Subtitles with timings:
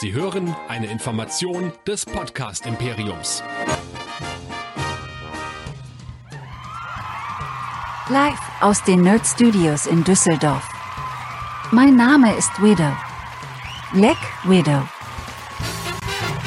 [0.00, 3.42] Sie hören eine Information des Podcast Imperiums.
[8.08, 10.62] Live aus den Nerd Studios in Düsseldorf.
[11.72, 12.92] Mein Name ist Widow.
[13.92, 14.86] Black Widow.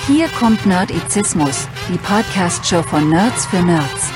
[0.07, 4.11] Hier kommt Nerdizismus, die Podcast-Show von Nerds für Nerds.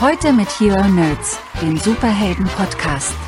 [0.00, 3.27] Heute mit Hero Nerds, dem Superhelden-Podcast.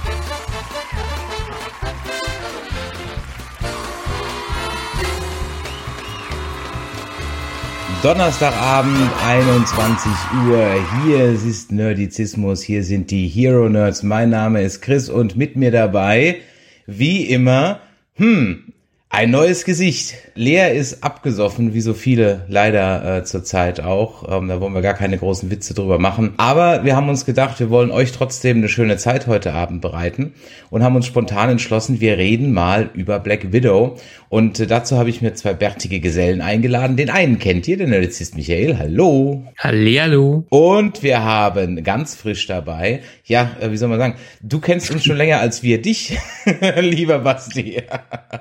[8.02, 10.10] Donnerstagabend, 21
[10.48, 10.66] Uhr.
[11.04, 12.62] Hier ist Nerdizismus.
[12.62, 14.02] Hier sind die Hero Nerds.
[14.02, 16.40] Mein Name ist Chris und mit mir dabei,
[16.86, 17.80] wie immer,
[18.14, 18.69] hm,
[19.12, 20.14] ein neues Gesicht.
[20.36, 24.24] Lea ist abgesoffen, wie so viele leider äh, zurzeit auch.
[24.30, 26.34] Ähm, da wollen wir gar keine großen Witze drüber machen.
[26.36, 30.32] Aber wir haben uns gedacht, wir wollen euch trotzdem eine schöne Zeit heute Abend bereiten
[30.70, 33.96] und haben uns spontan entschlossen, wir reden mal über Black Widow.
[34.28, 36.96] Und äh, dazu habe ich mir zwei bärtige Gesellen eingeladen.
[36.96, 38.78] Den einen kennt ihr, den Nerdizist Michael.
[38.78, 39.44] Hallo.
[39.58, 40.44] Hallihallo.
[40.50, 45.04] Und wir haben ganz frisch dabei, ja, äh, wie soll man sagen, du kennst uns
[45.04, 46.16] schon länger als wir dich,
[46.80, 47.82] lieber Basti.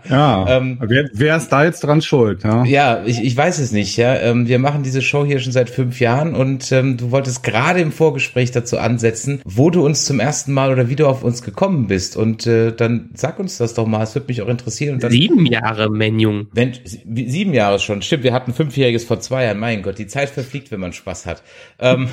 [0.07, 2.43] Ja, ähm, wer, wer ist da jetzt dran schuld?
[2.43, 3.97] Ja, ja ich, ich weiß es nicht.
[3.97, 7.43] Ja, ähm, Wir machen diese Show hier schon seit fünf Jahren und ähm, du wolltest
[7.43, 11.23] gerade im Vorgespräch dazu ansetzen, wo du uns zum ersten Mal oder wie du auf
[11.23, 12.17] uns gekommen bist.
[12.17, 14.95] Und äh, dann sag uns das doch mal, es würde mich auch interessieren.
[14.95, 15.89] Und dann, Sieben Jahre.
[15.89, 16.47] Menjung.
[16.53, 18.01] Wenn, sieben Jahre schon.
[18.01, 19.59] Stimmt, wir hatten fünfjähriges vor zwei Jahren.
[19.59, 21.43] Mein Gott, die Zeit verfliegt, wenn man Spaß hat.
[21.79, 22.09] Ähm,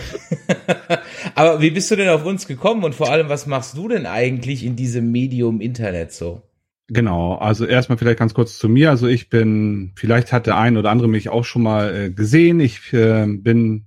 [1.35, 4.07] aber wie bist du denn auf uns gekommen und vor allem, was machst du denn
[4.07, 6.43] eigentlich in diesem Medium Internet so?
[6.89, 8.91] Genau, also erstmal vielleicht ganz kurz zu mir.
[8.91, 12.61] Also ich bin, vielleicht hat der ein oder andere mich auch schon mal äh, gesehen.
[12.61, 13.87] Ich äh, bin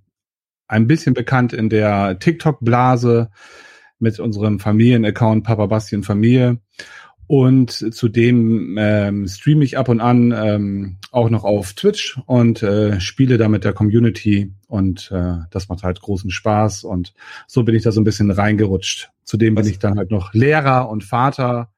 [0.68, 3.32] ein bisschen bekannt in der TikTok-Blase
[4.00, 6.60] mit unserem Familienaccount Papa Bastien Familie.
[7.26, 13.00] Und zudem ähm, streame ich ab und an ähm, auch noch auf Twitch und äh,
[13.00, 17.14] spiele da mit der Community und äh, das macht halt großen Spaß und
[17.46, 19.12] so bin ich da so ein bisschen reingerutscht.
[19.26, 21.72] Zudem bin ich dann halt noch Lehrer und Vater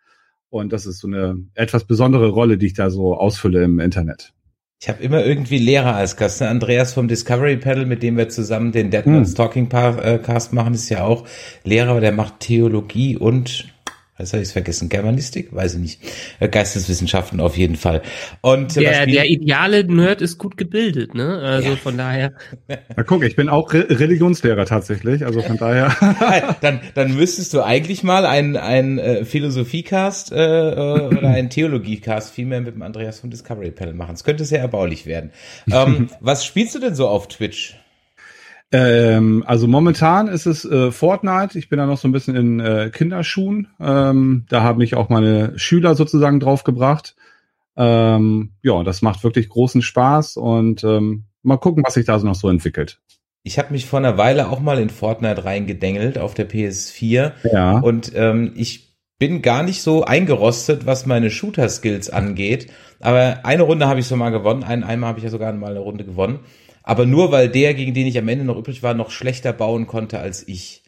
[0.52, 4.34] und das ist so eine etwas besondere Rolle, die ich da so ausfülle im Internet.
[4.82, 6.42] Ich habe immer irgendwie Lehrer als Gast.
[6.42, 6.50] Ne?
[6.50, 9.36] Andreas vom Discovery Panel, mit dem wir zusammen den Deadman's hm.
[9.36, 11.26] Talking äh, Cast machen, ist ja auch
[11.64, 13.71] Lehrer, der macht Theologie und
[14.22, 14.90] was habe ich vergessen?
[14.90, 15.54] Germanistik?
[15.54, 16.02] Weiß ich nicht.
[16.40, 18.02] Äh, Geisteswissenschaften auf jeden Fall.
[18.42, 21.40] Und äh, der, der ideale Nerd ist gut gebildet, ne?
[21.40, 21.76] Also ja.
[21.76, 22.34] von daher.
[22.68, 25.96] Na guck, ich bin auch Re Religionslehrer tatsächlich, also von daher.
[26.62, 32.34] dann, dann müsstest du eigentlich mal ein, ein äh, Philosophiecast äh, äh oder ein Theologiecast
[32.34, 34.14] vielmehr mit dem Andreas vom Discovery Panel machen.
[34.14, 35.32] Es könnte sehr erbaulich werden.
[35.72, 37.81] Ähm, was spielst du denn so auf Twitch?
[38.72, 41.60] Ähm, also momentan ist es äh, Fortnite.
[41.60, 43.68] Ich bin da noch so ein bisschen in äh, Kinderschuhen.
[43.80, 47.16] Ähm, da haben mich auch meine Schüler sozusagen draufgebracht.
[47.76, 52.26] Ähm, ja, das macht wirklich großen Spaß und ähm, mal gucken, was sich da so
[52.26, 53.00] noch so entwickelt.
[53.44, 57.32] Ich habe mich vor einer Weile auch mal in Fortnite reingedengelt auf der PS4.
[57.52, 57.80] Ja.
[57.80, 62.72] Und ähm, ich bin gar nicht so eingerostet, was meine Shooter-Skills angeht.
[63.00, 64.64] Aber eine Runde habe ich so mal gewonnen.
[64.64, 66.40] Ein, einmal habe ich ja sogar mal eine Runde gewonnen
[66.84, 69.88] aber nur weil der, gegen den ich am Ende noch übrig war, noch schlechter bauen
[69.88, 70.84] konnte als ich.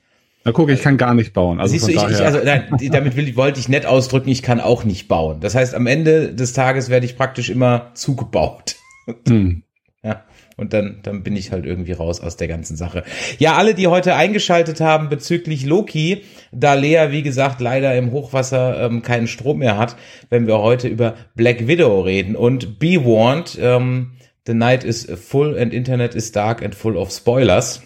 [0.46, 1.60] Na guck, ich kann gar nicht bauen.
[1.60, 4.60] Also Siehst du, ich, ich, also nein, damit will, wollte ich nett ausdrücken, ich kann
[4.60, 5.40] auch nicht bauen.
[5.40, 8.76] Das heißt, am Ende des Tages werde ich praktisch immer zugebaut.
[9.28, 9.64] Hm.
[10.02, 10.24] Ja.
[10.56, 13.04] Und dann, dann bin ich halt irgendwie raus aus der ganzen Sache.
[13.40, 18.86] Ja, alle, die heute eingeschaltet haben bezüglich Loki, da Lea, wie gesagt, leider im Hochwasser
[18.86, 19.96] ähm, keinen Strom mehr hat,
[20.30, 22.36] wenn wir heute über Black Widow reden.
[22.36, 24.12] Und Be Warned, ähm,
[24.46, 27.82] The night is full and Internet is dark and full of spoilers.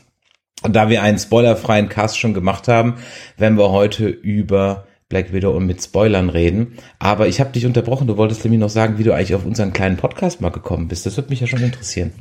[0.63, 2.95] Und da wir einen spoilerfreien Cast schon gemacht haben,
[3.37, 6.77] werden wir heute über Black Widow und mit Spoilern reden.
[6.99, 8.07] Aber ich habe dich unterbrochen.
[8.07, 11.05] Du wolltest nämlich noch sagen, wie du eigentlich auf unseren kleinen Podcast mal gekommen bist.
[11.05, 12.11] Das würde mich ja schon interessieren.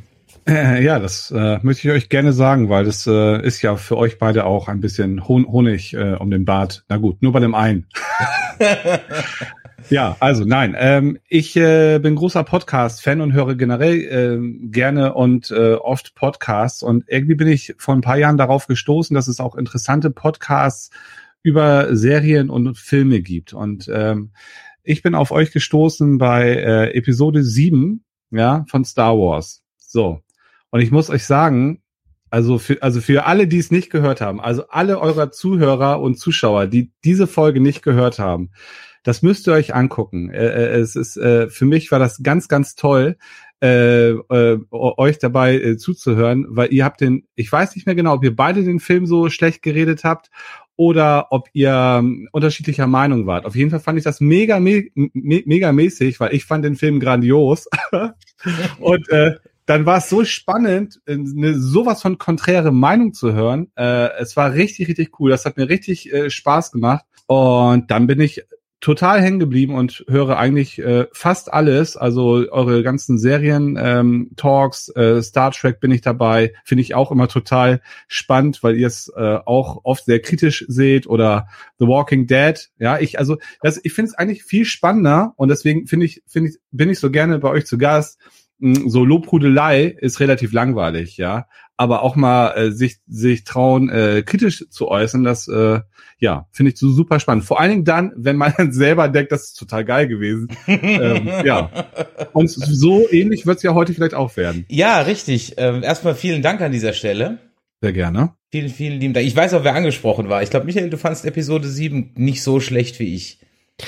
[0.49, 3.97] Äh, ja, das äh, möchte ich euch gerne sagen, weil das äh, ist ja für
[3.97, 6.85] euch beide auch ein bisschen Hon Honig äh, um den Bart.
[6.89, 7.87] Na gut, nur bei dem einen.
[9.89, 15.53] Ja, also nein, ähm, ich äh, bin großer Podcast-Fan und höre generell äh, gerne und
[15.53, 19.39] äh, oft Podcasts und irgendwie bin ich vor ein paar Jahren darauf gestoßen, dass es
[19.39, 20.91] auch interessante Podcasts
[21.43, 24.33] über Serien und Filme gibt und ähm,
[24.83, 29.63] ich bin auf euch gestoßen bei äh, Episode 7 ja, von Star Wars.
[29.79, 30.21] So.
[30.77, 31.81] Und ich muss euch sagen,
[32.29, 36.19] also für, also für alle, die es nicht gehört haben, also alle eurer Zuhörer und
[36.19, 38.51] Zuschauer, die diese Folge nicht gehört haben,
[39.03, 40.29] das müsst ihr euch angucken.
[40.29, 43.17] Äh, äh, es ist äh, für mich war das ganz, ganz toll.
[43.63, 48.63] euch dabei zuzuhören, weil ihr habt den, ich weiß nicht mehr genau, ob ihr beide
[48.63, 50.29] den Film so schlecht geredet habt
[50.77, 53.47] oder ob ihr ähm, unterschiedlicher Meinung wart.
[53.47, 56.77] Auf jeden Fall fand ich das mega, me me mega mäßig, weil ich fand den
[56.77, 57.67] Film grandios.
[58.79, 59.37] und äh,
[59.67, 63.71] dann war es so spannend, eine sowas von konträre Meinung zu hören.
[63.77, 65.31] Äh, es war richtig, richtig cool.
[65.31, 67.05] Das hat mir richtig äh, Spaß gemacht.
[67.27, 68.45] Und dann bin ich
[68.81, 71.97] total hängen geblieben und höre eigentlich äh, fast alles.
[71.97, 76.53] Also eure ganzen Serien, ähm, Talks, äh, Star Trek bin ich dabei.
[76.65, 81.09] Finde ich auch immer total spannend, weil ihr es äh, auch oft sehr kritisch seht
[81.09, 81.49] oder
[81.81, 82.55] The Walking Dead.
[82.79, 86.51] Ja, ich also das, ich finde es eigentlich viel spannender und deswegen finde ich, finde
[86.51, 88.21] ich, bin ich so gerne bei euch zu Gast.
[88.61, 94.23] Hm, so Lobhudelei ist relativ langweilig, ja aber auch mal äh, sich, sich trauen, äh,
[94.25, 95.81] kritisch zu äußern, das äh,
[96.19, 97.45] ja, finde ich so super spannend.
[97.45, 100.49] Vor allen Dingen dann, wenn man dann selber denkt, das ist total geil gewesen.
[100.67, 101.71] ähm, ja.
[102.33, 104.65] Und so ähnlich wird es ja heute vielleicht auch werden.
[104.69, 105.55] Ja, richtig.
[105.59, 107.39] Ähm, erstmal vielen Dank an dieser Stelle.
[107.83, 108.33] Sehr gerne.
[108.51, 109.27] Vielen, vielen lieben Dank.
[109.27, 110.43] Ich weiß auch, wer angesprochen war.
[110.43, 113.41] Ich glaube, Michael, du fandst Episode 7 nicht so schlecht wie ich.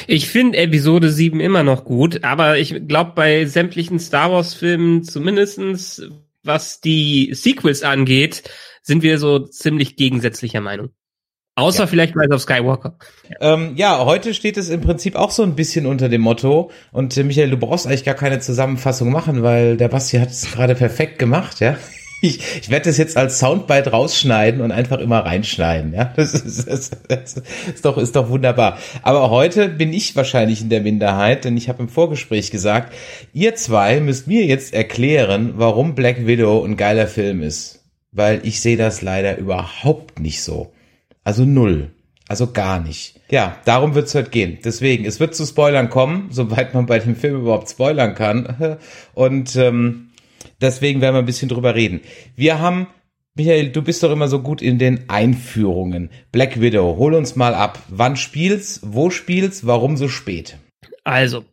[0.07, 6.03] Ich finde Episode 7 immer noch gut, aber ich glaube, bei sämtlichen Star Wars-Filmen zumindestens
[6.49, 8.43] was die Sequels angeht,
[8.83, 10.91] sind wir so ziemlich gegensätzlicher Meinung.
[11.55, 11.87] Außer ja.
[11.89, 12.97] vielleicht Rise of Skywalker.
[13.29, 13.55] Ja.
[13.55, 16.71] Ähm, ja, heute steht es im Prinzip auch so ein bisschen unter dem Motto.
[16.93, 20.51] Und äh, Michael, du brauchst eigentlich gar keine Zusammenfassung machen, weil der Basti hat es
[20.51, 21.77] gerade perfekt gemacht, ja.
[22.21, 25.93] Ich, ich werde das jetzt als Soundbite rausschneiden und einfach immer reinschneiden.
[25.93, 27.43] Ja, das ist, das, das
[27.73, 28.79] ist doch ist doch wunderbar.
[29.03, 32.93] Aber heute bin ich wahrscheinlich in der Minderheit, denn ich habe im Vorgespräch gesagt,
[33.33, 38.61] ihr zwei müsst mir jetzt erklären, warum Black Widow ein geiler Film ist, weil ich
[38.61, 40.73] sehe das leider überhaupt nicht so.
[41.23, 41.93] Also null.
[42.29, 43.21] Also gar nicht.
[43.31, 44.59] Ja, darum wird's heute gehen.
[44.63, 48.77] Deswegen, es wird zu Spoilern kommen, soweit man bei dem Film überhaupt spoilern kann.
[49.15, 50.08] Und ähm,
[50.61, 52.01] Deswegen werden wir ein bisschen drüber reden.
[52.35, 52.89] Wir haben,
[53.35, 56.11] Michael, du bist doch immer so gut in den Einführungen.
[56.33, 57.79] Black Widow, hol uns mal ab.
[57.89, 60.57] Wann spielst, wo spielst, warum so spät?
[61.05, 61.45] Also,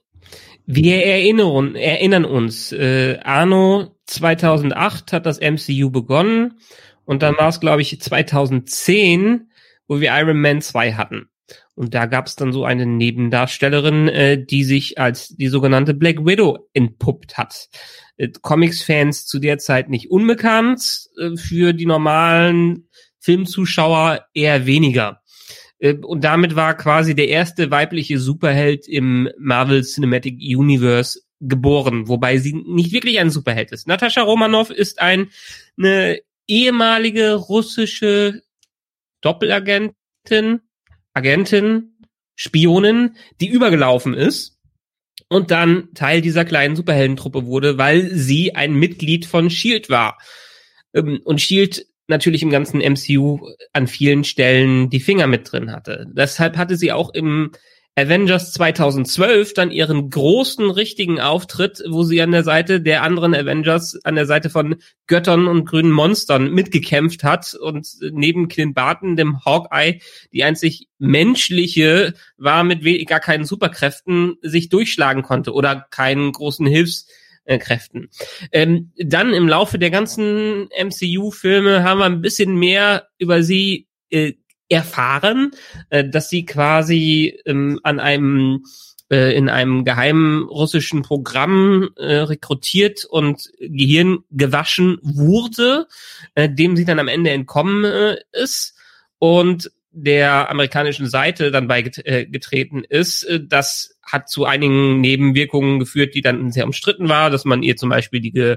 [0.65, 6.55] wir erinnern, erinnern uns, äh, Arno 2008 hat das MCU begonnen
[7.05, 9.51] und dann war es, glaube ich, 2010,
[9.87, 11.29] wo wir Iron Man 2 hatten.
[11.75, 16.25] Und da gab es dann so eine Nebendarstellerin, äh, die sich als die sogenannte Black
[16.25, 17.69] Widow entpuppt hat.
[18.17, 22.87] Äh, Comics-Fans zu der Zeit nicht unbekannt, äh, für die normalen
[23.19, 25.21] Filmzuschauer eher weniger.
[25.79, 32.37] Äh, und damit war quasi der erste weibliche Superheld im Marvel Cinematic Universe geboren, wobei
[32.37, 33.87] sie nicht wirklich ein Superheld ist.
[33.87, 35.29] Natascha Romanoff ist ein,
[35.77, 38.41] eine ehemalige russische
[39.21, 40.61] Doppelagentin,
[41.13, 41.97] Agentin,
[42.35, 44.54] Spionin, die übergelaufen ist
[45.29, 50.17] und dann Teil dieser kleinen Superheldentruppe wurde, weil sie ein Mitglied von Shield war.
[50.93, 53.39] Ähm, und Shield natürlich im ganzen MCU
[53.73, 56.05] an vielen Stellen die Finger mit drin hatte.
[56.15, 57.51] Deshalb hatte sie auch im
[57.97, 63.97] Avengers 2012 dann ihren großen richtigen Auftritt, wo sie an der Seite der anderen Avengers,
[64.03, 64.75] an der Seite von
[65.07, 70.01] Göttern und grünen Monstern mitgekämpft hat und neben Clint Barton, dem Hawkeye,
[70.33, 78.09] die einzig menschliche war mit gar keinen Superkräften sich durchschlagen konnte oder keinen großen Hilfskräften.
[78.51, 84.33] Ähm, dann im Laufe der ganzen MCU-Filme haben wir ein bisschen mehr über sie äh,
[84.69, 85.51] erfahren,
[85.89, 88.63] äh, dass sie quasi ähm, an einem
[89.09, 95.87] äh, in einem geheimen russischen Programm äh, rekrutiert und Gehirn gewaschen wurde,
[96.33, 98.75] äh, dem sie dann am Ende entkommen äh, ist
[99.19, 103.23] und der amerikanischen Seite dann beigetreten äh, ist.
[103.23, 107.75] Äh, das hat zu einigen Nebenwirkungen geführt, die dann sehr umstritten war, dass man ihr
[107.75, 108.55] zum Beispiel die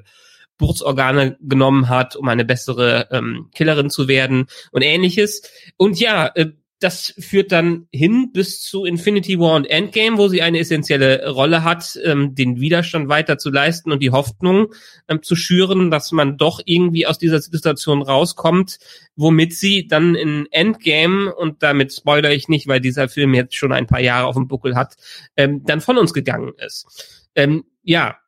[0.59, 5.43] Geburtsorgane genommen hat, um eine bessere ähm, Killerin zu werden und ähnliches.
[5.77, 6.50] Und ja, äh,
[6.81, 11.65] das führt dann hin bis zu Infinity War und Endgame, wo sie eine essentielle Rolle
[11.65, 14.73] hat, ähm, den Widerstand weiter zu leisten und die Hoffnung
[15.09, 18.79] ähm, zu schüren, dass man doch irgendwie aus dieser Situation rauskommt,
[19.17, 23.73] womit sie dann in Endgame, und damit spoilere ich nicht, weil dieser Film jetzt schon
[23.73, 24.95] ein paar Jahre auf dem Buckel hat,
[25.37, 27.29] ähm, dann von uns gegangen ist.
[27.35, 28.19] Ähm, ja,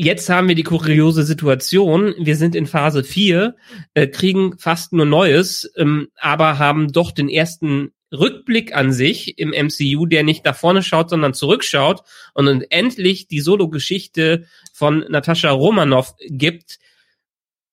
[0.00, 3.56] Jetzt haben wir die kuriose Situation, wir sind in Phase 4,
[3.94, 9.50] äh, kriegen fast nur Neues, ähm, aber haben doch den ersten Rückblick an sich im
[9.50, 12.02] MCU, der nicht nach vorne schaut, sondern zurückschaut
[12.34, 16.78] und endlich die Solo-Geschichte von Natascha Romanoff gibt,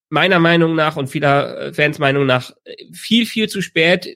[0.09, 2.53] meiner Meinung nach und vieler äh, Fans Meinung nach
[2.91, 4.15] viel, viel zu spät, äh,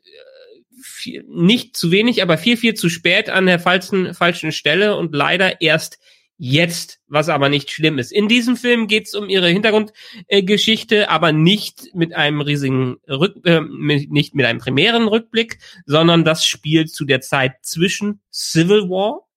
[0.81, 5.13] viel, nicht zu wenig, aber viel, viel zu spät an der falschen, falschen Stelle und
[5.13, 5.99] leider erst
[6.39, 8.13] jetzt, was aber nicht schlimm ist.
[8.13, 13.45] In diesem Film geht es um ihre Hintergrundgeschichte, äh, aber nicht mit einem riesigen Rück,
[13.45, 18.89] äh, mit, nicht mit einem primären Rückblick, sondern das spielt zu der Zeit zwischen Civil
[18.89, 19.27] War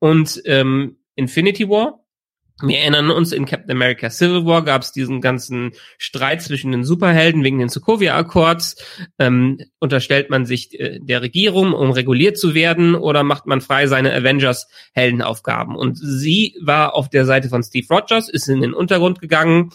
[0.00, 1.97] und ähm, Infinity War.
[2.60, 6.82] Wir erinnern uns, in Captain America Civil War gab es diesen ganzen Streit zwischen den
[6.82, 8.84] Superhelden wegen den Sokovia-Akkords.
[9.20, 13.86] Ähm, unterstellt man sich äh, der Regierung, um reguliert zu werden, oder macht man frei
[13.86, 15.76] seine Avengers-Heldenaufgaben?
[15.76, 19.70] Und sie war auf der Seite von Steve Rogers, ist in den Untergrund gegangen.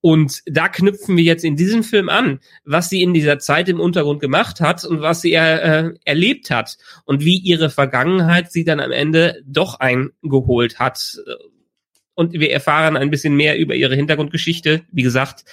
[0.00, 3.78] Und da knüpfen wir jetzt in diesem Film an, was sie in dieser Zeit im
[3.78, 8.80] Untergrund gemacht hat und was sie äh, erlebt hat und wie ihre Vergangenheit sie dann
[8.80, 11.16] am Ende doch eingeholt hat
[12.14, 14.82] und wir erfahren ein bisschen mehr über ihre Hintergrundgeschichte.
[14.90, 15.44] Wie gesagt,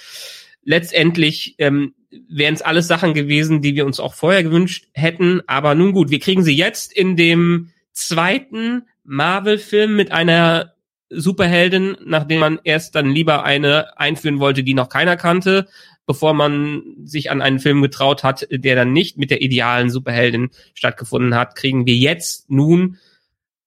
[0.64, 1.94] letztendlich ähm,
[2.28, 5.42] wären es alles Sachen gewesen, die wir uns auch vorher gewünscht hätten.
[5.46, 10.74] Aber nun gut, wir kriegen sie jetzt in dem zweiten Marvel-Film mit einer
[11.10, 15.68] Superheldin, nachdem man erst dann lieber eine einführen wollte, die noch keiner kannte,
[16.06, 20.50] bevor man sich an einen Film getraut hat, der dann nicht mit der idealen Superheldin
[20.74, 22.98] stattgefunden hat, kriegen wir jetzt nun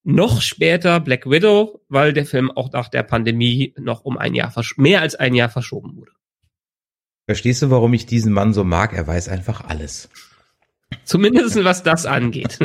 [0.06, 4.54] noch später Black Widow, weil der Film auch nach der Pandemie noch um ein Jahr,
[4.76, 6.12] mehr als ein Jahr verschoben wurde.
[7.26, 8.92] Verstehst du, warum ich diesen Mann so mag?
[8.92, 10.08] Er weiß einfach alles.
[11.04, 12.60] Zumindest was das angeht.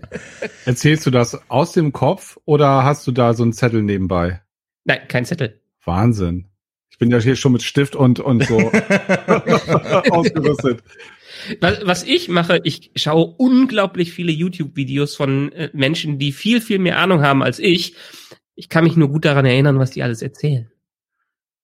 [0.64, 4.42] Erzählst du das aus dem Kopf oder hast du da so einen Zettel nebenbei?
[4.84, 5.62] Nein, kein Zettel.
[5.84, 6.48] Wahnsinn.
[6.90, 8.58] Ich bin ja hier schon mit Stift und, und so
[10.10, 10.82] ausgerüstet.
[11.60, 16.78] Was, was ich mache, ich schaue unglaublich viele YouTube-Videos von äh, Menschen, die viel, viel
[16.78, 17.94] mehr Ahnung haben als ich.
[18.54, 20.70] Ich kann mich nur gut daran erinnern, was die alles erzählen.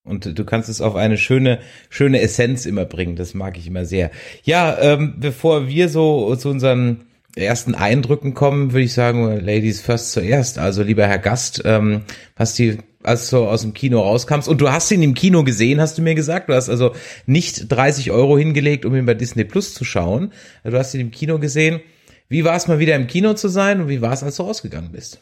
[0.04, 3.16] Und du kannst es auf eine schöne, schöne Essenz immer bringen.
[3.16, 4.10] Das mag ich immer sehr.
[4.42, 7.04] Ja, ähm, bevor wir so zu unseren
[7.36, 10.58] ersten Eindrücken kommen, würde ich sagen, Ladies first zuerst.
[10.58, 12.02] Also lieber Herr Gast, ähm,
[12.36, 14.48] was die als du aus dem Kino rauskommst.
[14.48, 16.48] Und du hast ihn im Kino gesehen, hast du mir gesagt.
[16.48, 16.94] Du hast also
[17.26, 20.32] nicht 30 Euro hingelegt, um ihn bei Disney Plus zu schauen.
[20.64, 21.80] Du hast ihn im Kino gesehen.
[22.28, 24.42] Wie war es mal wieder im Kino zu sein und wie war es, als du
[24.42, 25.20] rausgegangen bist?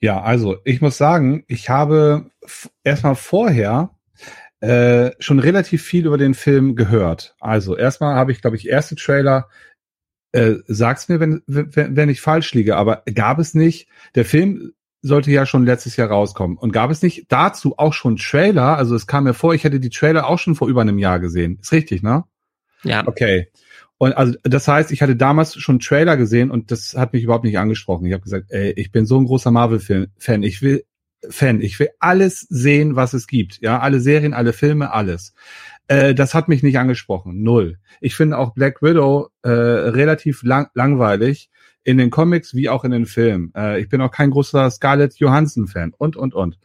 [0.00, 2.30] Ja, also ich muss sagen, ich habe
[2.84, 3.90] erstmal vorher
[4.60, 7.34] äh, schon relativ viel über den Film gehört.
[7.40, 9.48] Also erstmal habe ich, glaube ich, erste Trailer
[10.36, 13.88] äh, sag's mir, wenn, wenn, wenn ich falsch liege, aber gab es nicht.
[14.14, 16.56] Der Film sollte ja schon letztes Jahr rauskommen.
[16.56, 18.76] Und gab es nicht dazu auch schon Trailer?
[18.76, 21.20] Also es kam mir vor, ich hätte die Trailer auch schon vor über einem Jahr
[21.20, 21.58] gesehen.
[21.60, 22.24] Ist richtig, ne?
[22.82, 23.06] Ja.
[23.06, 23.48] Okay.
[23.98, 27.44] Und also das heißt, ich hatte damals schon Trailer gesehen und das hat mich überhaupt
[27.44, 28.06] nicht angesprochen.
[28.06, 30.42] Ich habe gesagt, ey, ich bin so ein großer Marvel-Fan.
[30.42, 30.84] Ich will
[31.30, 31.60] Fan.
[31.60, 33.60] Ich will alles sehen, was es gibt.
[33.60, 35.34] Ja, alle Serien, alle Filme, alles.
[35.88, 37.42] Äh, das hat mich nicht angesprochen.
[37.42, 37.78] Null.
[38.00, 41.50] Ich finde auch Black Widow äh, relativ lang langweilig
[41.86, 43.52] in den Comics wie auch in den Filmen.
[43.56, 46.58] Äh, ich bin auch kein großer Scarlett Johansson-Fan und, und, und.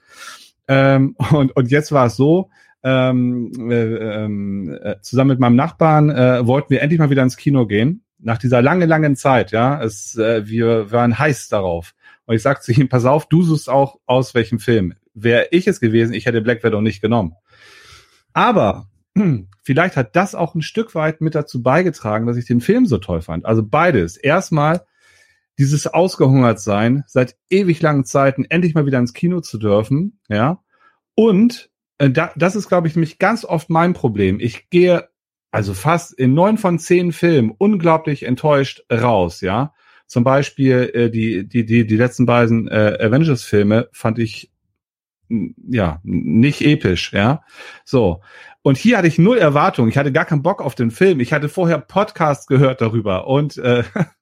[0.67, 1.55] Ähm, und.
[1.55, 2.49] Und jetzt war es so,
[2.83, 7.37] ähm, äh, ähm, äh, zusammen mit meinem Nachbarn äh, wollten wir endlich mal wieder ins
[7.37, 8.03] Kino gehen.
[8.17, 9.81] Nach dieser langen, langen Zeit, ja.
[9.81, 11.93] Es, äh, wir waren heiß darauf.
[12.25, 14.95] Und ich sagte zu ihm, pass auf, du suchst auch aus welchem Film.
[15.13, 17.33] Wäre ich es gewesen, ich hätte Black Widow nicht genommen.
[18.33, 18.87] Aber
[19.61, 22.97] vielleicht hat das auch ein Stück weit mit dazu beigetragen, dass ich den Film so
[22.97, 23.45] toll fand.
[23.45, 24.17] Also beides.
[24.17, 24.81] Erstmal
[25.61, 30.63] dieses ausgehungert sein, seit ewig langen Zeiten endlich mal wieder ins Kino zu dürfen, ja.
[31.13, 34.39] Und äh, da, das ist, glaube ich, nämlich ganz oft mein Problem.
[34.39, 35.07] Ich gehe
[35.51, 39.75] also fast in neun von zehn Filmen unglaublich enttäuscht raus, ja.
[40.07, 44.51] Zum Beispiel äh, die, die, die, die letzten beiden äh, Avengers-Filme fand ich
[45.29, 47.43] ja nicht episch, ja.
[47.85, 48.21] So.
[48.63, 49.89] Und hier hatte ich null Erwartung.
[49.89, 51.19] Ich hatte gar keinen Bock auf den Film.
[51.19, 53.83] Ich hatte vorher Podcasts gehört darüber und äh,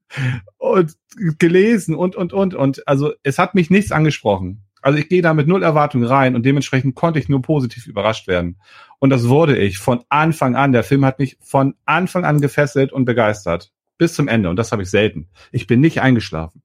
[0.57, 0.95] und
[1.37, 2.55] gelesen und, und, und.
[2.55, 4.63] Und also es hat mich nichts angesprochen.
[4.81, 8.27] Also ich gehe da mit null Erwartung rein und dementsprechend konnte ich nur positiv überrascht
[8.27, 8.61] werden.
[8.99, 10.71] Und das wurde ich von Anfang an.
[10.71, 13.71] Der Film hat mich von Anfang an gefesselt und begeistert.
[13.97, 14.49] Bis zum Ende.
[14.49, 15.27] Und das habe ich selten.
[15.51, 16.61] Ich bin nicht eingeschlafen.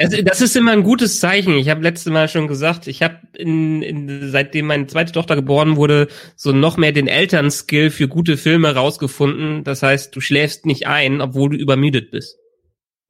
[0.00, 1.54] Also, das ist immer ein gutes Zeichen.
[1.54, 5.76] Ich habe letzte Mal schon gesagt, ich habe in, in, seitdem meine zweite Tochter geboren
[5.76, 9.64] wurde, so noch mehr den Elternskill für gute Filme rausgefunden.
[9.64, 12.38] Das heißt, du schläfst nicht ein, obwohl du übermüdet bist.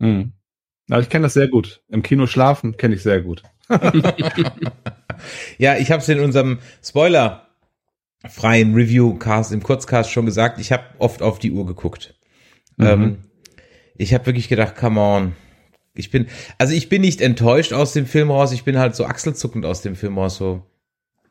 [0.01, 0.33] Hm.
[0.91, 1.83] Also ich kenne das sehr gut.
[1.89, 3.43] Im Kino schlafen kenne ich sehr gut.
[5.59, 7.47] ja, ich habe es in unserem Spoiler
[8.29, 12.15] freien Review-Cast, im Kurzcast schon gesagt, ich habe oft auf die Uhr geguckt.
[12.77, 12.87] Mhm.
[12.87, 13.19] Ähm,
[13.97, 15.33] ich habe wirklich gedacht, come on,
[15.99, 16.27] ich bin,
[16.59, 19.83] also ich bin nicht enttäuscht aus dem Film raus, ich bin halt so achselzuckend aus
[19.83, 20.63] dem Film raus, so,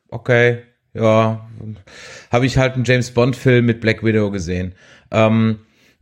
[0.10, 0.60] okay,
[0.94, 1.50] ja,
[2.32, 4.76] habe ich halt einen James Bond Film mit Black Widow gesehen.
[5.12, 5.60] Ähm,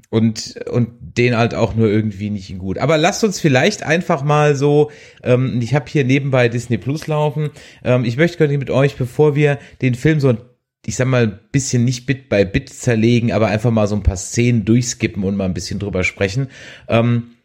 [0.10, 2.78] und, und den halt auch nur irgendwie nicht in gut.
[2.78, 4.92] Aber lasst uns vielleicht einfach mal so,
[5.24, 7.50] ähm, ich habe hier nebenbei Disney Plus laufen.
[7.84, 10.38] Ähm, ich möchte gerne mit euch, bevor wir den Film so
[10.86, 14.18] ich sag mal, bisschen nicht Bit bei Bit zerlegen, aber einfach mal so ein paar
[14.18, 16.50] Szenen durchskippen und mal ein bisschen drüber sprechen.
[16.90, 17.36] Ähm,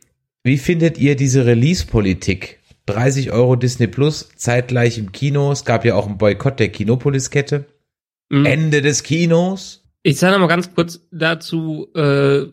[0.44, 2.58] wie findet ihr diese Release-Politik?
[2.86, 5.52] 30 Euro Disney Plus, zeitgleich im Kino.
[5.52, 7.66] Es gab ja auch einen Boykott der Kinopolis-Kette.
[8.30, 8.46] Mhm.
[8.46, 9.84] Ende des Kinos.
[10.02, 12.44] Ich sage noch mal ganz kurz dazu, äh,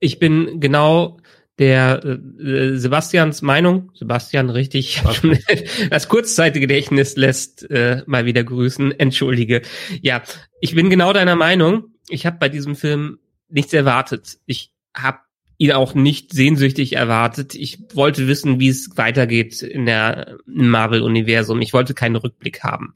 [0.00, 1.18] ich bin genau
[1.58, 5.02] der äh, Sebastians Meinung, Sebastian, richtig,
[5.90, 9.62] das Kurzzeitgedächtnis lässt äh, mal wieder grüßen, entschuldige.
[10.02, 10.22] Ja,
[10.60, 11.84] ich bin genau deiner Meinung.
[12.08, 14.38] Ich habe bei diesem Film nichts erwartet.
[14.46, 15.18] Ich habe
[15.58, 17.54] ihn auch nicht sehnsüchtig erwartet.
[17.54, 21.60] Ich wollte wissen, wie es weitergeht in der Marvel-Universum.
[21.60, 22.94] Ich wollte keinen Rückblick haben.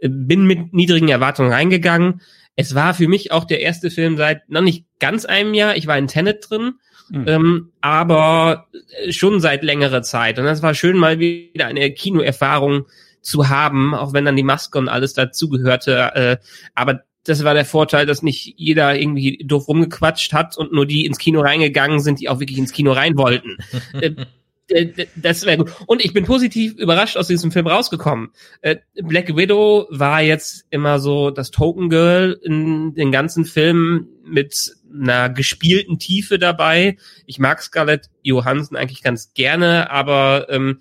[0.00, 2.20] Bin mit niedrigen Erwartungen reingegangen.
[2.56, 5.76] Es war für mich auch der erste Film seit noch nicht ganz einem Jahr.
[5.76, 6.74] Ich war in Tenet drin,
[7.08, 7.24] mhm.
[7.26, 8.68] ähm, aber
[9.10, 10.38] schon seit längerer Zeit.
[10.38, 12.86] Und das war schön, mal wieder eine Kinoerfahrung
[13.22, 16.10] zu haben, auch wenn dann die Maske und alles dazugehörte.
[16.14, 16.36] Äh,
[16.74, 21.06] aber das war der Vorteil, dass nicht jeder irgendwie doof rumgequatscht hat und nur die
[21.06, 23.56] ins Kino reingegangen sind, die auch wirklich ins Kino rein wollten.
[24.68, 25.72] Äh, das wäre gut.
[25.86, 28.30] Und ich bin positiv überrascht aus diesem Film rausgekommen.
[28.62, 34.74] Äh, Black Widow war jetzt immer so das Token Girl in den ganzen Filmen mit
[34.90, 36.96] einer gespielten Tiefe dabei.
[37.26, 40.80] Ich mag Scarlett Johansson eigentlich ganz gerne, aber ähm,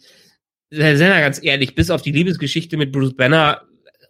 [0.69, 3.63] sehr, sehr ganz ehrlich, bis auf die Liebesgeschichte mit Bruce Banner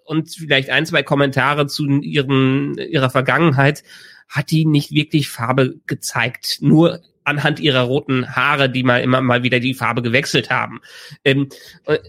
[0.05, 3.83] und vielleicht ein, zwei Kommentare zu ihren, ihrer Vergangenheit,
[4.27, 6.57] hat die nicht wirklich Farbe gezeigt.
[6.61, 10.81] Nur anhand ihrer roten Haare, die mal immer mal wieder die Farbe gewechselt haben.
[11.23, 11.49] Ähm,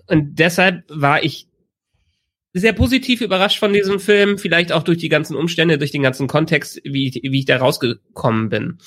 [0.07, 1.49] und, deshalb war ich
[2.53, 6.29] sehr positiv überrascht von diesem Film, vielleicht auch durch die ganzen Umstände, durch den ganzen
[6.29, 8.79] Kontext, wie ich, wie ich da rausgekommen bin.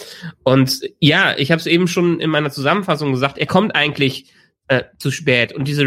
[0.44, 4.32] Und ja, ich habe es eben schon in meiner Zusammenfassung gesagt, er kommt eigentlich
[4.70, 5.52] äh, zu spät.
[5.52, 5.84] Und diese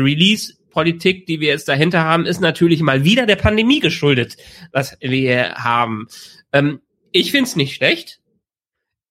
[0.80, 4.36] Release-Politik, die wir jetzt dahinter haben, ist natürlich mal wieder der Pandemie geschuldet,
[4.72, 6.06] was wir haben.
[6.52, 6.80] Ähm,
[7.12, 8.18] ich find's nicht schlecht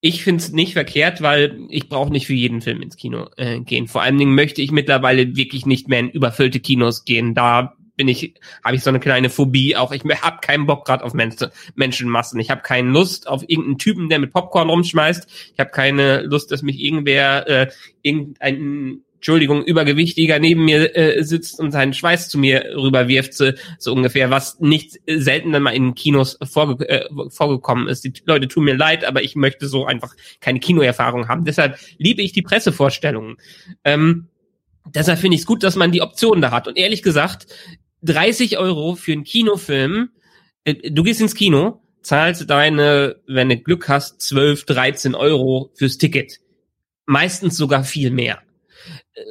[0.02, 3.60] ich finde es nicht verkehrt, weil ich brauche nicht für jeden Film ins Kino äh,
[3.60, 3.86] gehen.
[3.86, 7.34] Vor allen Dingen möchte ich mittlerweile wirklich nicht mehr in überfüllte Kinos gehen.
[7.34, 8.32] Da bin ich,
[8.64, 9.76] habe ich so eine kleine Phobie.
[9.76, 11.36] Auch ich habe keinen Bock gerade auf Men
[11.74, 12.40] Menschenmassen.
[12.40, 15.50] Ich habe keine Lust auf irgendeinen Typen, der mit Popcorn rumschmeißt.
[15.52, 21.60] Ich habe keine Lust, dass mich irgendwer äh, irgendein Entschuldigung, Übergewichtiger neben mir äh, sitzt
[21.60, 25.94] und seinen Schweiß zu mir rüberwirft, so, so ungefähr, was nicht selten dann mal in
[25.94, 28.02] Kinos vorge äh, vorgekommen ist.
[28.02, 31.44] Die Leute tun mir leid, aber ich möchte so einfach keine Kinoerfahrung haben.
[31.44, 33.36] Deshalb liebe ich die Pressevorstellungen.
[33.84, 34.28] Ähm,
[34.86, 36.66] deshalb finde ich es gut, dass man die Option da hat.
[36.66, 37.46] Und ehrlich gesagt,
[38.00, 40.12] 30 Euro für einen Kinofilm,
[40.64, 45.98] äh, du gehst ins Kino, zahlst deine, wenn du Glück hast, 12, 13 Euro fürs
[45.98, 46.40] Ticket.
[47.04, 48.40] Meistens sogar viel mehr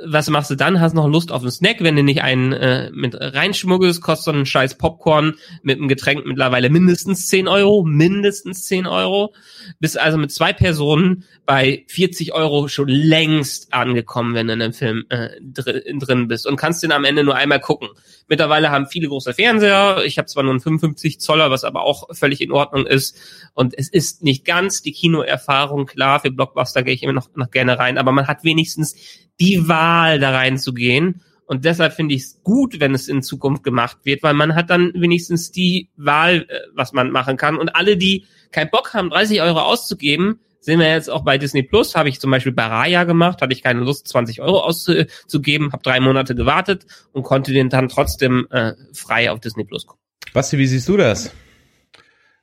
[0.06, 0.80] was machst du dann?
[0.80, 4.40] Hast noch Lust auf einen Snack, wenn du nicht einen äh, mit reinschmuggelst, kostet so
[4.40, 9.34] ein scheiß Popcorn mit einem Getränk mittlerweile mindestens 10 Euro, mindestens 10 Euro.
[9.80, 14.74] Bist also mit zwei Personen bei 40 Euro schon längst angekommen, wenn du in einem
[14.74, 17.90] Film äh, drin, drin bist und kannst den am Ende nur einmal gucken.
[18.28, 20.04] Mittlerweile haben viele große Fernseher.
[20.06, 23.18] Ich habe zwar nur einen 55 Zoller, was aber auch völlig in Ordnung ist.
[23.54, 25.86] Und es ist nicht ganz die Kinoerfahrung.
[25.86, 28.96] Klar, für Blockbuster gehe ich immer noch, noch gerne rein, aber man hat wenigstens
[29.40, 31.22] die Wahl, da reinzugehen.
[31.46, 34.70] Und deshalb finde ich es gut, wenn es in Zukunft gemacht wird, weil man hat
[34.70, 37.58] dann wenigstens die Wahl, äh, was man machen kann.
[37.58, 41.64] Und alle, die keinen Bock haben, 30 Euro auszugeben, sehen wir jetzt auch bei Disney
[41.64, 45.72] Plus, habe ich zum Beispiel bei Raya gemacht, hatte ich keine Lust, 20 Euro auszugeben,
[45.72, 50.04] habe drei Monate gewartet und konnte den dann trotzdem äh, frei auf Disney Plus gucken.
[50.34, 51.32] Basti, wie siehst du das?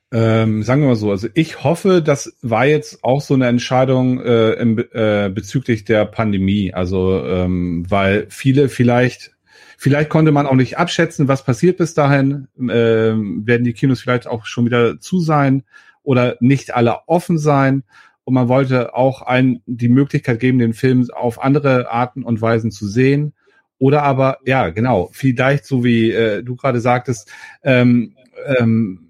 [0.09, 4.21] Ähm, sagen wir mal so, also ich hoffe, das war jetzt auch so eine Entscheidung
[4.21, 6.73] äh, im, äh, bezüglich der Pandemie.
[6.73, 9.35] Also ähm, weil viele vielleicht,
[9.77, 12.47] vielleicht konnte man auch nicht abschätzen, was passiert bis dahin.
[12.57, 15.63] Ähm, werden die Kinos vielleicht auch schon wieder zu sein
[16.03, 17.83] oder nicht alle offen sein.
[18.23, 22.71] Und man wollte auch einen die Möglichkeit geben, den Film auf andere Arten und Weisen
[22.71, 23.33] zu sehen.
[23.77, 27.31] Oder aber, ja, genau, vielleicht so wie äh, du gerade sagtest,
[27.63, 28.15] ähm,
[28.57, 29.06] ähm,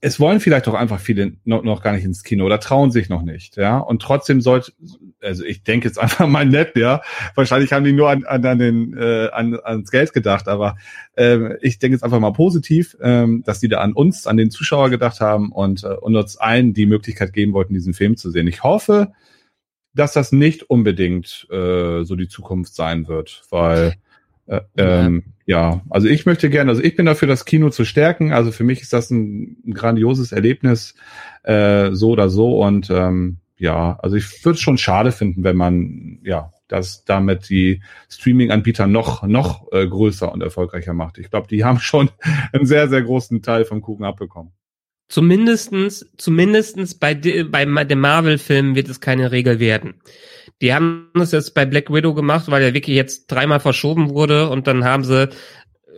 [0.00, 3.08] es wollen vielleicht auch einfach viele noch, noch gar nicht ins Kino oder trauen sich
[3.08, 3.78] noch nicht, ja.
[3.78, 4.72] Und trotzdem sollte,
[5.20, 7.02] also ich denke jetzt einfach mal nett, ja.
[7.34, 10.76] Wahrscheinlich haben die nur an, an, an den äh, an, ans Geld gedacht, aber
[11.16, 14.50] äh, ich denke jetzt einfach mal positiv, ähm, dass die da an uns, an den
[14.50, 18.30] Zuschauer gedacht haben und, äh, und uns allen die Möglichkeit geben wollten, diesen Film zu
[18.30, 18.46] sehen.
[18.46, 19.12] Ich hoffe,
[19.94, 23.96] dass das nicht unbedingt äh, so die Zukunft sein wird, weil
[24.48, 28.32] äh, ähm, ja, also ich möchte gerne, also ich bin dafür, das Kino zu stärken.
[28.32, 30.94] Also für mich ist das ein, ein grandioses Erlebnis,
[31.42, 32.62] äh, so oder so.
[32.62, 37.48] Und ähm, ja, also ich würde es schon schade finden, wenn man, ja, das damit
[37.48, 41.18] die Streaming-Anbieter noch, noch äh, größer und erfolgreicher macht.
[41.18, 42.10] Ich glaube, die haben schon
[42.52, 44.52] einen sehr, sehr großen Teil vom Kuchen abbekommen.
[45.08, 49.94] Zumindestens, zumindestens bei, bei dem Marvel-Film wird es keine Regel werden.
[50.60, 54.50] Die haben das jetzt bei Black Widow gemacht, weil er wirklich jetzt dreimal verschoben wurde
[54.50, 55.28] und dann haben sie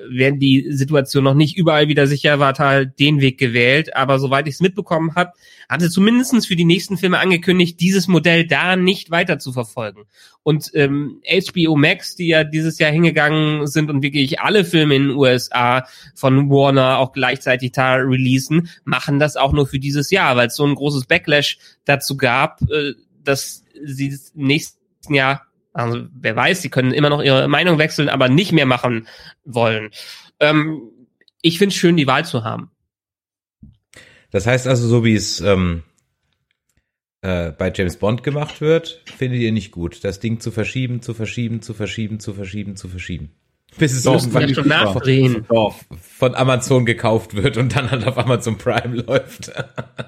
[0.08, 3.96] während die Situation noch nicht überall wieder sicher war, halt den Weg gewählt.
[3.96, 5.32] Aber soweit ich es mitbekommen habe,
[5.68, 10.04] haben sie zumindestens für die nächsten Filme angekündigt, dieses Modell da nicht weiter zu verfolgen.
[10.42, 15.08] Und ähm, HBO Max, die ja dieses Jahr hingegangen sind und wirklich alle Filme in
[15.08, 20.36] den USA von Warner auch gleichzeitig da releasen, machen das auch nur für dieses Jahr,
[20.36, 26.34] weil es so ein großes Backlash dazu gab, äh, dass sie nächsten Jahr also wer
[26.34, 29.06] weiß, sie können immer noch ihre Meinung wechseln, aber nicht mehr machen
[29.44, 29.90] wollen.
[30.40, 30.82] Ähm,
[31.42, 32.70] ich finde es schön, die Wahl zu haben.
[34.30, 35.82] Das heißt also, so wie es ähm,
[37.22, 41.14] äh, bei James Bond gemacht wird, findet ihr nicht gut, das Ding zu verschieben, zu
[41.14, 43.32] verschieben, zu verschieben, zu verschieben, zu verschieben.
[43.78, 45.46] Bis es irgendwann ja schon nachdrehen.
[46.18, 49.52] von Amazon gekauft wird und dann halt auf Amazon Prime läuft.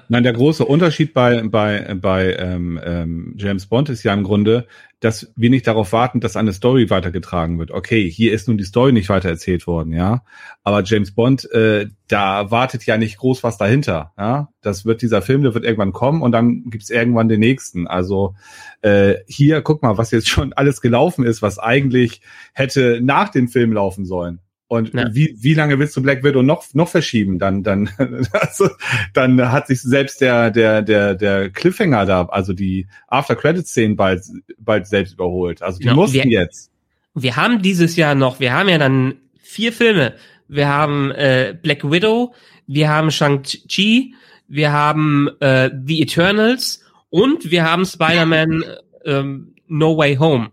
[0.09, 4.67] Nein, der große Unterschied bei, bei, bei ähm, ähm, James Bond ist ja im Grunde,
[4.99, 7.71] dass wir nicht darauf warten, dass eine Story weitergetragen wird.
[7.71, 10.23] Okay, hier ist nun die Story nicht weitererzählt worden, ja.
[10.63, 14.49] Aber James Bond, äh, da wartet ja nicht groß was dahinter, ja.
[14.61, 17.85] Das wird dieser Film, der wird irgendwann kommen und dann gibt's irgendwann den nächsten.
[17.85, 18.35] Also
[18.83, 22.21] äh, hier, guck mal, was jetzt schon alles gelaufen ist, was eigentlich
[22.53, 24.39] hätte nach dem Film laufen sollen.
[24.67, 25.07] Und ja.
[25.13, 27.39] wie, wie lange willst du Black Widow noch, noch verschieben?
[27.39, 27.89] Dann, dann,
[28.31, 28.69] also,
[29.13, 34.23] dann hat sich selbst der, der, der, der Cliffhanger da, also die After-Credit-Szenen bald,
[34.57, 35.61] bald selbst überholt.
[35.61, 35.97] Also die genau.
[35.97, 36.71] mussten wir, jetzt.
[37.13, 40.15] Wir haben dieses Jahr noch, wir haben ja dann vier Filme.
[40.47, 42.33] Wir haben äh, Black Widow,
[42.67, 44.15] wir haben Shang-Chi,
[44.47, 46.82] wir haben äh, The Eternals
[47.13, 48.63] und wir haben Spider-Man
[49.05, 50.49] ähm, No Way Home,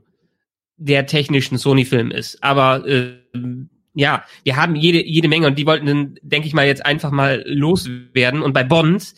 [0.76, 2.44] der technisch ein Sony-Film ist.
[2.44, 3.14] Aber äh,
[3.94, 7.42] ja, wir haben jede, jede Menge und die wollten, denke ich mal, jetzt einfach mal
[7.46, 8.42] loswerden.
[8.42, 9.14] Und bei Bond,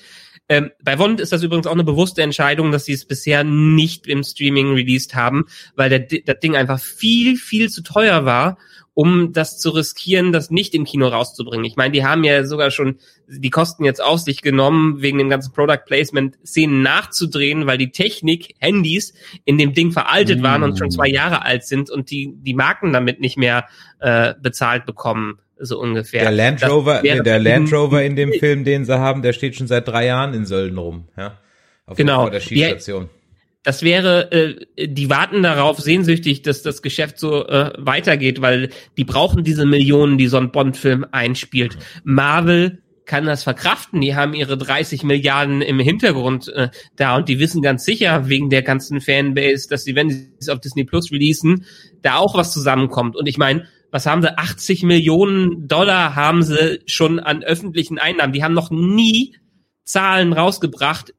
[0.48, 4.06] ähm, bei Bond ist das übrigens auch eine bewusste Entscheidung, dass sie es bisher nicht
[4.06, 8.56] im Streaming released haben, weil der, das Ding einfach viel, viel zu teuer war
[8.94, 11.64] um das zu riskieren, das nicht im Kino rauszubringen.
[11.64, 15.30] Ich meine, die haben ja sogar schon die Kosten jetzt auf sich genommen, wegen dem
[15.30, 20.42] ganzen Product Placement Szenen nachzudrehen, weil die Technik, Handys in dem Ding veraltet mm.
[20.42, 23.66] waren und schon zwei Jahre alt sind und die, die Marken damit nicht mehr
[24.00, 26.22] äh, bezahlt bekommen so ungefähr.
[26.22, 29.68] Der Land Rover, der Land Rover in dem Film, den sie haben, der steht schon
[29.68, 31.38] seit drei Jahren in Sölden rum, ja.
[31.86, 32.28] Auf genau.
[32.28, 33.04] Der Skistation.
[33.04, 33.21] Der,
[33.62, 39.04] das wäre, äh, die warten darauf sehnsüchtig, dass das Geschäft so äh, weitergeht, weil die
[39.04, 41.78] brauchen diese Millionen, die so ein Bond-Film einspielt.
[42.04, 44.00] Marvel kann das verkraften.
[44.00, 48.50] Die haben ihre 30 Milliarden im Hintergrund äh, da und die wissen ganz sicher wegen
[48.50, 51.64] der ganzen Fanbase, dass sie, wenn sie es auf Disney Plus releasen,
[52.02, 53.16] da auch was zusammenkommt.
[53.16, 54.36] Und ich meine, was haben sie?
[54.36, 58.32] 80 Millionen Dollar haben sie schon an öffentlichen Einnahmen.
[58.32, 59.36] Die haben noch nie
[59.84, 61.12] Zahlen rausgebracht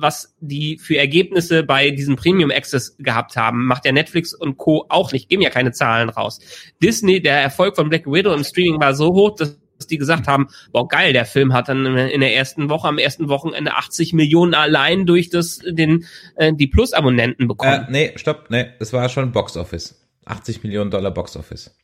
[0.00, 4.86] was die für Ergebnisse bei diesem Premium Access gehabt haben, macht ja Netflix und Co.
[4.88, 6.40] auch nicht, geben ja keine Zahlen raus.
[6.82, 9.58] Disney, der Erfolg von Black Widow im Streaming war so hoch, dass
[9.88, 13.28] die gesagt haben, boah geil, der Film hat dann in der ersten Woche, am ersten
[13.28, 16.04] Wochenende 80 Millionen allein durch das, den,
[16.36, 17.86] äh, die Plus-Abonnenten bekommen.
[17.88, 20.08] Äh, nee, stopp, nee, das war schon Box Office.
[20.26, 21.74] 80 Millionen Dollar Box Office.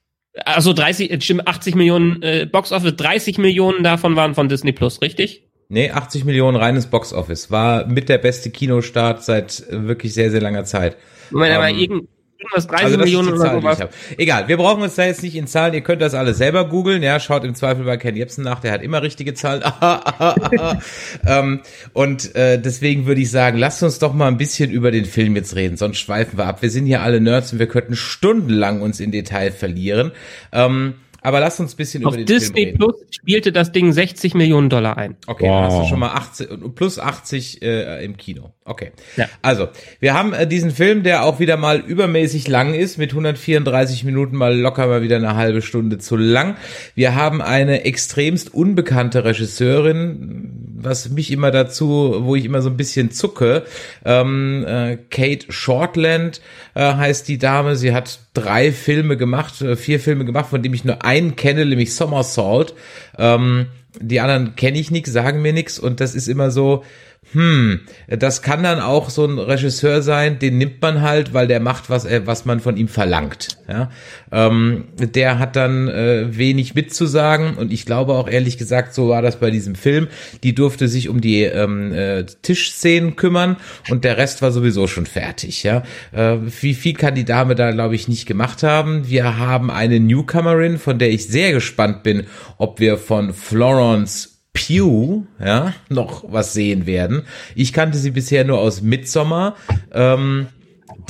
[0.44, 5.00] Also 30, stimmt, 80 Millionen äh, Box Office, 30 Millionen davon waren von Disney Plus,
[5.00, 5.45] richtig?
[5.68, 7.50] Nee, 80 Millionen reines Boxoffice.
[7.50, 10.96] War mit der beste Kinostart seit wirklich sehr, sehr langer Zeit.
[11.30, 13.78] Moment, um, aber ähm, irgend, irgendwas 30 also Millionen oder sowas.
[14.16, 15.74] Egal, wir brauchen uns da jetzt nicht in Zahlen.
[15.74, 17.02] Ihr könnt das alles selber googeln.
[17.02, 18.60] Ja, schaut im Zweifel bei Ken Jebsen nach.
[18.60, 19.64] Der hat immer richtige Zahlen.
[21.26, 21.60] ähm,
[21.92, 25.34] und äh, deswegen würde ich sagen, lasst uns doch mal ein bisschen über den Film
[25.34, 25.76] jetzt reden.
[25.76, 26.62] Sonst schweifen wir ab.
[26.62, 30.12] Wir sind hier alle Nerds und wir könnten stundenlang uns in Detail verlieren.
[30.52, 30.94] Ähm,
[31.26, 32.78] aber lass uns ein bisschen Auf über den Disney Film reden.
[32.78, 35.16] Plus spielte das Ding 60 Millionen Dollar ein.
[35.26, 35.50] Okay, wow.
[35.50, 38.54] dann hast du schon mal 80 plus 80 äh, im Kino.
[38.64, 38.92] Okay.
[39.16, 39.26] Ja.
[39.42, 39.66] Also,
[39.98, 44.36] wir haben äh, diesen Film, der auch wieder mal übermäßig lang ist, mit 134 Minuten
[44.36, 46.56] mal locker mal wieder eine halbe Stunde zu lang.
[46.94, 52.76] Wir haben eine extremst unbekannte Regisseurin, was mich immer dazu, wo ich immer so ein
[52.76, 53.64] bisschen zucke.
[54.04, 56.40] Ähm, äh, Kate Shortland
[56.74, 57.76] äh, heißt die Dame.
[57.76, 61.66] Sie hat drei Filme gemacht, äh, vier Filme gemacht, von dem ich nur einen kenne,
[61.66, 62.74] nämlich Somersault.
[63.18, 63.66] Ähm,
[64.00, 66.84] die anderen kenne ich nix, sagen mir nix und das ist immer so,
[67.32, 71.58] hm, das kann dann auch so ein Regisseur sein, den nimmt man halt, weil der
[71.58, 73.58] macht, was er, was man von ihm verlangt.
[73.68, 73.90] Ja?
[74.30, 79.22] Ähm, der hat dann äh, wenig mitzusagen und ich glaube auch ehrlich gesagt, so war
[79.22, 80.06] das bei diesem Film.
[80.44, 83.56] Die durfte sich um die ähm, äh, Tischszenen kümmern
[83.90, 85.64] und der Rest war sowieso schon fertig.
[85.64, 85.82] Ja?
[86.12, 89.08] Äh, wie viel kann die Dame da, glaube ich, nicht gemacht haben?
[89.08, 92.24] Wir haben eine Newcomerin, von der ich sehr gespannt bin,
[92.56, 97.22] ob wir von Florence Pew, ja, noch was sehen werden.
[97.54, 99.54] Ich kannte sie bisher nur aus Midsommar.
[99.92, 100.46] Ähm,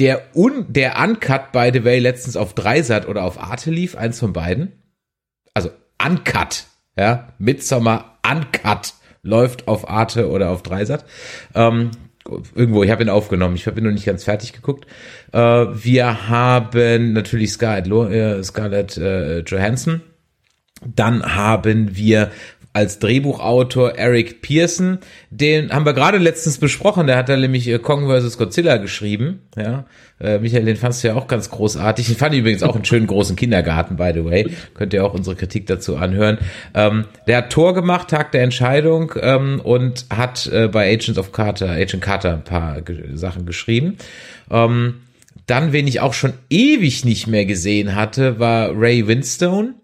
[0.00, 4.18] der un, der Uncut, by the way, letztens auf Dreisat oder auf Arte lief, eins
[4.18, 4.72] von beiden.
[5.54, 5.70] Also
[6.04, 6.64] Uncut,
[6.98, 11.04] ja, Midsommar Uncut läuft auf Arte oder auf Dreisat.
[11.54, 11.92] Ähm,
[12.54, 14.86] irgendwo, ich habe ihn aufgenommen, ich habe ihn noch nicht ganz fertig geguckt.
[15.32, 20.02] Äh, wir haben natürlich Scarlett, äh, Scarlett äh, Johansson.
[20.84, 22.30] Dann haben wir
[22.76, 24.98] als Drehbuchautor Eric Pearson.
[25.30, 27.06] Den haben wir gerade letztens besprochen.
[27.06, 28.36] Der hat da nämlich äh, Kong vs.
[28.36, 29.40] Godzilla geschrieben.
[29.56, 29.86] Ja,
[30.20, 32.10] äh, Michael, den fandst du ja auch ganz großartig.
[32.10, 34.50] Ich fand übrigens auch einen schönen großen Kindergarten, by the way.
[34.74, 36.36] Könnt ihr auch unsere Kritik dazu anhören.
[36.74, 41.32] Ähm, der hat Tor gemacht, Tag der Entscheidung, ähm, und hat äh, bei Agents of
[41.32, 43.96] Carter, Agent Carter ein paar ge Sachen geschrieben.
[44.50, 44.96] Ähm,
[45.46, 49.76] dann, wen ich auch schon ewig nicht mehr gesehen hatte, war Ray Winstone.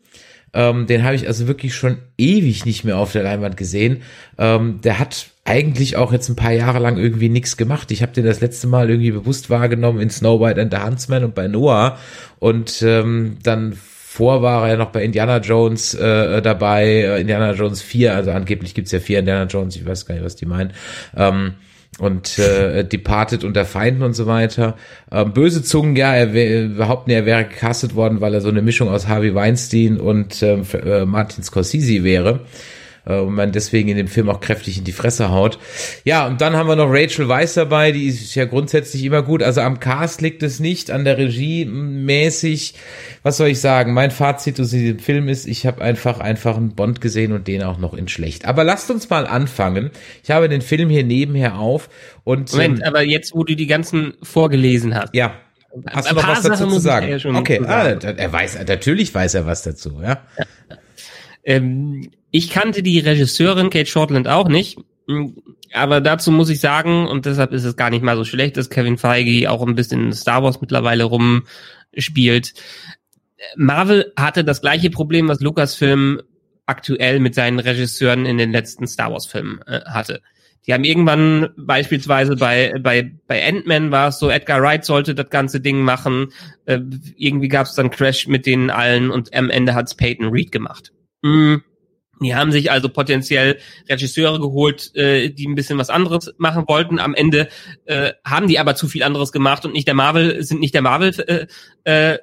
[0.54, 4.02] Ähm, den habe ich also wirklich schon ewig nicht mehr auf der Leinwand gesehen.
[4.38, 7.90] Ähm, der hat eigentlich auch jetzt ein paar Jahre lang irgendwie nichts gemacht.
[7.90, 11.24] Ich habe den das letzte Mal irgendwie bewusst wahrgenommen in Snow White and the Huntsman
[11.24, 11.98] und bei Noah.
[12.38, 13.72] Und ähm, dann
[14.12, 18.74] vor war er noch bei Indiana Jones äh, dabei, äh, Indiana Jones 4, also angeblich
[18.74, 20.74] gibt's ja vier Indiana Jones, ich weiß gar nicht, was die meinen.
[21.16, 21.54] Ähm,
[21.98, 24.76] und äh, Departed unter Feinden und so weiter.
[25.10, 26.26] Ähm, böse Zungen, ja, er
[26.68, 30.64] behaupten, er wäre gecastet worden, weil er so eine Mischung aus Harvey Weinstein und ähm,
[30.72, 32.40] äh, Martin Scorsese wäre
[33.06, 35.58] äh, und man deswegen in dem Film auch kräftig in die Fresse haut.
[36.04, 39.42] Ja, und dann haben wir noch Rachel Weisz dabei, die ist ja grundsätzlich immer gut.
[39.42, 42.74] Also am Cast liegt es nicht, an der Regie mäßig.
[43.22, 43.94] Was soll ich sagen?
[43.94, 47.62] Mein Fazit zu diesem Film ist, ich habe einfach einfach einen Bond gesehen und den
[47.62, 48.46] auch noch in schlecht.
[48.46, 49.90] Aber lasst uns mal anfangen.
[50.22, 51.88] Ich habe den Film hier nebenher auf
[52.24, 55.14] und Moment, ähm, aber jetzt, wo du die ganzen vorgelesen hast.
[55.14, 55.34] Ja.
[55.90, 57.08] Hast du noch was dazu zu sagen?
[57.08, 60.22] Ja okay, ah, er weiß, natürlich weiß er was dazu, ja.
[60.38, 60.44] ja.
[61.44, 64.78] Ähm, ich kannte die Regisseurin Kate Shortland auch nicht.
[65.72, 68.70] Aber dazu muss ich sagen, und deshalb ist es gar nicht mal so schlecht, dass
[68.70, 72.54] Kevin Feige auch ein bisschen Star Wars mittlerweile rumspielt.
[73.56, 76.22] Marvel hatte das gleiche Problem, was Lucasfilm
[76.64, 80.22] aktuell mit seinen Regisseuren in den letzten Star Wars Filmen äh, hatte.
[80.66, 85.28] Die haben irgendwann beispielsweise bei bei bei Ant-Man war es so, Edgar Wright sollte das
[85.28, 86.28] ganze Ding machen.
[86.64, 86.78] Äh,
[87.16, 90.92] irgendwie gab es dann Crash mit denen allen und am Ende hat's Peyton Reed gemacht.
[91.22, 91.56] Mm
[92.22, 93.58] die haben sich also potenziell
[93.88, 96.98] Regisseure geholt, äh, die ein bisschen was anderes machen wollten.
[96.98, 97.48] Am Ende
[97.84, 100.82] äh, haben die aber zu viel anderes gemacht und nicht der Marvel, sind nicht der
[100.82, 101.48] Marvel
[101.84, 102.18] äh, äh,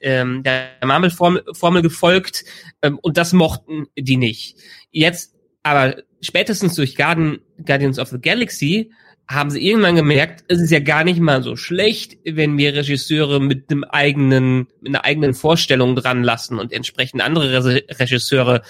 [0.00, 2.44] ähm, der Marvel-Formel Formel gefolgt
[2.82, 4.56] ähm, und das mochten die nicht.
[4.90, 8.90] Jetzt aber spätestens durch Garden, Guardians of the Galaxy
[9.28, 13.40] haben sie irgendwann gemerkt, es ist ja gar nicht mal so schlecht, wenn wir Regisseure
[13.40, 18.62] mit einem eigenen, mit einer eigenen Vorstellung dran lassen und entsprechend andere Regisseure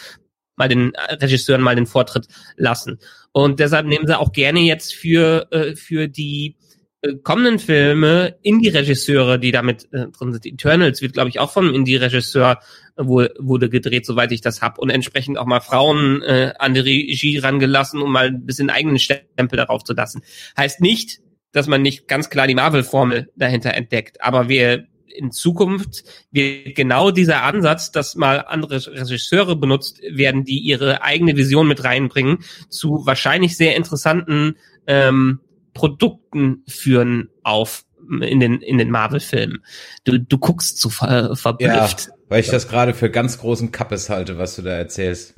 [0.56, 2.98] mal den äh, Regisseuren mal den Vortritt lassen.
[3.32, 6.56] Und deshalb nehmen sie auch gerne jetzt für, äh, für die
[7.02, 10.46] äh, kommenden Filme Indie-Regisseure, die damit äh, drin sind.
[10.46, 12.58] Eternals wird, glaube ich, auch vom Indie-Regisseur
[12.96, 16.80] äh, wurde gedreht, soweit ich das hab, und entsprechend auch mal Frauen äh, an die
[16.80, 20.22] Regie rangelassen, um mal ein bisschen eigenen Stempel darauf zu lassen.
[20.56, 21.20] Heißt nicht,
[21.52, 27.10] dass man nicht ganz klar die Marvel-Formel dahinter entdeckt, aber wir in Zukunft wird genau
[27.10, 32.38] dieser Ansatz, dass mal andere Regisseure benutzt werden, die ihre eigene Vision mit reinbringen,
[32.68, 35.40] zu wahrscheinlich sehr interessanten ähm,
[35.74, 37.84] Produkten führen auf
[38.20, 39.64] in den in den Marvel-Filmen.
[40.04, 42.06] Du du guckst zu ver, verblüfft.
[42.06, 45.35] Ja, weil ich das gerade für ganz großen Kappes halte, was du da erzählst.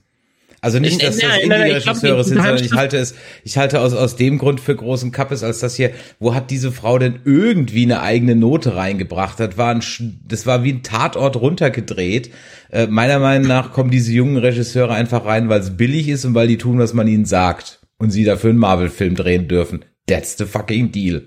[0.60, 4.38] Also nicht, dass das Indie-Regisseure sind, sondern ich halte es, ich halte aus, aus dem
[4.38, 8.34] Grund für großen Kappes, als das hier, wo hat diese Frau denn irgendwie eine eigene
[8.34, 9.38] Note reingebracht?
[9.38, 9.82] Das war ein,
[10.26, 12.30] das war wie ein Tatort runtergedreht.
[12.70, 16.34] Äh, meiner Meinung nach kommen diese jungen Regisseure einfach rein, weil es billig ist und
[16.34, 17.80] weil die tun, was man ihnen sagt.
[17.98, 19.84] Und sie dafür einen Marvel-Film drehen dürfen.
[20.06, 21.26] That's the fucking deal.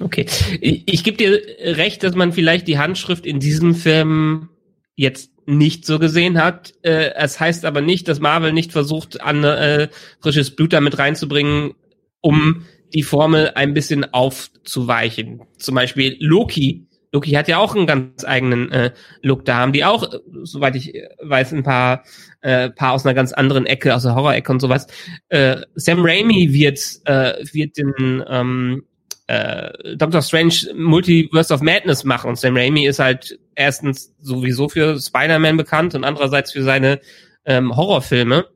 [0.00, 0.26] Okay.
[0.60, 1.40] Ich, ich gebe dir
[1.76, 4.48] recht, dass man vielleicht die Handschrift in diesem Film
[4.96, 6.74] jetzt nicht so gesehen hat.
[6.82, 9.88] Äh, es heißt aber nicht, dass Marvel nicht versucht, an äh,
[10.20, 11.74] frisches Blut damit reinzubringen,
[12.20, 15.42] um die Formel ein bisschen aufzuweichen.
[15.58, 16.86] Zum Beispiel Loki.
[17.12, 19.44] Loki hat ja auch einen ganz eigenen äh, Look.
[19.44, 22.04] Da haben die auch, äh, soweit ich weiß, ein paar,
[22.40, 24.86] äh, paar aus einer ganz anderen Ecke, aus der Horror-Ecke und sowas.
[25.28, 28.84] Äh, Sam Raimi wird, äh, wird den ähm,
[29.26, 32.30] äh, Doctor Strange Multiverse of Madness machen.
[32.30, 37.00] Und Sam Raimi ist halt erstens sowieso für Spider-Man bekannt und andererseits für seine
[37.44, 38.46] ähm, Horrorfilme,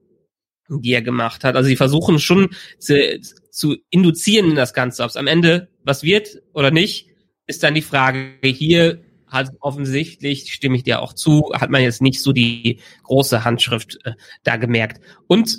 [0.68, 1.56] die er gemacht hat.
[1.56, 5.02] Also sie versuchen schon zu, zu induzieren in das Ganze.
[5.02, 7.08] Ob es am Ende was wird oder nicht,
[7.46, 12.02] ist dann die Frage, hier hat offensichtlich, stimme ich dir auch zu, hat man jetzt
[12.02, 15.02] nicht so die große Handschrift äh, da gemerkt.
[15.26, 15.58] Und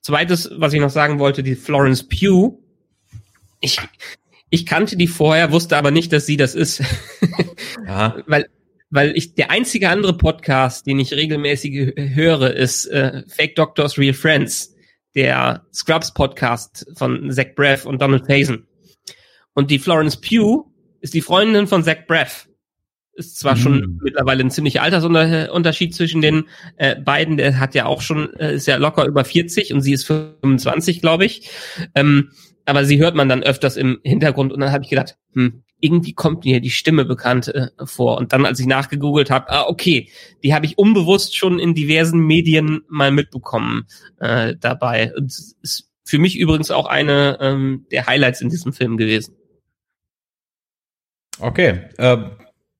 [0.00, 2.58] zweites, was ich noch sagen wollte, die Florence Pugh.
[3.60, 3.78] Ich,
[4.54, 6.80] ich kannte die vorher, wusste aber nicht, dass sie das ist.
[7.86, 8.16] ja.
[8.26, 8.46] Weil
[8.90, 14.14] weil ich der einzige andere Podcast, den ich regelmäßig höre, ist äh, Fake Doctors Real
[14.14, 14.72] Friends,
[15.16, 18.62] der Scrubs Podcast von Zach Braff und Donald Faison.
[19.54, 22.48] Und die Florence Pugh ist die Freundin von Zach Braff.
[23.14, 23.60] Ist zwar mhm.
[23.60, 26.44] schon mittlerweile ein ziemlicher Altersunterschied zwischen den
[26.76, 27.36] äh, beiden.
[27.36, 31.00] Der hat ja auch schon, äh, ist ja locker über 40 und sie ist 25,
[31.00, 31.50] glaube ich.
[31.96, 32.30] Ähm,
[32.64, 36.14] aber sie hört man dann öfters im Hintergrund und dann habe ich gedacht, hm, irgendwie
[36.14, 38.16] kommt mir die Stimme bekannt äh, vor.
[38.16, 40.08] Und dann, als ich nachgegoogelt habe, ah, okay,
[40.42, 43.86] die habe ich unbewusst schon in diversen Medien mal mitbekommen
[44.18, 45.12] äh, dabei.
[45.14, 49.36] Und ist für mich übrigens auch eine ähm, der Highlights in diesem Film gewesen.
[51.38, 51.82] Okay.
[51.98, 52.16] Äh,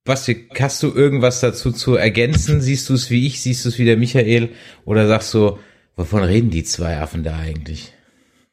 [0.04, 2.60] Basti, hast du irgendwas dazu zu ergänzen?
[2.60, 3.40] Siehst du es wie ich?
[3.40, 4.50] Siehst du es wie der Michael?
[4.84, 5.58] Oder sagst du,
[5.96, 7.92] wovon reden die zwei Affen da eigentlich?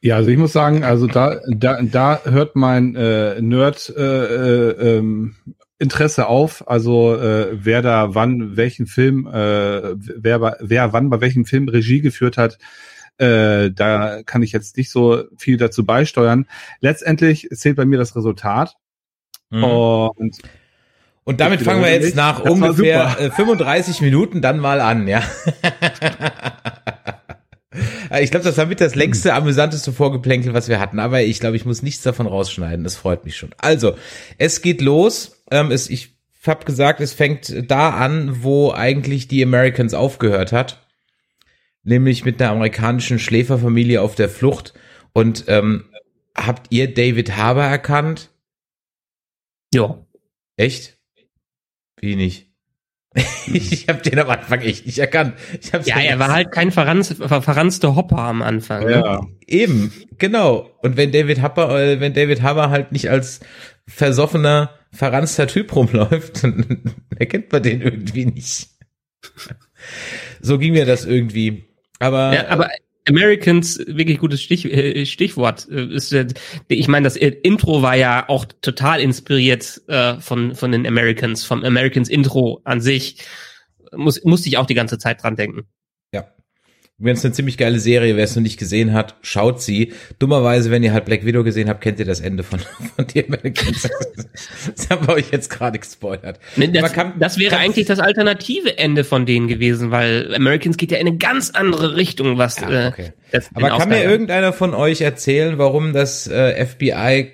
[0.04, 4.98] Ja, also ich muss sagen, also da, da, da hört mein äh, Nerd äh, äh,
[4.98, 5.36] ähm,
[5.78, 6.68] Interesse auf.
[6.68, 12.00] Also äh, wer da wann welchen Film, äh, wer, wer wann bei welchem Film Regie
[12.00, 12.58] geführt hat,
[13.18, 16.46] äh, da kann ich jetzt nicht so viel dazu beisteuern.
[16.80, 18.74] Letztendlich zählt bei mir das Resultat.
[19.50, 19.62] Mhm.
[19.62, 20.36] Und,
[21.22, 25.22] und damit fangen wir jetzt nach ungefähr 35 äh, Minuten dann mal an, ja.
[28.20, 30.98] ich glaube, das war mit das längste, amüsanteste Vorgeplänkel, was wir hatten.
[30.98, 32.84] Aber ich glaube, ich muss nichts davon rausschneiden.
[32.84, 33.54] Das freut mich schon.
[33.58, 33.96] Also,
[34.38, 35.42] es geht los.
[35.50, 40.86] Ähm, es, ich habe gesagt, es fängt da an, wo eigentlich die Americans aufgehört hat.
[41.84, 44.74] Nämlich mit einer amerikanischen Schläferfamilie auf der Flucht.
[45.12, 45.84] Und ähm,
[46.36, 48.30] habt ihr David Harbour erkannt?
[49.72, 50.04] Ja.
[50.56, 50.98] Echt?
[52.00, 52.51] Wie nicht?
[53.52, 55.34] ich habe den am Anfang echt nicht erkannt.
[55.60, 58.84] Ich ja, er war halt kein verranz, verranzter Hopper am Anfang.
[58.84, 58.92] Ne?
[58.92, 59.28] Ja, ne?
[59.46, 60.70] eben, genau.
[60.82, 63.40] Und wenn David Hopper, äh, wenn David Hammer halt nicht als
[63.86, 68.68] versoffener, verranzter Typ rumläuft, dann erkennt man den irgendwie nicht.
[70.40, 71.64] so ging mir das irgendwie.
[71.98, 72.70] Aber, ja, aber
[73.08, 75.68] Americans, wirklich gutes Stich, äh, Stichwort.
[75.70, 76.26] Äh, äh,
[76.68, 79.82] ich meine, das Intro war ja auch total inspiriert
[80.20, 83.18] von, von den Americans, vom Americans Intro an sich.
[83.94, 85.66] Muss, musste ich auch die ganze Zeit dran denken.
[87.02, 89.92] Übrigens eine ziemlich geile Serie, wer es noch nicht gesehen hat, schaut sie.
[90.20, 92.60] Dummerweise, wenn ihr halt Black Widow gesehen habt, kennt ihr das Ende von,
[92.94, 93.90] von Americans.
[94.76, 96.38] das haben wir euch jetzt gerade gespoilert.
[96.56, 100.98] Das, kann, das wäre eigentlich das alternative Ende von denen gewesen, weil Americans geht ja
[100.98, 103.12] in eine ganz andere Richtung, was ja, okay.
[103.32, 107.32] äh, Aber kann mir irgendeiner von euch erzählen, warum das äh, FBI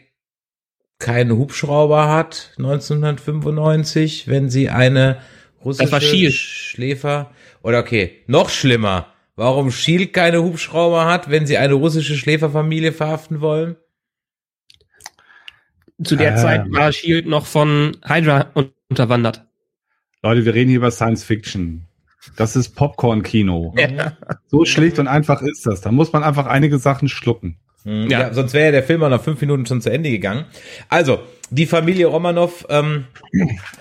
[0.99, 5.19] keinen Hubschrauber hat 1995, wenn sie eine
[5.63, 12.17] russische Schläfer oder okay, noch schlimmer warum Shield keine Hubschrauber hat, wenn sie eine russische
[12.17, 13.77] Schläferfamilie verhaften wollen?
[16.03, 16.37] Zu der ähm.
[16.37, 18.53] Zeit war Shield noch von Hydra
[18.89, 19.47] unterwandert.
[20.23, 21.87] Leute, wir reden hier über Science Fiction.
[22.37, 23.75] Das ist Popcorn-Kino.
[23.79, 24.17] Ja.
[24.49, 25.81] So schlicht und einfach ist das.
[25.81, 27.59] Da muss man einfach einige Sachen schlucken.
[27.85, 28.11] Mhm.
[28.11, 28.21] Ja.
[28.21, 30.45] ja, sonst wäre ja der Film nach fünf Minuten schon zu Ende gegangen.
[30.89, 33.05] Also, die Familie Romanov ähm,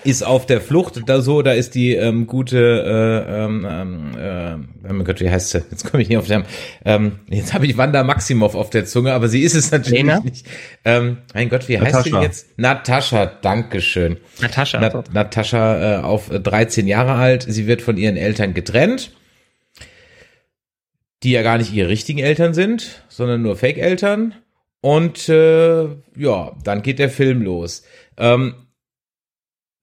[0.04, 1.02] ist auf der Flucht.
[1.06, 2.58] Da so, da ist die ähm, gute,
[3.28, 5.62] äh, ähm, äh, oh mein Gott, wie heißt sie?
[5.70, 6.44] Jetzt komme ich nicht auf den
[6.84, 10.20] ähm, Jetzt habe ich Wanda Maximov auf der Zunge, aber sie ist es natürlich Lena?
[10.20, 10.46] nicht.
[10.84, 11.96] Ähm, mein Gott, wie Natascha.
[11.98, 12.58] heißt sie jetzt?
[12.58, 14.16] Natascha, Dankeschön.
[14.40, 14.80] Natascha.
[14.80, 17.44] Na, Natascha äh, auf 13 Jahre alt.
[17.46, 19.12] Sie wird von ihren Eltern getrennt
[21.22, 24.34] die ja gar nicht ihre richtigen Eltern sind, sondern nur Fake-Eltern.
[24.80, 25.84] Und äh,
[26.16, 27.82] ja, dann geht der Film los.
[28.16, 28.54] Ähm,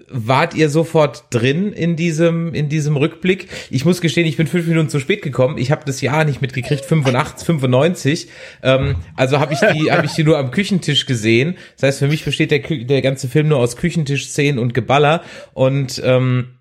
[0.07, 3.47] wart ihr sofort drin in diesem in diesem Rückblick?
[3.69, 5.57] Ich muss gestehen, ich bin fünf Minuten zu spät gekommen.
[5.57, 8.27] Ich habe das Jahr nicht mitgekriegt, 85, 95.
[8.63, 11.57] Ähm, also habe ich die habe ich die nur am Küchentisch gesehen.
[11.75, 16.01] Das heißt, für mich besteht der der ganze Film nur aus Küchentischszenen und Geballer und
[16.05, 16.54] ähm,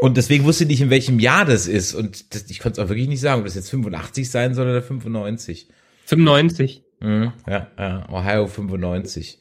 [0.00, 1.94] und deswegen wusste ich nicht, in welchem Jahr das ist.
[1.94, 4.68] Und das, ich konnte es auch wirklich nicht sagen, ob das jetzt 85 sein soll
[4.68, 5.68] oder 95.
[6.06, 6.82] 95.
[7.00, 9.38] Mhm, ja, ja, Ohio 95.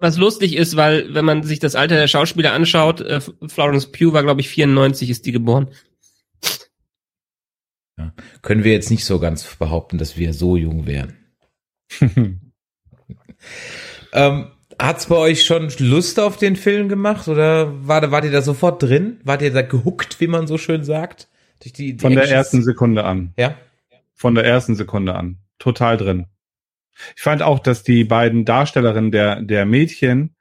[0.00, 4.14] was lustig ist, weil wenn man sich das Alter der Schauspieler anschaut, äh, Florence Pugh
[4.14, 5.68] war glaube ich 94 ist die geboren.
[7.98, 8.12] Ja.
[8.42, 11.16] Können wir jetzt nicht so ganz behaupten, dass wir so jung wären.
[14.12, 18.42] ähm, Hat's bei euch schon Lust auf den Film gemacht oder war, wart ihr da
[18.42, 19.20] sofort drin?
[19.24, 21.28] Wart ihr da gehuckt, wie man so schön sagt?
[21.60, 23.32] Durch die, die Von der ersten Sekunde an.
[23.36, 23.56] Ja?
[24.14, 25.38] Von der ersten Sekunde an.
[25.58, 26.26] Total drin.
[27.16, 30.34] Ich fand auch, dass die beiden Darstellerinnen der, der Mädchen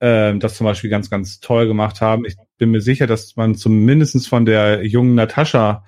[0.00, 2.24] äh, das zum Beispiel ganz, ganz toll gemacht haben.
[2.24, 5.84] Ich bin mir sicher, dass man zumindestens von der jungen Natascha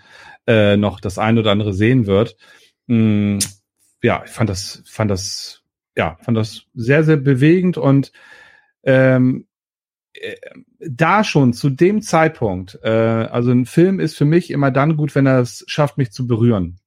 [0.47, 2.37] äh, noch das ein oder andere sehen wird.
[2.87, 3.39] Mm,
[4.03, 5.63] ja, ich fand das, fand das,
[5.97, 8.13] ja, fand das sehr, sehr bewegend und
[8.83, 9.47] ähm,
[10.15, 10.35] äh,
[10.79, 15.15] da schon zu dem Zeitpunkt, äh, also ein Film ist für mich immer dann gut,
[15.15, 16.79] wenn er es schafft, mich zu berühren.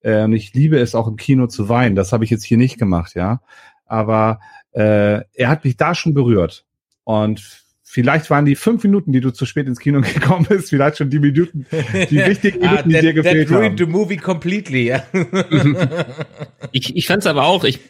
[0.00, 1.96] Äh, und ich liebe es auch im Kino zu weinen.
[1.96, 3.40] Das habe ich jetzt hier nicht gemacht, ja.
[3.84, 4.40] Aber
[4.72, 6.64] äh, er hat mich da schon berührt.
[7.04, 10.98] Und vielleicht waren die fünf Minuten, die du zu spät ins Kino gekommen bist, vielleicht
[10.98, 11.66] schon die Minuten,
[12.10, 13.86] die wichtigen ah, Minuten, ah, that, die dir gefehlt that ruined haben.
[13.86, 14.88] the movie completely.
[14.88, 15.04] Ja.
[16.72, 17.64] ich ich fand es aber auch.
[17.64, 17.80] Ich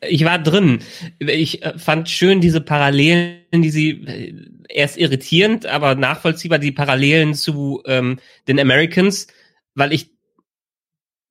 [0.00, 0.80] ich war drin.
[1.18, 4.34] Ich äh, fand schön diese Parallelen, die sie äh,
[4.68, 9.26] erst irritierend, aber nachvollziehbar die Parallelen zu ähm, den Americans,
[9.74, 10.10] weil ich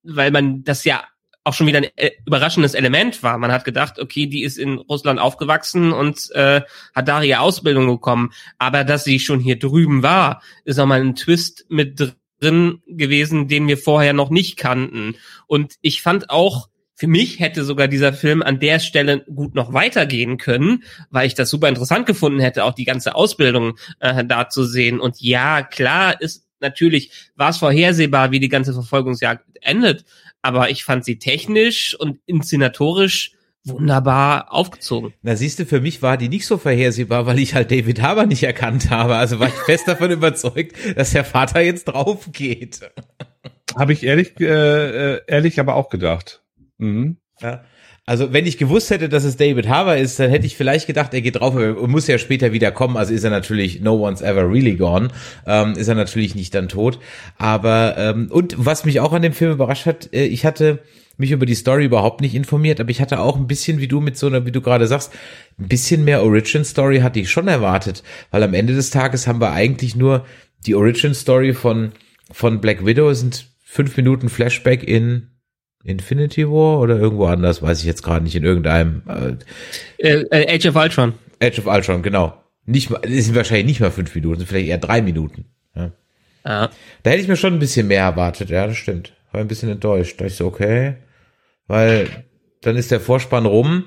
[0.03, 1.03] weil man das ja
[1.43, 3.37] auch schon wieder ein äh, überraschendes Element war.
[3.37, 6.61] Man hat gedacht, okay, die ist in Russland aufgewachsen und äh,
[6.93, 8.31] hat da ihre Ausbildung bekommen.
[8.57, 13.67] Aber dass sie schon hier drüben war, ist nochmal ein Twist mit drin gewesen, den
[13.67, 15.15] wir vorher noch nicht kannten.
[15.47, 16.69] Und ich fand auch,
[16.99, 21.33] für mich hätte sogar dieser Film an der Stelle gut noch weitergehen können, weil ich
[21.33, 24.99] das super interessant gefunden hätte, auch die ganze Ausbildung äh, da zu sehen.
[24.99, 30.03] Und ja, klar ist natürlich, war es vorhersehbar, wie die ganze Verfolgungsjagd endet,
[30.41, 33.31] aber ich fand sie technisch und inszenatorisch
[33.63, 35.13] wunderbar aufgezogen.
[35.21, 38.25] Na siehst du, für mich war die nicht so vorhersehbar, weil ich halt David Harbour
[38.25, 39.15] nicht erkannt habe.
[39.15, 42.81] Also war ich fest davon überzeugt, dass der Vater jetzt drauf geht.
[43.77, 46.41] Habe ich ehrlich, äh, äh, ehrlich aber auch gedacht.
[46.79, 47.17] Mhm.
[47.41, 47.63] Ja.
[48.05, 51.13] Also wenn ich gewusst hätte, dass es David Harbour ist, dann hätte ich vielleicht gedacht,
[51.13, 52.97] er geht drauf und muss ja später wieder kommen.
[52.97, 55.09] Also ist er natürlich no one's ever really gone.
[55.45, 56.99] Ähm, ist er natürlich nicht dann tot.
[57.37, 60.79] Aber ähm, und was mich auch an dem Film überrascht hat, äh, ich hatte
[61.17, 63.99] mich über die Story überhaupt nicht informiert, aber ich hatte auch ein bisschen, wie du
[63.99, 65.13] mit so einer, wie du gerade sagst,
[65.59, 69.41] ein bisschen mehr Origin Story hatte ich schon erwartet, weil am Ende des Tages haben
[69.41, 70.25] wir eigentlich nur
[70.65, 71.91] die Origin Story von
[72.31, 75.27] von Black Widow sind fünf Minuten Flashback in
[75.83, 79.01] Infinity War oder irgendwo anders, weiß ich jetzt gerade nicht, in irgendeinem.
[79.97, 81.13] Äh, äh, Age of Ultron.
[81.41, 82.33] Age of Ultron, genau.
[82.65, 85.45] Nicht mal, das sind wahrscheinlich nicht mal fünf Minuten, vielleicht eher drei Minuten.
[85.75, 85.91] Ja.
[86.43, 86.69] Ah.
[87.03, 89.13] Da hätte ich mir schon ein bisschen mehr erwartet, ja, das stimmt.
[89.31, 90.19] War ein bisschen enttäuscht.
[90.19, 90.95] Da ich so, okay.
[91.67, 92.07] Weil
[92.61, 93.85] dann ist der Vorspann rum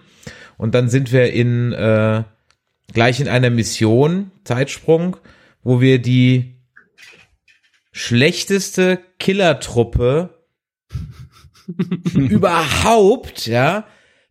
[0.56, 2.22] und dann sind wir in äh,
[2.92, 5.16] gleich in einer Mission, Zeitsprung,
[5.62, 6.56] wo wir die
[7.92, 10.41] schlechteste Killertruppe
[12.14, 13.84] überhaupt, ja,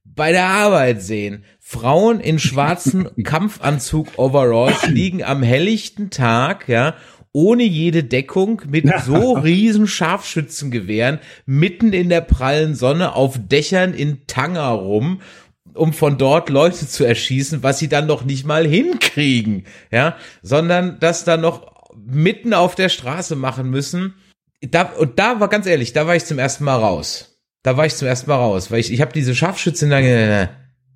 [0.03, 1.43] bei der Arbeit sehen.
[1.59, 6.95] Frauen in schwarzen Kampfanzug-Overalls liegen am helllichten Tag, ja,
[7.33, 14.27] ohne jede Deckung mit so riesen Scharfschützengewehren mitten in der prallen Sonne auf Dächern in
[14.27, 15.21] Tanger rum,
[15.73, 20.99] um von dort Leute zu erschießen, was sie dann noch nicht mal hinkriegen, ja, sondern
[20.99, 24.15] das dann noch mitten auf der Straße machen müssen.
[24.61, 27.39] Da, und da war ganz ehrlich, da war ich zum ersten Mal raus.
[27.63, 30.49] Da war ich zum ersten Mal raus, weil ich, ich habe diese Scharfschützen lange.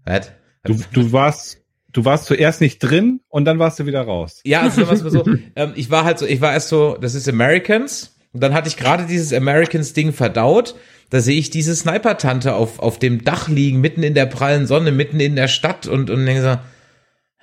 [0.05, 0.21] Äh,
[0.63, 4.41] du, du warst du warst zuerst nicht drin und dann warst du wieder raus.
[4.43, 5.23] Ja, also was so,
[5.55, 8.67] ähm, ich war halt so, ich war erst so, das ist Americans und dann hatte
[8.67, 10.75] ich gerade dieses Americans Ding verdaut.
[11.09, 14.91] Da sehe ich diese Sniper-Tante auf, auf dem Dach liegen, mitten in der prallen Sonne,
[14.91, 16.57] mitten in der Stadt und, und denke so,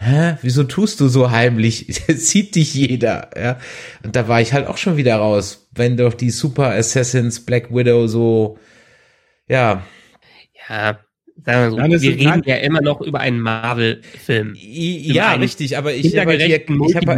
[0.02, 1.86] hä, wieso tust du so heimlich?
[2.08, 3.58] Sieht dich jeder, ja.
[4.02, 7.74] Und da war ich halt auch schon wieder raus, wenn doch die Super Assassins Black
[7.74, 8.58] Widow so
[9.48, 9.82] ja.
[10.68, 10.98] Ja,
[11.44, 14.54] sagen wir so, wir reden ja immer noch über einen Marvel-Film.
[14.56, 17.16] Ja, richtig, aber ich habe hier, ich habe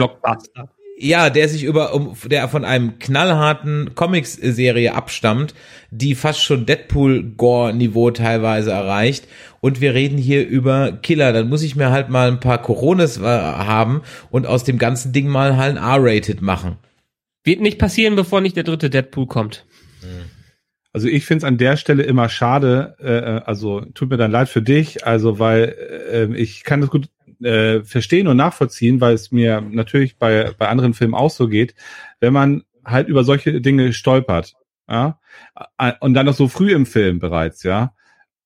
[0.96, 5.54] ja, der sich über, um, der von einem knallharten Comics-Serie abstammt,
[5.90, 9.26] die fast schon Deadpool-Gore-Niveau teilweise erreicht.
[9.60, 11.32] Und wir reden hier über Killer.
[11.32, 15.12] Dann muss ich mir halt mal ein paar Coronas äh, haben und aus dem ganzen
[15.12, 16.76] Ding mal halt ein R-Rated machen.
[17.42, 19.66] Wird nicht passieren, bevor nicht der dritte Deadpool kommt.
[20.00, 20.30] Hm.
[20.92, 24.48] Also ich finde es an der Stelle immer schade, äh, also tut mir dann leid
[24.48, 25.74] für dich, also weil
[26.12, 27.08] äh, ich kann das gut
[27.44, 31.74] äh, verstehen und nachvollziehen, weil es mir natürlich bei, bei anderen Filmen auch so geht,
[32.20, 34.54] wenn man halt über solche Dinge stolpert,
[34.88, 35.18] ja,
[36.00, 37.94] und dann noch so früh im Film bereits, ja.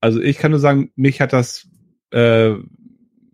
[0.00, 1.68] Also ich kann nur sagen, mich hat das
[2.10, 2.54] äh,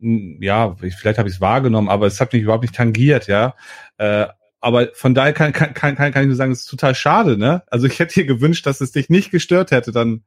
[0.00, 3.54] ja, vielleicht habe ich es wahrgenommen, aber es hat mich überhaupt nicht tangiert, ja.
[3.96, 4.26] Äh,
[4.60, 7.62] aber von daher kann, kann, kann, kann ich nur sagen, es ist total schade, ne?
[7.68, 10.24] Also ich hätte dir gewünscht, dass es dich nicht gestört hätte, dann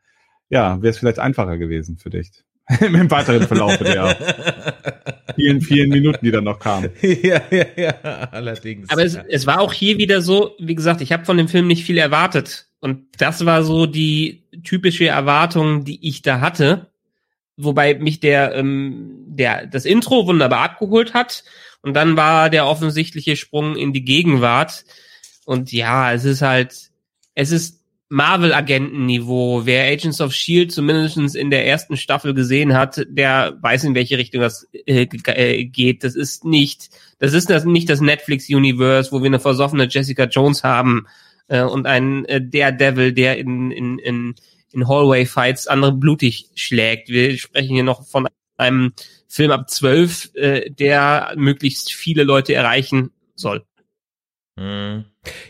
[0.49, 2.43] ja, wäre es vielleicht einfacher gewesen für dich.
[2.81, 4.17] Im weiteren Verlauf der
[5.37, 6.89] vielen, vielen Minuten, die dann noch kamen.
[7.01, 7.91] ja, ja, ja,
[8.31, 8.89] allerdings.
[8.89, 11.67] Aber es, es war auch hier wieder so, wie gesagt, ich habe von dem Film
[11.67, 12.67] nicht viel erwartet.
[12.79, 16.87] Und das war so die typische Erwartung, die ich da hatte.
[17.55, 21.43] Wobei mich der, ähm, der das Intro wunderbar abgeholt hat.
[21.81, 24.85] Und dann war der offensichtliche Sprung in die Gegenwart.
[25.45, 26.75] Und ja, es ist halt,
[27.33, 29.65] es ist Marvel-Agenten-Niveau.
[29.65, 34.17] Wer Agents of Shield zumindest in der ersten Staffel gesehen hat, der weiß, in welche
[34.17, 36.03] Richtung das äh, äh, geht.
[36.03, 36.89] Das ist nicht,
[37.19, 41.07] das ist das nicht das Netflix-Universe, wo wir eine versoffene Jessica Jones haben
[41.47, 44.35] äh, und einen äh, Daredevil, der in, in, in,
[44.71, 47.09] in Hallway-Fights andere blutig schlägt.
[47.09, 48.27] Wir sprechen hier noch von
[48.57, 48.93] einem
[49.27, 53.63] Film ab zwölf, äh, der möglichst viele Leute erreichen soll.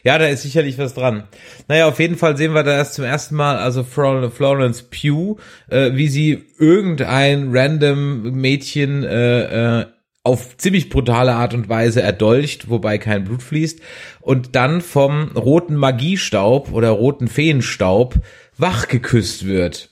[0.03, 1.23] Ja, da ist sicherlich was dran.
[1.67, 5.37] Naja, auf jeden Fall sehen wir da erst zum ersten Mal, also Florence Pugh,
[5.69, 9.85] äh, wie sie irgendein random Mädchen äh, äh,
[10.23, 13.79] auf ziemlich brutale Art und Weise erdolcht, wobei kein Blut fließt,
[14.19, 18.15] und dann vom roten Magiestaub oder roten Feenstaub
[18.57, 19.91] wach geküsst wird.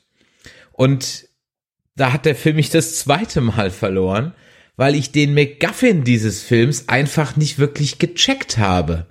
[0.74, 1.28] Und
[1.95, 4.34] da hat der Film mich das zweite Mal verloren,
[4.78, 9.07] weil ich den McGuffin dieses Films einfach nicht wirklich gecheckt habe.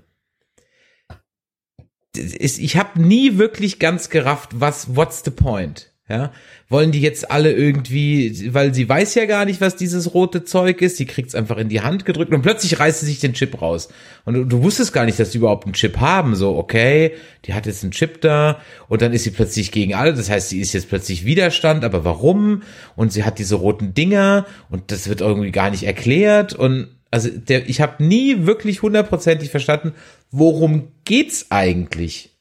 [2.17, 5.94] Ich habe nie wirklich ganz gerafft, was what's the point?
[6.07, 6.33] Ja,
[6.69, 10.83] wollen die jetzt alle irgendwie, weil sie weiß ja gar nicht, was dieses rote Zeug
[10.83, 13.63] ist, sie kriegt's einfach in die Hand gedrückt und plötzlich reißt sie sich den Chip
[13.63, 13.89] raus.
[14.27, 16.35] Und du, du wusstest gar nicht, dass sie überhaupt einen Chip haben.
[16.35, 17.13] So, okay,
[17.47, 20.13] die hat jetzt einen Chip da und dann ist sie plötzlich gegen alle.
[20.13, 22.65] Das heißt, sie ist jetzt plötzlich Widerstand, aber warum?
[22.97, 26.53] Und sie hat diese roten Dinger und das wird irgendwie gar nicht erklärt.
[26.53, 29.95] Und also der, ich habe nie wirklich hundertprozentig verstanden,
[30.31, 32.34] worum geht's eigentlich?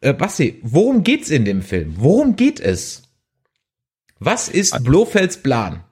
[0.00, 1.94] Äh, Basti, worum geht's in dem Film?
[1.98, 3.02] Worum geht es?
[4.18, 5.84] Was ist Blofelds Plan?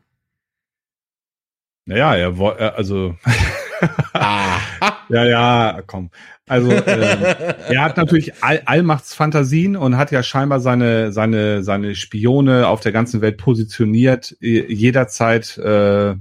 [1.84, 3.16] Naja, er war, also,
[4.14, 6.10] ja, ja, komm.
[6.46, 12.68] Also, äh, er hat natürlich All Allmachtsfantasien und hat ja scheinbar seine, seine, seine Spione
[12.68, 16.20] auf der ganzen Welt positioniert, jederzeit, äh, ähm,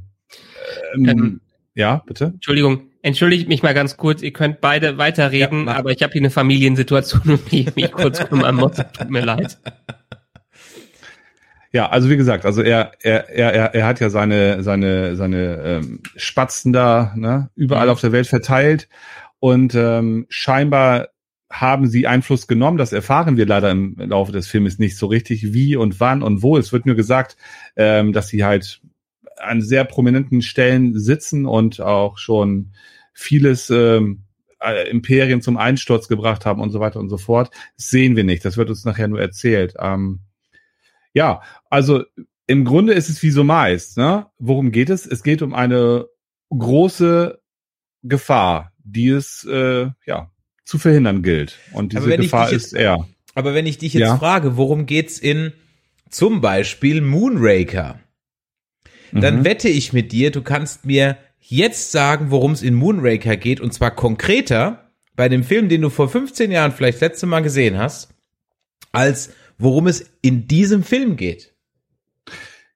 [0.93, 1.41] Ähm,
[1.75, 2.25] ja, bitte?
[2.25, 6.21] Entschuldigung, entschuldigt mich mal ganz kurz, ihr könnt beide weiterreden, Ja, aber ich habe hier
[6.21, 8.75] eine Familiensituation, um die ich mich kurz kümmern muss.
[8.75, 9.57] Tut mir leid.
[11.73, 15.61] Ja, also wie gesagt, also er, er, er, er, er hat ja seine, seine, seine
[15.63, 17.91] ähm, Spatzen da ne, überall Mhm.
[17.91, 18.89] auf der Welt verteilt
[19.39, 21.07] und ähm, scheinbar
[21.49, 22.77] haben sie Einfluss genommen.
[22.77, 26.43] Das erfahren wir leider im Laufe des Filmes nicht so richtig, wie und wann und
[26.43, 26.57] wo.
[26.57, 27.37] Es wird nur gesagt,
[27.75, 28.81] ähm, dass sie halt
[29.41, 32.71] an sehr prominenten Stellen sitzen und auch schon
[33.13, 34.23] vieles ähm,
[34.59, 37.51] äh, Imperien zum Einsturz gebracht haben und so weiter und so fort.
[37.77, 38.45] Das sehen wir nicht.
[38.45, 39.73] Das wird uns nachher nur erzählt.
[39.79, 40.19] Ähm,
[41.13, 42.03] ja, also
[42.47, 43.97] im Grunde ist es wie so meist.
[43.97, 44.27] Ne?
[44.39, 45.05] Worum geht es?
[45.05, 46.05] Es geht um eine
[46.49, 47.39] große
[48.03, 50.31] Gefahr, die es äh, ja
[50.65, 51.57] zu verhindern gilt.
[51.73, 53.07] Und diese Gefahr jetzt- ist er.
[53.35, 54.17] Aber wenn ich dich jetzt Ja.
[54.17, 55.53] frage, worum geht's in
[56.09, 57.99] zum Beispiel Moonraker,
[59.13, 59.45] dann Mhm.
[59.45, 63.73] wette ich mit dir, du kannst mir jetzt sagen, worum es in Moonraker geht, und
[63.73, 68.09] zwar konkreter bei dem Film, den du vor 15 Jahren vielleicht letzte Mal gesehen hast,
[68.91, 71.50] als worum es in diesem Film geht.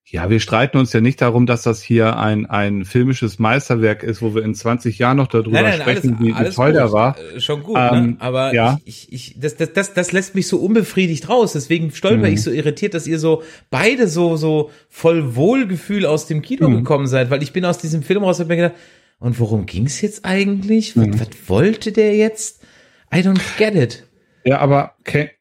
[0.08, 4.22] Ja, wir streiten uns ja nicht darum, dass das hier ein, ein filmisches Meisterwerk ist,
[4.22, 6.76] wo wir in 20 Jahren noch darüber sprechen, wie, wie toll gut.
[6.76, 7.18] der war.
[7.36, 8.16] Äh, Schon gut, Ähm, ne?
[8.20, 8.78] aber ja.
[8.86, 11.54] ich, ich, das, das, das, das lässt mich so unbefriedigt raus.
[11.54, 12.34] Deswegen stolper Mhm.
[12.36, 13.42] ich so irritiert, dass ihr so
[13.72, 16.76] beide so, so voll Wohlgefühl aus dem Kino Mhm.
[16.78, 18.76] gekommen seid, weil ich bin aus diesem Film raus und hab mir gedacht,
[19.18, 20.96] und worum ging's jetzt eigentlich?
[20.96, 21.20] Was, Mhm.
[21.20, 22.62] was wollte der jetzt?
[23.12, 24.04] I don't get it.
[24.44, 24.94] Ja, aber,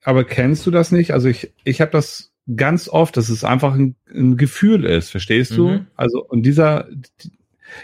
[0.05, 1.11] aber kennst du das nicht?
[1.11, 5.57] Also ich, ich habe das ganz oft, dass es einfach ein, ein Gefühl ist, verstehst
[5.57, 5.69] du?
[5.69, 5.87] Mhm.
[5.97, 6.89] Also und dieser,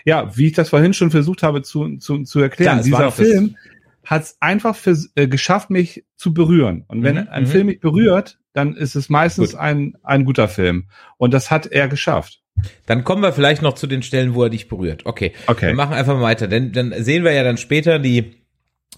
[0.04, 3.56] ja, wie ich das vorhin schon versucht habe zu, zu, zu erklären, war dieser Film
[4.04, 6.84] hat es einfach vers- äh, geschafft, mich zu berühren.
[6.88, 7.48] Und wenn Mhm, ein mhm.
[7.48, 9.60] Film mich berührt, dann ist es meistens Gut.
[9.60, 10.88] ein, ein guter Film.
[11.18, 12.42] Und das hat er geschafft.
[12.86, 15.06] Dann kommen wir vielleicht noch zu den Stellen, wo er dich berührt.
[15.06, 15.32] Okay.
[15.46, 15.68] Okay.
[15.68, 18.42] Wir machen einfach mal weiter, denn dann sehen wir ja dann später die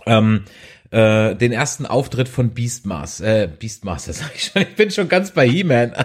[0.07, 0.45] ähm,
[0.93, 3.43] äh, den ersten Auftritt von Beastmaster.
[3.45, 4.62] Äh, Beastmaster sag ich schon.
[4.62, 5.93] Ich bin schon ganz bei He-Man.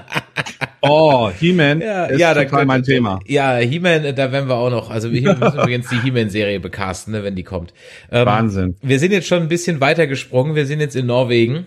[0.81, 3.19] Oh, He-Man Ja, ist ja, da total mein könnte- Thema.
[3.25, 7.23] Ja, He-Man, da werden wir auch noch, also wir müssen übrigens die He-Man-Serie becasten, ne,
[7.23, 7.73] wenn die kommt.
[8.11, 8.75] Ähm, Wahnsinn.
[8.83, 11.65] Wir sind jetzt schon ein bisschen weiter gesprungen, wir sind jetzt in Norwegen.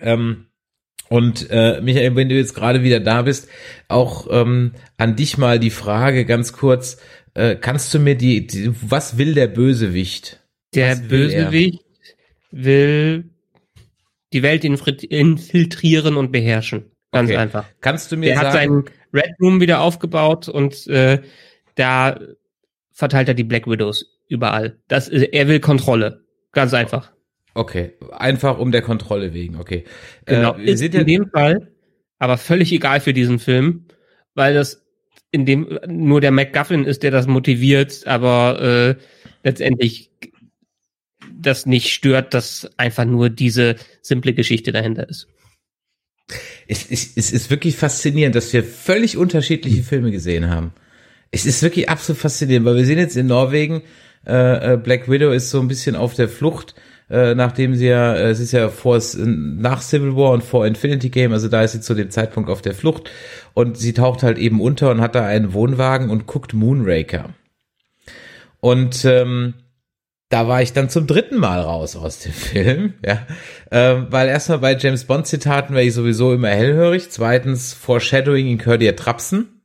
[0.00, 0.46] Ähm,
[1.08, 3.48] Und äh, Michael, wenn du jetzt gerade wieder da bist,
[3.88, 6.98] auch ähm, an dich mal die Frage ganz kurz,
[7.34, 10.40] äh, kannst du mir die, die was will der Bösewicht?
[10.74, 10.96] Der er?
[10.96, 11.80] Bösewicht
[12.64, 13.30] will
[14.32, 16.90] die Welt infiltrieren und beherrschen.
[17.12, 17.38] Ganz Okay.
[17.38, 17.64] einfach.
[17.80, 21.22] Kannst du mir Er hat sagen, seinen Red Room wieder aufgebaut und äh,
[21.76, 22.18] da
[22.92, 24.78] verteilt er die Black Widows überall.
[24.88, 26.24] Das, ist- er will Kontrolle.
[26.52, 27.12] Ganz einfach.
[27.54, 29.84] okay, einfach um der Kontrolle wegen, okay.
[30.24, 30.56] Genau.
[30.56, 31.72] Äh, ist in ja, dem Fall
[32.18, 33.86] aber völlig egal für diesen Film,
[34.34, 34.84] weil das
[35.30, 38.94] in dem nur der MacGuffin ist, der das motiviert, aber äh,
[39.44, 40.10] letztendlich
[41.38, 45.28] das nicht stört, dass einfach nur diese simple Geschichte dahinter ist.
[46.66, 50.72] es, es, es ist wirklich faszinierend, dass wir völlig unterschiedliche Filme gesehen haben.
[51.30, 53.82] Es ist wirklich absolut faszinierend, weil wir sehen jetzt in Norwegen,
[54.26, 56.74] äh, äh, Black Widow ist so ein bisschen auf der Flucht,
[57.08, 61.10] äh, nachdem sie ja, äh, es ist ja vor, nach Civil War und vor Infinity
[61.10, 63.10] Game, also da ist sie zu dem Zeitpunkt auf der Flucht
[63.54, 67.34] und sie taucht halt eben unter und hat da einen Wohnwagen und guckt Moonraker.
[68.60, 69.54] Und ähm,
[70.28, 73.26] da war ich dann zum dritten Mal raus aus dem Film, ja,
[73.70, 78.58] ähm, weil erstmal bei James Bond Zitaten wäre ich sowieso immer hellhörig, zweitens Foreshadowing in
[78.58, 79.62] Curdia Trapsen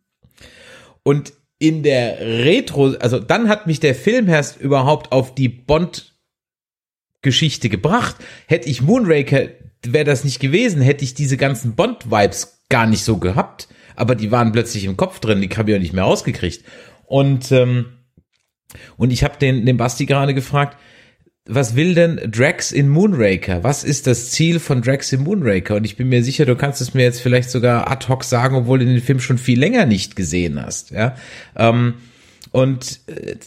[1.03, 6.11] und in der Retro, also dann hat mich der Film erst überhaupt auf die Bond
[7.21, 8.15] Geschichte gebracht.
[8.47, 9.49] Hätte ich Moonraker,
[9.85, 14.15] wäre das nicht gewesen, hätte ich diese ganzen Bond Vibes gar nicht so gehabt, aber
[14.15, 16.65] die waren plötzlich im Kopf drin, die habe ich auch nicht mehr ausgekriegt.
[17.05, 17.97] Und ähm,
[18.97, 20.77] und ich habe den, den Basti gerade gefragt,
[21.45, 23.63] was will denn Drax in Moonraker?
[23.63, 25.75] Was ist das Ziel von Drax in Moonraker?
[25.75, 28.55] Und ich bin mir sicher, du kannst es mir jetzt vielleicht sogar ad hoc sagen,
[28.55, 30.91] obwohl du den Film schon viel länger nicht gesehen hast.
[30.91, 31.15] Ja.
[31.55, 31.95] Ähm,
[32.51, 33.37] und äh,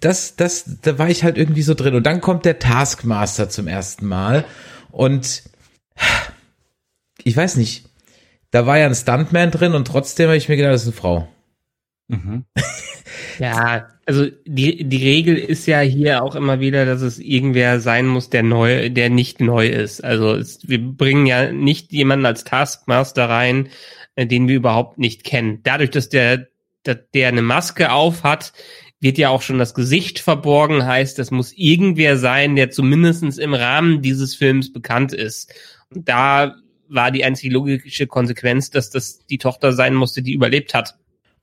[0.00, 1.94] das, das, da war ich halt irgendwie so drin.
[1.94, 4.44] Und dann kommt der Taskmaster zum ersten Mal.
[4.90, 5.42] Und
[7.22, 7.84] ich weiß nicht,
[8.50, 10.96] da war ja ein Stuntman drin und trotzdem habe ich mir gedacht, das ist eine
[10.96, 11.28] Frau.
[12.08, 12.44] Mhm.
[13.38, 18.06] Ja, also die, die Regel ist ja hier auch immer wieder, dass es irgendwer sein
[18.06, 20.04] muss, der neu, der nicht neu ist.
[20.04, 23.68] Also es, wir bringen ja nicht jemanden als Taskmaster rein,
[24.16, 25.60] äh, den wir überhaupt nicht kennen.
[25.62, 26.48] Dadurch, dass der,
[26.82, 28.52] dass der eine Maske auf hat,
[29.00, 33.52] wird ja auch schon das Gesicht verborgen, heißt, das muss irgendwer sein, der zumindestens im
[33.52, 35.52] Rahmen dieses Films bekannt ist.
[35.90, 36.56] Und da
[36.88, 40.94] war die einzige logische Konsequenz, dass das die Tochter sein musste, die überlebt hat.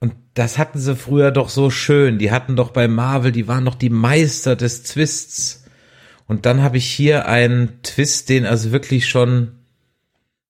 [0.01, 2.17] Und das hatten sie früher doch so schön.
[2.17, 5.63] Die hatten doch bei Marvel, die waren doch die Meister des Twists.
[6.27, 9.59] Und dann habe ich hier einen Twist, den also wirklich schon,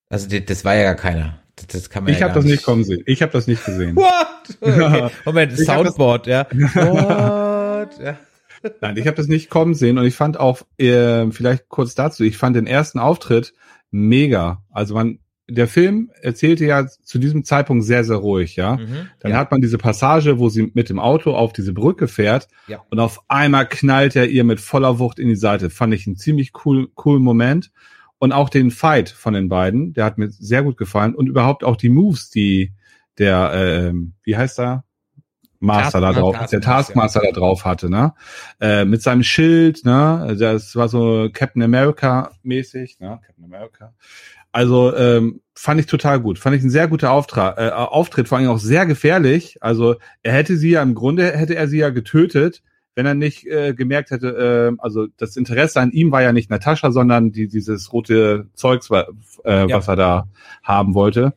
[0.10, 1.40] also das war ja gar keiner.
[1.58, 3.04] Das, das kann man Ich ja habe das nicht kommen sehen.
[3.06, 3.96] Ich habe das nicht gesehen.
[3.98, 4.58] What?
[4.62, 5.10] Okay.
[5.26, 6.48] Moment, Ich Soundboard, ja.
[6.52, 8.00] What?
[8.00, 8.18] Ja.
[8.80, 12.24] Nein, ich habe das nicht kommen sehen und ich fand auch, äh, vielleicht kurz dazu,
[12.24, 13.54] ich fand den ersten Auftritt
[13.90, 14.64] mega.
[14.70, 15.20] Also man,
[15.54, 18.78] der Film erzählte ja zu diesem Zeitpunkt sehr, sehr ruhig, ja.
[18.78, 19.10] Mhm.
[19.20, 19.38] Dann ja.
[19.38, 22.84] hat man diese Passage, wo sie mit dem Auto auf diese Brücke fährt Ja.
[22.90, 25.70] und auf einmal knallt er ihr mit voller Wucht in die Seite.
[25.70, 27.72] Fand ich einen ziemlich cool, coolen Moment.
[28.18, 31.16] Und auch den Fight von den beiden, der hat mir sehr gut gefallen.
[31.16, 32.72] Und überhaupt auch die Moves, die
[33.18, 34.84] der, ähm, wie heißt er?
[35.62, 38.14] Master da Taskmaster, drauf, der Taskmaster da drauf hatte, ne?
[38.60, 40.36] Äh, mit seinem Schild, ne?
[40.40, 43.20] Das war so Captain America mäßig, ne?
[43.26, 43.94] Captain America.
[44.52, 46.38] Also ähm, fand ich total gut.
[46.40, 49.58] Fand ich ein sehr guter Auftrag, äh, Auftritt, vor allem auch sehr gefährlich.
[49.62, 52.62] Also er hätte sie ja im Grunde hätte er sie ja getötet,
[52.96, 56.50] wenn er nicht äh, gemerkt hätte, äh, also das Interesse an ihm war ja nicht
[56.50, 59.06] Natascha, sondern die, dieses rote Zeugs, äh,
[59.46, 59.78] Ja.
[59.78, 60.28] was er da
[60.64, 61.34] haben wollte.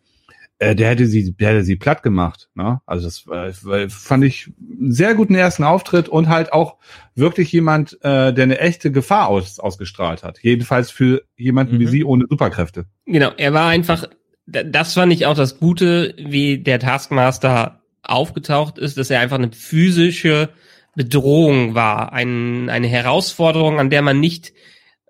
[0.71, 2.49] Äh, der hätte sie, der hätte sie platt gemacht.
[2.55, 2.81] Ne?
[2.87, 6.77] Also das war- fand ich einen sehr guten ersten Auftritt und halt auch
[7.15, 10.39] wirklich jemand, äh, der eine echte Gefahr aus, ausgestrahlt hat.
[10.43, 11.91] Jedenfalls für jemanden wie Mhm.
[11.91, 12.87] sie ohne Superkräfte.
[13.07, 14.05] Genau, er war einfach,
[14.47, 19.39] da- das fand ich auch das Gute, wie der Taskmaster aufgetaucht ist, dass er einfach
[19.39, 20.51] eine physische
[20.97, 24.53] Bedrohung war, ein, eine Herausforderung, an der man nicht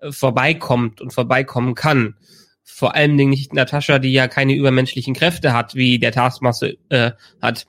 [0.01, 2.15] äh, vorbeikommt und vorbeikommen kann.
[2.67, 7.11] Vor allen Dingen nicht Natascha, die ja keine übermenschlichen Kräfte hat, wie der Taskmaster äh,
[7.41, 7.67] hat.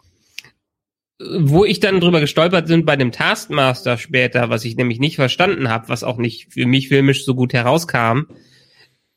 [1.19, 5.69] Wo ich dann drüber gestolpert sind bei dem Taskmaster später, was ich nämlich nicht verstanden
[5.69, 8.23] habe, was auch nicht für mich filmisch so gut herauskam,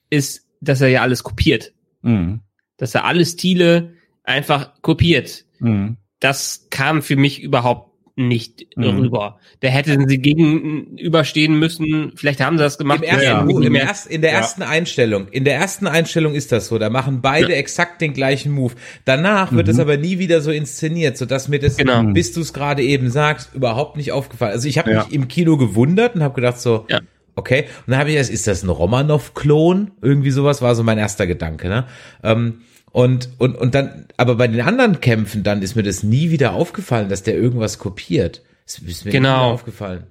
[0.10, 1.74] ist, dass er ja alles kopiert.
[2.02, 2.42] Mhm.
[2.78, 5.46] Dass er alle Stile einfach kopiert.
[5.60, 5.98] Mhm.
[6.20, 7.89] Das kam für mich überhaupt
[8.28, 8.84] nicht Mhm.
[9.00, 9.40] rüber.
[9.62, 12.12] Da hätten sie gegenüberstehen müssen.
[12.16, 13.00] Vielleicht haben sie das gemacht.
[13.00, 14.38] Im ersten, Ja, Move, nicht im erst, in der Ja.
[14.38, 16.78] ersten Einstellung, in der ersten Einstellung ist das so.
[16.78, 18.74] Da machen beide exakt den gleichen Move.
[19.06, 19.72] Danach wird Mhm.
[19.74, 22.04] es aber nie wieder so inszeniert, so dass mir das, Genau.
[22.14, 24.52] bis du es gerade eben sagst, überhaupt nicht aufgefallen.
[24.52, 25.04] Also ich habe Ja.
[25.04, 27.00] mich im Kino gewundert und habe gedacht so, Ja.
[27.36, 29.92] Okay, und dann habe ich erst, ist das ein Romanov-Klon?
[30.02, 31.86] Irgendwie sowas war so mein erster Gedanke, ne?
[32.22, 32.62] Ähm,
[32.92, 36.54] und, und, und dann, aber bei den anderen Kämpfen, dann ist mir das nie wieder
[36.54, 38.42] aufgefallen, dass der irgendwas kopiert.
[38.66, 39.30] Das ist mir Genau.
[39.30, 40.04] nie wieder aufgefallen.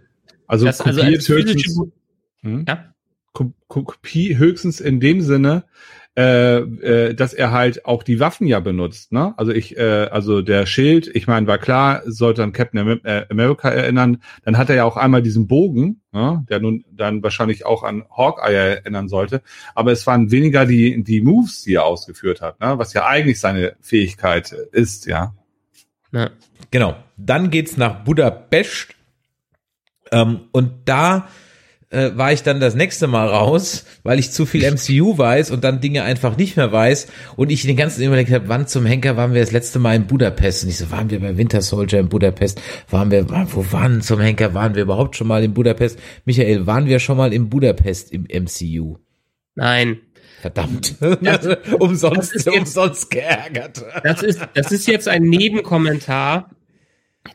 [0.47, 1.81] Also Das, also kopiert als physische, höchstens,
[2.43, 2.65] hm?
[2.67, 2.95] ja,
[3.33, 5.65] Ko- Ko- Kopie höchstens in dem Sinne,
[6.19, 9.13] äh, äh, dass er halt auch die Waffen ja benutzt.
[9.13, 9.35] Ne?
[9.37, 13.69] Also ich, äh, also der Schild, ich meine, war klar, sollte an Captain äh, America
[13.69, 14.21] erinnern.
[14.43, 16.45] Dann hat er ja auch einmal diesen Bogen, ne?
[16.49, 19.43] der nun dann wahrscheinlich auch an Hawkeye erinnern sollte.
[19.77, 22.77] Aber es waren weniger die die Moves, die er ausgeführt hat, ne?
[22.79, 25.37] was ja eigentlich seine Fähigkeit ist, ja.
[26.11, 26.31] ja.
[26.73, 26.97] Genau.
[27.17, 28.89] Dann geht's nach Budapest.
[30.11, 31.29] Ähm, und da
[31.91, 35.65] äh, war ich dann das nächste Mal raus, weil ich zu viel MCU weiß und
[35.65, 37.07] dann Dinge einfach nicht mehr weiß.
[37.37, 40.07] Und ich den ganzen überlegt habe, wann zum Henker waren wir das letzte Mal in
[40.07, 40.65] Budapest?
[40.65, 42.61] Und ich so, waren wir bei Winter Soldier in Budapest?
[42.91, 44.53] Waren wir, wo waren zum Henker?
[44.55, 45.99] Waren wir überhaupt schon mal in Budapest?
[46.27, 48.97] Michael, waren wir schon mal in Budapest im MCU?
[49.55, 49.99] Nein.
[50.41, 50.95] Verdammt.
[51.01, 53.83] Das umsonst, ist jetzt- umsonst geärgert.
[54.05, 56.51] Das ist, das ist jetzt ein Nebenkommentar,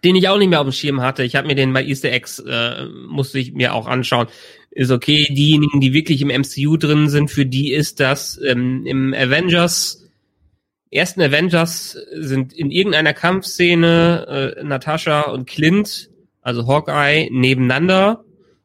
[0.04, 1.24] den ich auch nicht mehr auf dem Schirm hatte.
[1.24, 4.28] Ich habe mir den bei Easter Eggs, äh, musste ich mir auch anschauen.
[4.72, 9.14] Ist okay, diejenigen, die wirklich im MCU drin sind, für die ist das ähm, im
[9.14, 10.10] Avengers,
[10.90, 16.10] ersten Avengers sind in irgendeiner Kampfszene äh, Natascha und Clint,
[16.42, 18.24] also Hawkeye, nebeneinander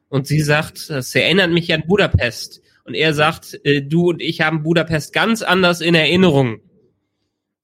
[0.09, 2.61] und sie sagt, das erinnert mich an Budapest.
[2.83, 6.61] Und er sagt, äh, du und ich haben Budapest ganz anders in Erinnerung.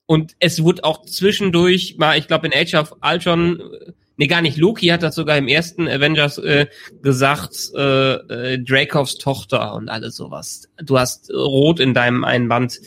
[0.07, 4.41] Und es wurde auch zwischendurch mal, ich glaube in Age of Ultron, äh, nee gar
[4.41, 6.67] nicht, Loki hat das sogar im ersten Avengers äh,
[7.01, 10.69] gesagt, äh, äh, Dracovs Tochter und alles sowas.
[10.83, 12.79] Du hast Rot in deinem einen Band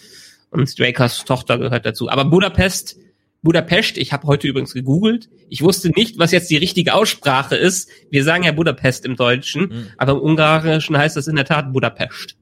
[0.50, 2.08] und Dracos Tochter gehört dazu.
[2.08, 2.96] Aber Budapest,
[3.42, 7.88] Budapest, ich habe heute übrigens gegoogelt, ich wusste nicht, was jetzt die richtige Aussprache ist.
[8.10, 9.86] Wir sagen ja Budapest im Deutschen, Mhm.
[9.96, 12.36] aber im Ungarischen heißt das in der Tat Budapest.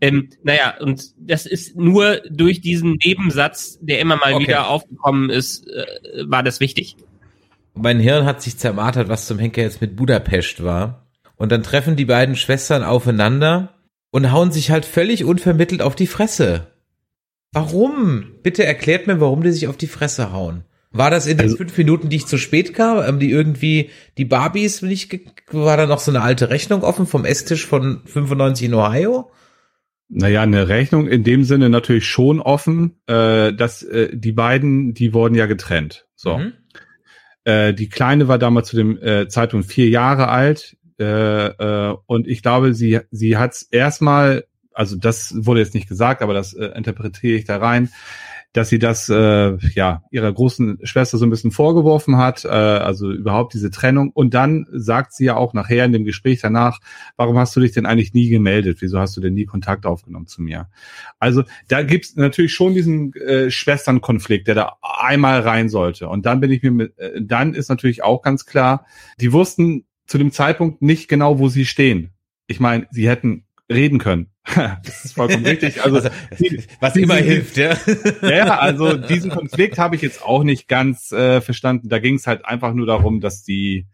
[0.00, 4.44] Ähm, naja, und das ist nur durch diesen Nebensatz, der immer mal Okay.
[4.44, 5.84] wieder aufgekommen ist, äh,
[6.26, 6.96] war das wichtig.
[7.74, 11.06] Mein Hirn hat sich zermartert, was zum Henker jetzt mit Budapest war.
[11.36, 13.74] Und dann treffen die beiden Schwestern aufeinander
[14.10, 16.68] und hauen sich halt völlig unvermittelt auf die Fresse.
[17.52, 18.32] Warum?
[18.42, 20.64] Bitte erklärt mir, warum die sich auf die Fresse hauen.
[20.90, 24.24] War das in den Also- fünf Minuten, die ich zu spät kam, die irgendwie die
[24.24, 28.66] Barbies nicht, ge- war da noch so eine alte Rechnung offen vom Esstisch von 95
[28.66, 29.30] in Ohio?
[30.08, 35.14] Naja, eine Rechnung in dem Sinne natürlich schon offen, äh, dass äh, die beiden, die
[35.14, 36.06] wurden ja getrennt.
[36.14, 36.38] So.
[36.38, 36.52] Mhm.
[37.44, 42.28] Äh, die Kleine war damals zu dem äh, Zeitpunkt vier Jahre alt äh, äh, und
[42.28, 46.54] ich glaube, sie sie hat es erstmal, also das wurde jetzt nicht gesagt, aber das
[46.54, 47.90] äh, interpretiere ich da rein,
[48.54, 53.10] dass sie das äh, ja ihrer großen Schwester so ein bisschen vorgeworfen hat, äh, also
[53.10, 54.10] überhaupt diese Trennung.
[54.14, 56.78] Und dann sagt sie ja auch nachher in dem Gespräch danach,
[57.16, 58.78] warum hast du dich denn eigentlich nie gemeldet?
[58.80, 60.68] Wieso hast du denn nie Kontakt aufgenommen zu mir?
[61.18, 66.08] Also da gibt's natürlich schon diesen äh, Schwesternkonflikt, der da einmal rein sollte.
[66.08, 68.86] Und dann bin ich mir mit, äh, dann ist natürlich auch ganz klar,
[69.20, 72.12] die wussten zu dem Zeitpunkt nicht genau, wo sie stehen.
[72.46, 74.30] Ich meine, sie hätten reden können.
[74.54, 75.82] das ist vollkommen richtig.
[75.82, 76.10] Also, Also,
[76.80, 77.76] was immer hilft, ja.
[78.22, 81.88] ja, also diesen Konflikt habe ich jetzt auch nicht ganz äh, verstanden.
[81.88, 83.86] Da ging es halt einfach nur darum, dass die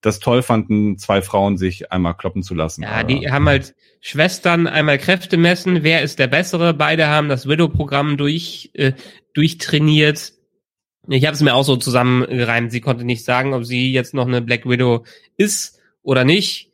[0.00, 2.82] das toll fanden, zwei Frauen sich einmal kloppen zu lassen.
[2.82, 6.74] Ja, die haben halt Schwestern einmal Kräfte messen, wer ist der Bessere.
[6.74, 8.94] Beide haben das Widow-Programm durch, äh,
[9.32, 10.32] durchtrainiert.
[11.08, 12.72] Ich habe es mir auch so zusammengereimt.
[12.72, 15.04] Sie konnte nicht sagen, ob sie jetzt noch eine Black Widow
[15.36, 16.71] ist oder nicht.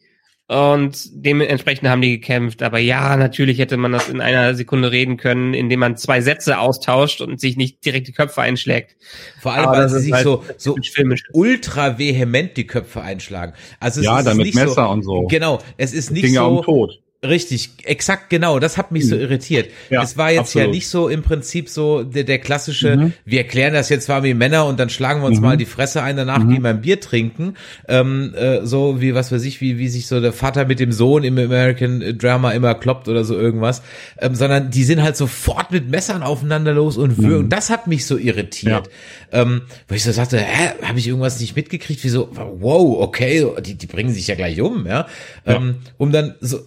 [0.50, 2.62] Und dementsprechend haben die gekämpft.
[2.62, 6.58] Aber ja, natürlich hätte man das in einer Sekunde reden können, indem man zwei Sätze
[6.58, 8.96] austauscht und sich nicht direkt die Köpfe einschlägt.
[9.40, 11.22] Vor allem, Aber weil sie sich halt so, so filmisch.
[11.34, 13.52] ultra vehement die Köpfe einschlagen.
[13.78, 15.26] Also es Ja, ist dann mit nicht Messer so, und so.
[15.26, 16.98] Genau, es ist nicht ging ja um so Tod.
[17.24, 18.58] Richtig, exakt genau.
[18.60, 19.70] Das hat mich so irritiert.
[19.90, 20.70] Ja, es war jetzt ja absolut.
[20.70, 22.96] nicht so im Prinzip so der, der klassische.
[22.96, 23.12] Mhm.
[23.24, 25.44] Wir erklären das jetzt zwar wie Männer und dann schlagen wir uns Mhm.
[25.44, 26.48] mal die Fresse ein, danach Mhm.
[26.50, 27.54] gehen wir ein Bier trinken.
[27.88, 30.92] Ähm, äh, so wie was weiß ich, wie wie sich so der Vater mit dem
[30.92, 33.82] Sohn im American Drama immer kloppt oder so irgendwas.
[34.20, 37.46] Ähm, sondern die sind halt sofort mit Messern aufeinander los und würgen.
[37.46, 37.50] Mhm.
[37.50, 38.88] Das hat mich so irritiert.
[39.32, 42.04] Ähm, wo ich so sagte, hä, habe ich irgendwas nicht mitgekriegt?
[42.04, 42.28] Wieso?
[42.60, 45.06] Wow, okay, die, die bringen sich ja gleich um, ja.
[45.44, 46.60] Ähm, um dann so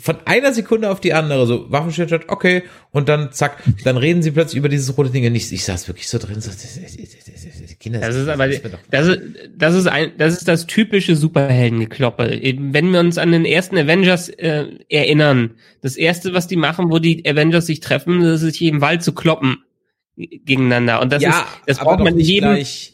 [0.00, 4.32] von einer Sekunde auf die andere so Waffenstillstand, okay, und dann zack, dann reden sie
[4.32, 5.24] plötzlich über dieses rote Ding.
[5.24, 8.16] Und ich, ich saß wirklich so drin, so, das, das, das, das, das, Kinder, Das
[8.16, 9.20] ist aber, das ist,
[9.56, 12.40] das ist ein, das ist das typische Superheldengekloppe.
[12.58, 16.98] Wenn wir uns an den ersten Avengers äh, erinnern, das erste, was die machen, wo
[16.98, 19.58] die Avengers sich treffen, das ist sich im Wald zu kloppen
[20.16, 21.00] gegeneinander.
[21.02, 22.93] Und das ja, ist, das braucht man nicht jedem, gleich,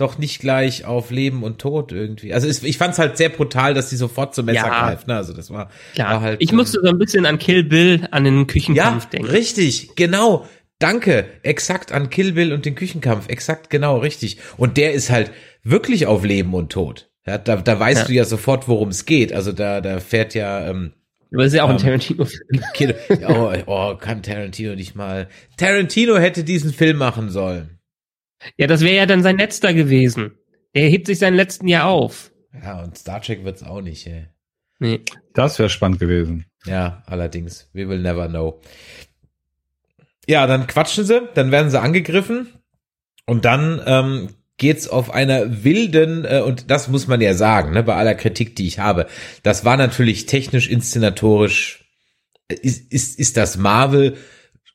[0.00, 2.32] doch nicht gleich auf Leben und Tod irgendwie.
[2.34, 4.86] Also es, ich fand es halt sehr brutal, dass sie sofort zum Messer Ja.
[4.86, 5.06] greift.
[5.08, 5.16] Ne?
[5.16, 6.14] Also das war, Klar.
[6.14, 6.42] war halt.
[6.42, 9.28] ich ähm, musste so ein bisschen an Kill Bill, an den Küchenkampf ja, denken.
[9.30, 10.46] richtig, genau.
[10.78, 14.38] Danke, exakt an Kill Bill und den Küchenkampf, exakt genau richtig.
[14.56, 15.30] Und der ist halt
[15.62, 17.10] wirklich auf Leben und Tod.
[17.26, 18.06] Ja, da, da weißt Ja.
[18.06, 19.32] du ja sofort, worum es geht.
[19.34, 20.94] Also da, da fährt ja ähm,
[21.32, 22.94] Aber das ist ja auch ein Ähm, Tarantino-Film.
[23.28, 25.28] Oh, oh, kann Tarantino nicht mal.
[25.58, 27.78] Tarantino hätte diesen Film machen sollen.
[28.56, 30.38] Ja, das wäre ja dann sein letzter gewesen.
[30.74, 32.30] Der hebt sich seinen letzten Jahr auf.
[32.62, 34.28] Ja, und Star Trek wird's auch nicht, ey.
[34.78, 35.00] Nee.
[35.34, 36.46] Das wäre spannend gewesen.
[36.64, 37.68] Ja, allerdings.
[37.72, 38.60] We will never know.
[40.26, 42.48] Ja, dann quatschen sie, dann werden sie angegriffen
[43.26, 47.82] und dann ähm, geht's auf einer wilden, äh, und das muss man ja sagen, ne,
[47.82, 49.06] bei aller Kritik, die ich habe,
[49.42, 51.84] das war natürlich technisch, inszenatorisch,
[52.48, 54.16] äh, ist, ist, ist das Marvel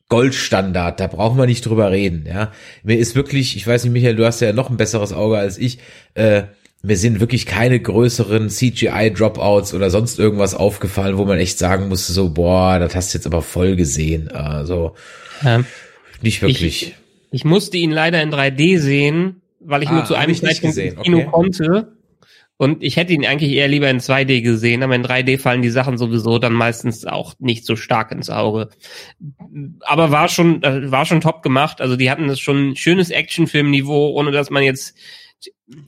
[0.09, 2.51] Goldstandard, da brauchen wir nicht drüber reden, ja.
[2.83, 5.57] Mir ist wirklich, ich weiß nicht, Michael, du hast ja noch ein besseres Auge als
[5.57, 5.79] ich,
[6.13, 6.43] äh,
[6.83, 12.13] mir sind wirklich keine größeren CGI-Dropouts oder sonst irgendwas aufgefallen, wo man echt sagen musste,
[12.13, 14.29] so, boah, das hast du jetzt aber voll gesehen.
[14.29, 14.93] Also,
[15.43, 15.65] Ähm,
[16.21, 16.95] nicht wirklich.
[17.31, 20.77] ich musste ihn leider in 3D sehen, weil ich Ah, nur zu einem ich Zeitpunkt
[20.77, 21.27] ins Kino okay.
[21.31, 21.94] konnte.
[22.57, 25.69] Und ich hätte ihn eigentlich eher lieber in 2D gesehen, aber in 3D fallen die
[25.69, 28.69] Sachen sowieso dann meistens auch nicht so stark ins Auge.
[29.81, 31.81] Aber war schon, äh, war schon top gemacht.
[31.81, 34.95] Also die hatten das schon ein schönes Actionfilmniveau, ohne dass man jetzt,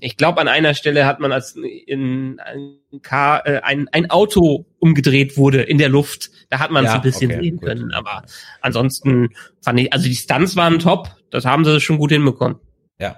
[0.01, 4.65] ich glaube, an einer Stelle hat man als in ein, Car, äh, ein, ein Auto
[4.80, 6.32] umgedreht wurde in der Luft.
[6.49, 7.65] Da hat man es Ja, ein bisschen okay, sehen gut.
[7.70, 7.93] können.
[7.93, 8.24] Aber
[8.59, 9.30] ansonsten
[9.61, 11.11] fand ich, also die Stunts waren top.
[11.32, 12.57] Das haben sie schon gut hinbekommen.
[12.99, 13.18] Ja.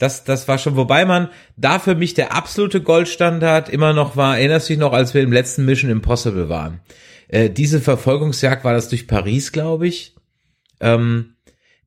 [0.00, 1.28] Das, das war schon, wobei man
[1.58, 5.22] da für mich der absolute Goldstandard immer noch war, erinnerst du dich noch, als wir
[5.22, 6.80] im letzten Mission Impossible waren.
[7.28, 10.16] Äh, diese Verfolgungsjagd war das durch Paris, glaube ich.
[10.80, 11.34] Ähm,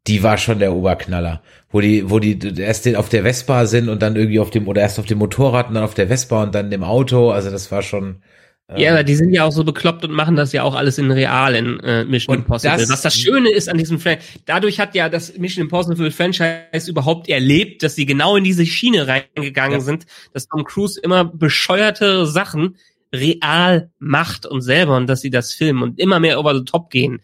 [0.05, 1.41] die war schon der Oberknaller.
[1.71, 4.81] Wo die, wo die erst auf der Vespa sind und dann irgendwie auf dem, oder
[4.81, 7.31] erst auf dem Motorrad und dann auf der Vespa und dann im Auto.
[7.31, 8.21] Also das war schon.
[8.69, 10.97] Ähm, Ja, aber die sind ja auch so bekloppt und machen das ja auch alles
[10.97, 12.77] in real in äh, Mission Und Impossible.
[12.77, 16.89] das- Was das Schöne ist an diesem Franchise, dadurch hat ja das Mission Impossible Franchise
[16.89, 19.85] überhaupt erlebt, dass sie genau in diese Schiene reingegangen Ja.
[19.85, 22.77] sind, dass Tom Cruise immer bescheuerte Sachen
[23.13, 26.89] real macht und selber und dass sie das filmen und immer mehr over the top
[26.89, 27.21] gehen.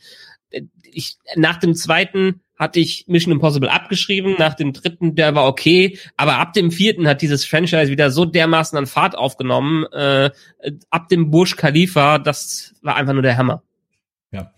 [0.91, 5.97] Ich, nach dem zweiten hatte ich Mission Impossible abgeschrieben, nach dem dritten, der war okay,
[6.17, 10.29] aber ab dem vierten hat dieses Franchise wieder so dermaßen an Fahrt aufgenommen, äh,
[10.89, 13.63] ab dem Burj Khalifa, das war einfach nur der Hammer.
[14.31, 14.51] Ja.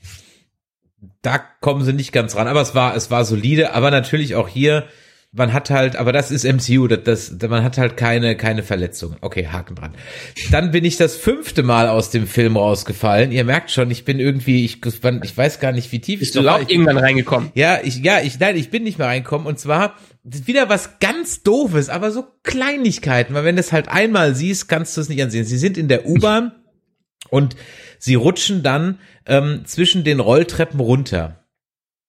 [1.22, 4.48] Da kommen sie nicht ganz ran, aber es war, es war solide, aber natürlich auch
[4.48, 4.88] hier,
[5.34, 7.04] man hat halt, aber das ist MCU, das,
[7.38, 9.16] das, man hat halt keine, keine Verletzungen.
[9.22, 9.96] Okay, Haken dran.
[10.52, 13.32] Dann bin ich das fünfte Mal aus dem Film rausgefallen.
[13.32, 16.44] Ihr merkt schon, ich bin irgendwie, ich, ich weiß gar nicht, wie tief Bist ich
[16.44, 16.56] war.
[16.58, 17.52] auch Ich- irgendwann reingekommen?
[17.56, 19.48] ja, ich, ja, ich, nein, ich bin nicht mehr reinkommen.
[19.48, 23.34] Und zwar wieder was ganz doofes, aber so Kleinigkeiten.
[23.34, 25.46] Weil wenn du es halt einmal siehst, kannst du es nicht ansehen.
[25.46, 26.52] Sie sind in der U-Bahn
[27.30, 27.56] und
[28.00, 31.46] sie rutschen dann ähm, zwischen den Rolltreppen runter.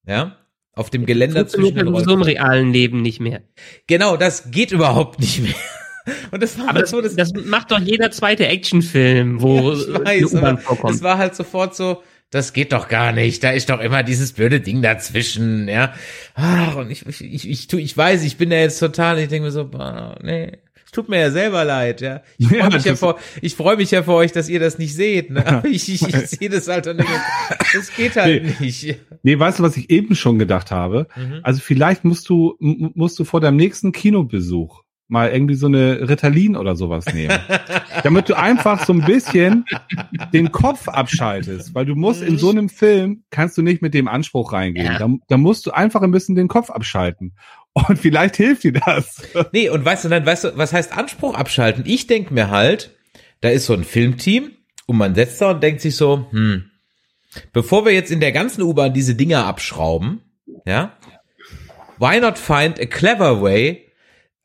[0.06, 0.36] Ja,
[0.74, 3.42] auf dem Geländer zwischen Funktioniert ja den sowieso im realen Leben nicht mehr.
[3.86, 5.54] Genau, das geht überhaupt nicht mehr.
[6.32, 9.72] Und das war Aber halt das, so, das, das macht doch jeder zweite Actionfilm, wo
[9.72, 10.94] ich äh, weiß, vorkommt.
[10.94, 13.44] es war halt sofort so, das geht doch gar nicht.
[13.44, 15.94] Da ist doch immer dieses blöde Ding dazwischen, ja.
[16.34, 19.44] Ach, und ich, ich, ich, ich, ich weiß, ich bin da jetzt total, ich denke
[19.44, 20.58] mir so, boah, nee.
[20.92, 22.20] Tut mir ja selber leid, ja.
[22.36, 24.94] Ich freue mich, ja vor, ich freu mich ja für euch, dass ihr das nicht
[24.94, 25.46] seht, ne?
[25.46, 27.12] Aber ich, ich, ich sehe das halt und denke,
[27.72, 29.00] das geht halt nicht.
[29.22, 31.08] Nee, weißt du, was ich eben schon gedacht habe?
[31.16, 31.40] Mhm.
[31.42, 34.81] Also vielleicht musst du, musst du vor deinem nächsten Kinobesuch
[35.12, 37.38] mal irgendwie so eine Ritalin oder sowas nehmen.
[38.02, 39.66] damit du einfach so ein bisschen
[40.32, 41.74] den Kopf abschaltest.
[41.74, 44.86] Weil du musst in so einem Film, kannst du nicht mit dem Anspruch reingehen.
[44.86, 44.98] Ja.
[44.98, 47.34] Da, da musst du einfach ein bisschen den Kopf abschalten.
[47.74, 49.22] Und vielleicht hilft dir das.
[49.52, 51.84] Nee, und weißt du, dann, weißt du, was heißt Anspruch abschalten?
[51.86, 52.96] Ich denk mir halt,
[53.42, 54.50] da ist so ein Filmteam
[54.86, 56.70] und man setzt da und denkt sich so, hm,
[57.52, 60.22] bevor wir jetzt in der ganzen U-Bahn diese Dinger abschrauben,
[60.66, 60.96] ja,
[61.98, 63.91] why not find a clever way,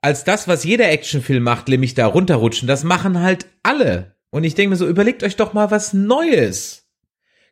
[0.02, 4.16] als das, was jeder Actionfilm macht, nämlich da runterrutschen, das machen halt alle.
[4.30, 6.88] Und ich denke mir so, überlegt euch doch mal was Neues.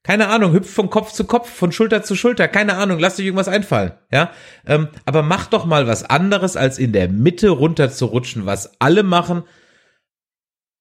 [0.03, 3.25] Keine Ahnung, hüpft von Kopf zu Kopf, von Schulter zu Schulter, keine Ahnung, lasst euch
[3.25, 4.29] irgendwas einfallen, ja.
[4.67, 8.79] Ähm, aber macht doch mal was anderes, als in der Mitte runter zu rutschen, was
[8.79, 9.43] alle machen.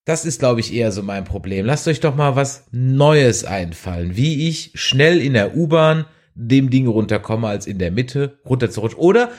[0.05, 1.65] Das ist, glaube ich, eher so mein Problem.
[1.65, 6.05] Lasst euch doch mal was Neues einfallen, wie ich schnell in der U-Bahn
[6.35, 9.01] dem Ding runterkomme, als in der Mitte runter zu rutschen.
[9.01, 9.31] Oder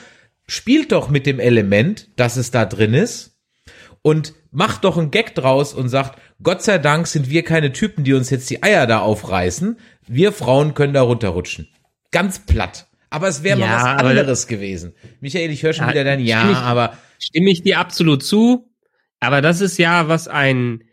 [0.48, 3.38] spielt doch mit dem Element, dass es da drin ist
[4.02, 8.04] und macht doch einen Gag draus und sagt, Gott sei Dank sind wir keine Typen,
[8.04, 9.78] die uns jetzt die Eier da aufreißen.
[10.06, 11.68] Wir Frauen können da runterrutschen.
[12.12, 12.86] Ganz platt.
[13.10, 14.94] Aber es wäre Ja, mal was anderes gewesen.
[15.20, 18.70] Michael, ich höre schon Ja, wieder dein Ja, ich- aber Stimme ich dir absolut zu.
[19.20, 20.84] Aber das ist ja, was einen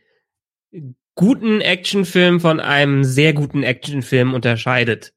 [1.16, 5.14] guten Actionfilm von einem sehr guten Actionfilm unterscheidet.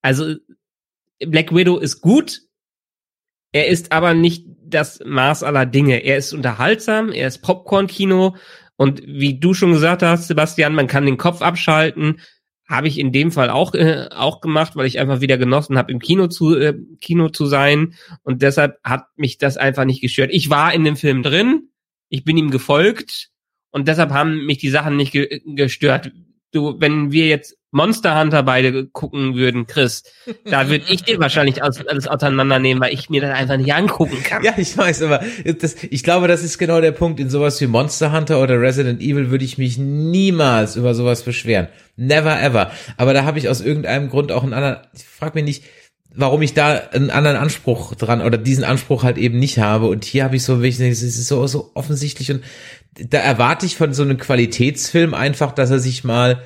[0.00, 0.36] Also
[1.18, 2.40] Black Widow ist gut,
[3.54, 6.04] er ist aber nicht das Maß aller Dinge.
[6.04, 8.34] Er ist unterhaltsam, er ist Popcorn-Kino
[8.74, 12.20] und wie du schon gesagt hast, Sebastian, man kann den Kopf abschalten.
[12.68, 15.92] Habe ich in dem Fall auch äh, auch gemacht, weil ich einfach wieder genossen habe,
[15.92, 17.94] im Kino zu äh, Kino zu sein
[18.24, 20.30] und deshalb hat mich das einfach nicht gestört.
[20.32, 21.68] Ich war in dem Film drin,
[22.08, 23.30] ich bin ihm gefolgt
[23.70, 26.10] und deshalb haben mich die Sachen nicht ge gestört.
[26.50, 30.04] Du, wenn wir jetzt Monster Hunter beide gucken würden, Chris,
[30.44, 34.44] da würde ich dir wahrscheinlich alles, auseinandernehmen, weil ich mir das einfach nicht angucken kann.
[34.44, 35.20] Ja, ich weiß, aber
[35.60, 37.18] das, ich glaube, das ist genau der Punkt.
[37.18, 41.66] In sowas wie Monster Hunter oder Resident Evil würde ich mich niemals über sowas beschweren.
[41.96, 42.70] Never ever.
[42.96, 45.64] Aber da habe ich aus irgendeinem Grund auch einen anderen, ich frag mich nicht,
[46.14, 49.86] warum ich da einen anderen Anspruch dran oder diesen Anspruch halt eben nicht habe.
[49.86, 52.44] Und hier habe ich so, es ist so, so offensichtlich und
[52.92, 56.40] da erwarte ich von so einem Qualitätsfilm einfach, dass er sich mal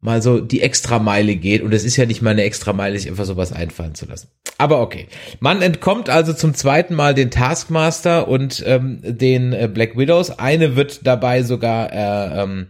[0.00, 1.62] mal so die Extrameile geht.
[1.62, 4.28] Und es ist ja nicht mal eine Extrameile, sich einfach sowas einfallen zu lassen.
[4.56, 5.06] Aber okay.
[5.40, 10.38] Man entkommt also zum zweiten Mal den Taskmaster und ähm, den äh, Black Widows.
[10.38, 12.68] Eine wird dabei sogar äh, ähm,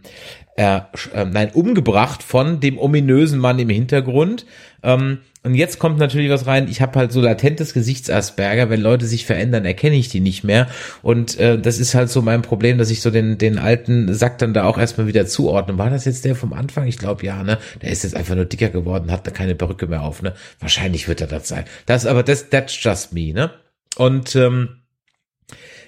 [0.59, 0.81] äh,
[1.13, 4.45] äh, nein, umgebracht von dem ominösen Mann im Hintergrund.
[4.83, 6.67] Ähm, und jetzt kommt natürlich was rein.
[6.69, 8.69] Ich habe halt so latentes Gesichtsasperger.
[8.69, 10.67] Wenn Leute sich verändern, erkenne ich die nicht mehr.
[11.01, 14.37] Und äh, das ist halt so mein Problem, dass ich so den, den alten Sack
[14.39, 15.77] dann da auch erstmal wieder zuordne.
[15.77, 16.87] War das jetzt der vom Anfang?
[16.87, 17.57] Ich glaube ja, ne?
[17.81, 20.33] Der ist jetzt einfach nur dicker geworden, hat da keine Perücke mehr auf, ne?
[20.59, 21.63] Wahrscheinlich wird er das sein.
[21.85, 23.51] Das aber das that's just me, ne?
[23.95, 24.81] Und ähm,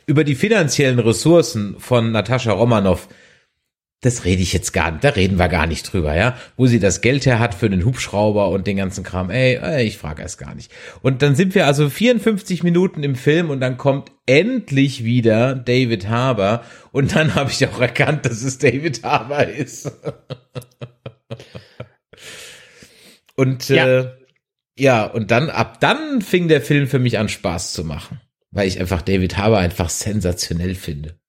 [0.05, 3.09] über die finanziellen Ressourcen von Natascha Romanoff
[4.02, 6.80] das rede ich jetzt gar nicht, da reden wir gar nicht drüber, ja, wo sie
[6.80, 10.24] das Geld her hat für den Hubschrauber und den ganzen Kram, ey, ey ich frage
[10.24, 10.72] es gar nicht.
[11.04, 16.10] Und dann sind wir also 54 Minuten im Film und dann kommt endlich wieder David
[16.10, 19.91] Harbour und dann habe ich auch erkannt, dass es David Harbour ist.
[23.36, 23.99] und ja.
[23.99, 24.12] Äh,
[24.80, 28.68] ja, und dann ab dann fing der Film für mich an Spaß zu machen, weil
[28.68, 31.20] ich einfach David Harbour einfach sensationell finde.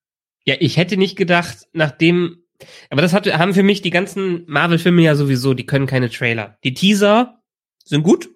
[0.45, 2.42] Ja, ich hätte nicht gedacht, nachdem
[2.91, 6.59] aber das hat, haben für mich die ganzen Marvel-Filme ja sowieso, die können keine Trailer.
[6.65, 7.43] Die Teaser
[7.85, 8.29] sind gut.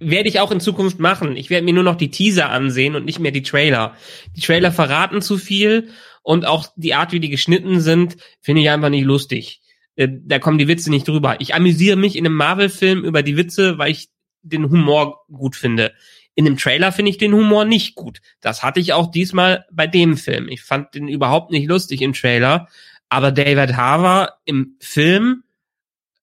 [0.00, 1.36] Werde ich auch in Zukunft machen.
[1.36, 3.96] Ich werde mir nur noch die Teaser ansehen und nicht mehr die Trailer.
[4.36, 5.88] Die Trailer verraten zu viel
[6.22, 9.62] und auch die Art, wie die geschnitten sind, finde ich einfach nicht lustig.
[9.96, 11.40] Äh, da kommen die Witze nicht drüber.
[11.40, 14.08] Ich amüsiere mich in einem Marvel-Film über die Witze, weil ich
[14.42, 15.92] den Humor gut finde.
[16.38, 18.20] In dem Trailer finde ich den Humor nicht gut.
[18.40, 20.48] Das hatte ich auch diesmal bei dem Film.
[20.48, 22.68] Ich fand den überhaupt nicht lustig im Trailer.
[23.08, 25.42] Aber David Harbour im Film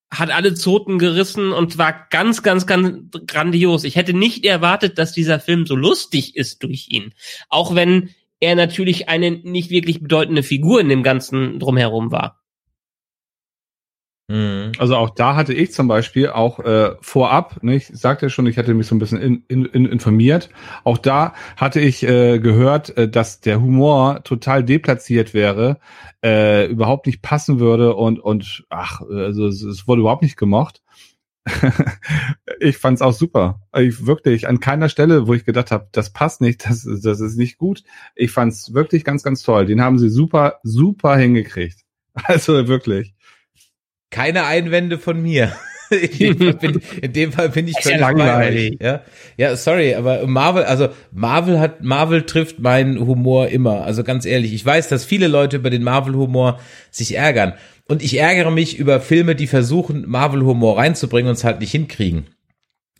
[0.10, 3.84] hat alle Zoten gerissen und war ganz, ganz, ganz grandios.
[3.84, 7.14] Ich hätte nicht erwartet, dass dieser Film so lustig ist durch ihn.
[7.50, 12.45] Auch wenn er natürlich eine nicht wirklich bedeutende Figur in dem Ganzen drumherum war.
[14.28, 14.72] Mhm.
[14.80, 18.58] Also auch da hatte ich zum Beispiel auch äh, vorab, ne, ich sagte schon, ich
[18.58, 20.50] hatte mich so ein bisschen in, in, in informiert.
[20.84, 25.80] Auch da hatte ich äh, gehört, äh, dass der Humor total deplatziert wäre,
[26.24, 30.82] äh, überhaupt nicht passen würde und und ach, also es, es wurde überhaupt nicht gemocht.
[32.60, 33.62] ich fand's auch super.
[33.78, 37.38] Ich wirklich an keiner Stelle, wo ich gedacht habe, das passt nicht, das, das ist
[37.38, 37.84] nicht gut.
[38.16, 39.68] Ich fand's wirklich ganz, ganz toll.
[39.68, 41.82] Den haben sie super, super hingekriegt.
[42.24, 43.15] Also wirklich.
[44.10, 45.56] Keine Einwände von mir.
[45.90, 48.78] in, dem bin, in dem Fall bin ich völlig langweilig.
[48.82, 49.02] Ja,
[49.38, 53.84] ja, sorry, aber Marvel, also Marvel hat, Marvel trifft meinen Humor immer.
[53.84, 56.60] Also ganz ehrlich, ich weiß, dass viele Leute über den Marvel-Humor
[56.92, 57.54] sich ärgern.
[57.88, 62.28] Und ich ärgere mich über Filme, die versuchen, Marvel-Humor reinzubringen und es halt nicht hinkriegen.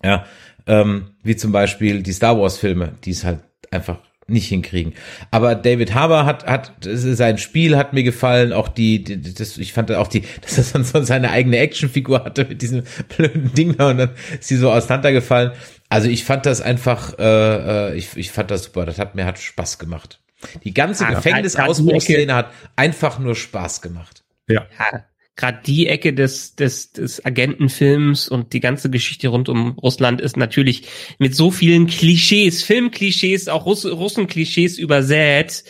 [0.04, 0.26] Ja,
[0.68, 3.40] ähm, wie zum Beispiel die Star Wars-Filme, die es halt
[3.72, 4.94] einfach nicht hinkriegen.
[5.32, 9.74] Aber David Harbour hat, hat, sein Spiel hat mir gefallen, auch die, die das, ich
[9.74, 12.84] fand auch die, dass er sonst so seine eigene Actionfigur hatte mit diesem
[13.16, 14.10] blöden Ding da und dann
[14.40, 15.52] ist sie so auseinandergefallen.
[15.90, 19.26] Also ich fand das einfach, äh, äh ich, ich fand das super, das hat mir
[19.26, 20.20] hat Spaß gemacht.
[20.64, 24.24] Die ganze ah, Gefängnisausbruchsszene hat einfach nur Spaß gemacht.
[24.48, 24.66] Ja.
[24.80, 25.06] ja
[25.36, 30.38] gerade die Ecke des, des, des Agentenfilms und die ganze Geschichte rund um Russland ist
[30.38, 30.84] natürlich
[31.20, 35.64] mit so vielen Klischees, Filmklischees, auch Russ Russenklischees übersät.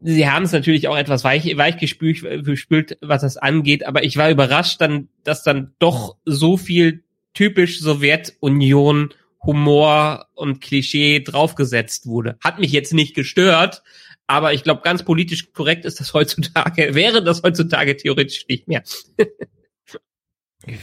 [0.00, 4.16] Sie haben es natürlich auch etwas weich, weich gespült, gespült, was das angeht, aber ich
[4.16, 12.36] war überrascht dann, dass dann doch so viel typisch Sowjetunion Humor und Klischee draufgesetzt wurde.
[12.42, 13.82] Hat mich jetzt nicht gestört,
[14.26, 18.82] aber ich glaube, ganz politisch korrekt ist das heutzutage, wäre das heutzutage theoretisch nicht mehr.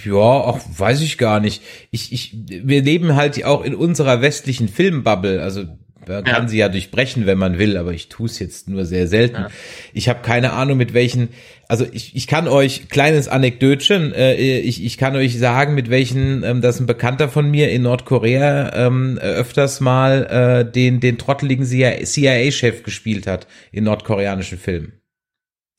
[0.06, 1.64] Ja, auch weiß ich gar nicht.
[1.90, 5.42] Ich, ich, wir leben halt auch in unserer westlichen Filmbubble.
[5.42, 5.66] Also
[6.08, 9.08] man kann sie ja durchbrechen, wenn man will, aber ich tue es jetzt nur sehr
[9.08, 9.36] selten.
[9.36, 9.48] Ja.
[9.94, 11.30] Ich habe keine Ahnung, mit welchen,
[11.68, 16.44] also ich, ich kann euch, kleines Anekdötchen, äh, ich, ich kann euch sagen, mit welchen,
[16.44, 20.26] ähm, dass ein Bekannter von mir in Nordkorea ähm, öfters mal
[20.68, 24.94] äh, den, den trotteligen CIA-Chef gespielt hat in nordkoreanischen Filmen.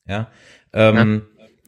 [0.08, 0.30] Ja.
[0.72, 1.22] Ähm,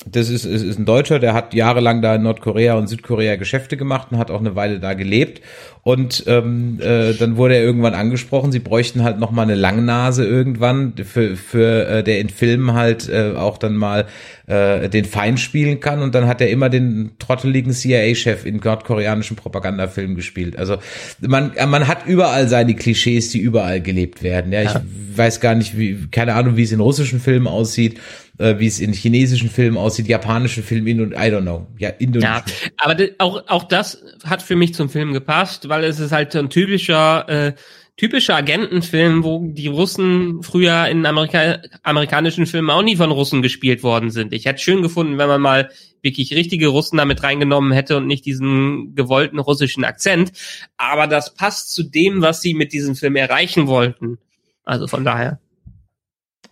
[0.07, 3.77] das ist, ist, ist ein Deutscher, der hat jahrelang da in Nordkorea und Südkorea Geschäfte
[3.77, 5.41] gemacht und hat auch eine Weile da gelebt.
[5.83, 10.25] Und ähm, äh, dann wurde er irgendwann angesprochen, sie bräuchten halt noch mal eine Langnase
[10.25, 14.07] irgendwann, für, für äh, der in Filmen halt äh, auch dann mal
[14.47, 16.01] äh, den Feind spielen kann.
[16.01, 20.59] Und dann hat er immer den trotteligen CIA-Chef in nordkoreanischen Propagandafilmen gespielt.
[20.59, 20.79] Also
[21.21, 24.53] man, man hat überall seine Klischees, die überall gelebt werden.
[24.53, 24.83] Ja, ich Ja.
[25.17, 28.01] weiß gar nicht, wie, keine Ahnung, wie es in russischen Filmen aussieht,
[28.39, 31.67] äh, wie es in chinesischen Filmen aussieht, japanischen Filmen, in I don't know.
[31.79, 32.73] Ja, Ja, indonesischen.
[32.77, 36.39] aber auch, auch das hat für mich zum Film gepasst, weil es ist halt so
[36.39, 37.53] ein typischer, äh,
[37.97, 43.85] typischer Agentenfilm, wo die Russen früher in Amerika amerikanischen Filmen auch nie von Russen gespielt
[43.85, 44.33] worden sind.
[44.33, 45.71] Ich hätte schön gefunden, wenn man mal
[46.03, 50.33] wirklich richtige Russen damit reingenommen hätte und nicht diesen gewollten russischen Akzent.
[50.77, 54.19] Aber das passt zu dem, was sie mit diesem Film erreichen wollten.
[54.65, 55.39] Also von daher.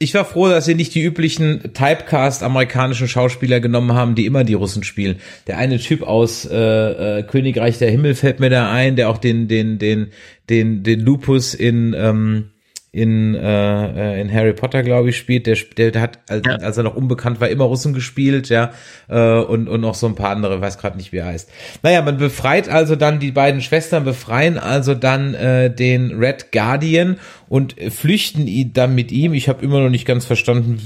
[0.03, 4.43] Ich war froh, dass sie nicht die üblichen Typecast amerikanischen Schauspieler genommen haben, die immer
[4.43, 5.21] die Russen spielen.
[5.47, 9.19] Der eine Typ aus äh, äh, Königreich der Himmel fällt mir da ein, der auch
[9.19, 10.09] den den den
[10.49, 12.51] den den Lupus in ähm,
[12.95, 15.47] in äh, äh, in Harry Potter glaube ich spielt.
[15.47, 15.57] Der,
[15.91, 16.57] der, hat als, Ja.
[16.57, 18.73] als er noch unbekannt war immer Russen gespielt, ja
[19.09, 21.51] äh, und und noch so ein paar andere, weiß gerade nicht wie er heißt.
[21.83, 27.19] Naja, man befreit also dann die beiden Schwestern befreien also dann äh, den Red Guardian
[27.49, 29.33] und flüchten ihn dann mit ihm.
[29.33, 30.79] Ich habe immer noch nicht ganz verstanden,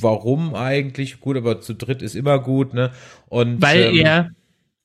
[0.00, 1.18] warum eigentlich.
[1.20, 2.92] Gut, aber zu dritt ist immer gut, ne?
[3.28, 4.30] Und Weil ähm, er,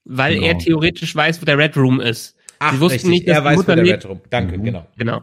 [0.04, 0.48] weil genau.
[0.48, 2.36] er theoretisch weiß, wo der Red Room ist.
[2.58, 3.84] ach, Sie wussten richtig, nicht, dass er weiß, wo der.
[3.86, 4.22] Red rum.
[4.32, 4.64] Danke, Mhm.
[4.64, 5.22] genau, Genau.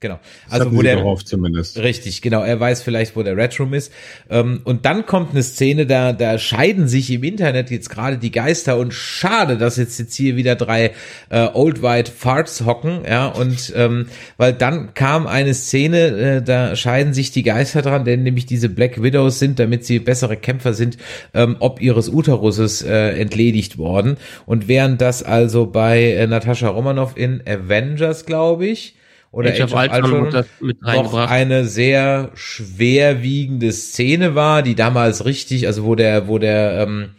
[0.00, 0.18] Genau.
[0.48, 1.78] Also Also wo der zumindest.
[1.78, 2.42] Richtig, genau.
[2.42, 3.92] Er weiß vielleicht, wo der Red Room ist.
[4.30, 8.30] Ähm, und dann kommt eine Szene, da, da scheiden sich im Internet jetzt gerade die
[8.30, 10.92] Geister und schade, dass jetzt jetzt hier wieder drei
[11.30, 16.76] äh, Old White Farts hocken, ja, und ähm, weil dann kam eine Szene, äh, da
[16.76, 20.74] scheiden sich die Geister dran, denn nämlich diese Black Widows sind, damit sie bessere Kämpfer
[20.74, 20.98] sind,
[21.34, 24.16] ähm, ob ihres Uteruses äh, entledigt worden.
[24.46, 28.94] Und während das also bei äh, Natascha Romanoff in Avengers, glaube ich,
[29.30, 35.24] oder Age of Ultron wird das mit noch eine sehr schwerwiegende Szene war, die damals
[35.24, 37.10] richtig, also wo der, wo der, ähm,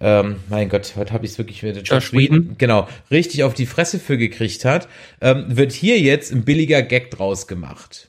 [0.00, 2.56] ähm, mein Gott, heute habe ich es wirklich mit Josh Whedon.
[2.58, 4.88] genau, richtig auf die Fresse für gekriegt hat,
[5.20, 8.08] ähm, wird hier jetzt ein billiger Gag draus gemacht.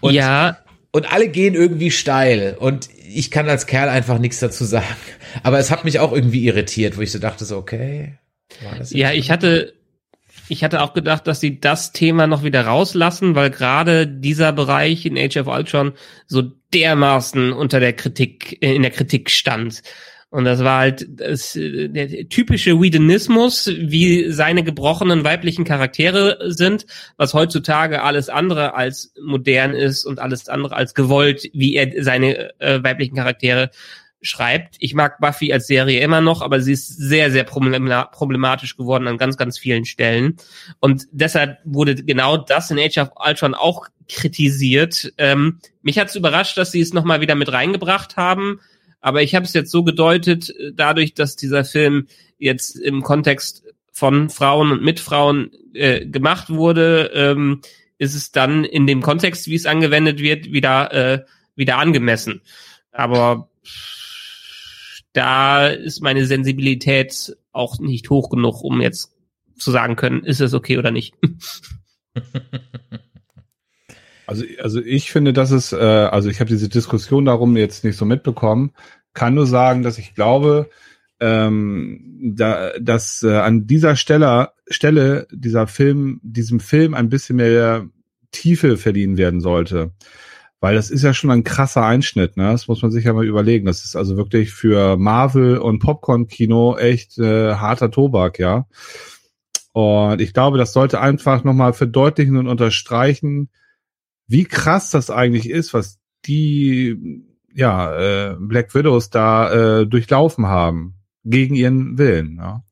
[0.00, 0.58] Und, ja,
[0.92, 4.86] und alle gehen irgendwie steil und ich kann als Kerl einfach nichts dazu sagen.
[5.42, 8.14] Aber es hat mich auch irgendwie irritiert, wo ich so dachte, so, okay.
[8.62, 9.74] war das jetzt ja, ich hatte,
[10.48, 15.06] ich hatte auch gedacht, dass sie das Thema noch wieder rauslassen, weil gerade dieser Bereich
[15.06, 15.92] in Age of Ultron
[16.26, 16.42] so
[16.72, 19.82] dermaßen unter der Kritik, äh, in der Kritik stand.
[20.30, 26.86] Und das war halt das, äh, der typische Whedonismus, wie seine gebrochenen weiblichen Charaktere sind,
[27.16, 32.60] was heutzutage alles andere als modern ist und alles andere als gewollt, wie er seine
[32.60, 33.70] äh, weiblichen Charaktere
[34.24, 34.76] schreibt.
[34.80, 39.06] Ich mag Buffy als Serie immer noch, aber sie ist sehr, sehr problema- problematisch geworden
[39.06, 40.36] an ganz, ganz vielen Stellen.
[40.80, 45.12] Und deshalb wurde genau das in Age of Ultron auch kritisiert.
[45.18, 48.60] Ähm, mich hat es überrascht, dass sie es nochmal wieder mit reingebracht haben.
[49.00, 52.06] Aber ich habe es jetzt so gedeutet, äh, dadurch, dass dieser Film
[52.38, 53.62] jetzt im Kontext
[53.92, 57.60] von Frauen und mit Frauen äh, gemacht wurde, ähm,
[57.98, 62.40] ist es dann in dem Kontext, wie es angewendet wird, wieder, äh, wieder angemessen.
[62.90, 63.48] Aber
[65.14, 69.12] da ist meine Sensibilität auch nicht hoch genug, um jetzt
[69.56, 71.14] zu sagen können, ist es okay oder nicht.
[74.26, 77.98] Also, also ich finde, dass es, äh, also ich habe diese Diskussion darum jetzt nicht
[77.98, 78.72] so mitbekommen,
[79.12, 80.70] kann nur sagen, dass ich glaube,
[81.20, 87.86] ähm, da, dass äh, an dieser Stelle, Stelle dieser Film, diesem Film ein bisschen mehr
[88.30, 89.92] Tiefe verliehen werden sollte.
[90.64, 92.44] Weil das ist ja schon ein krasser Einschnitt, ne?
[92.44, 93.66] Das muss man sich ja mal überlegen.
[93.66, 98.66] Das ist also wirklich für Marvel und Popcorn-Kino echt äh, harter Tobak, ja.
[99.72, 103.50] Und ich glaube, das sollte einfach nochmal verdeutlichen und unterstreichen,
[104.26, 110.94] wie krass das eigentlich ist, was die ja äh, Black Widows da äh, durchlaufen haben
[111.24, 112.38] gegen ihren Willen.
[112.38, 112.64] Ja.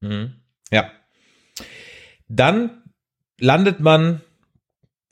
[0.00, 0.32] Mhm.
[0.72, 0.90] Ja.
[2.26, 2.82] Dann
[3.38, 4.22] landet man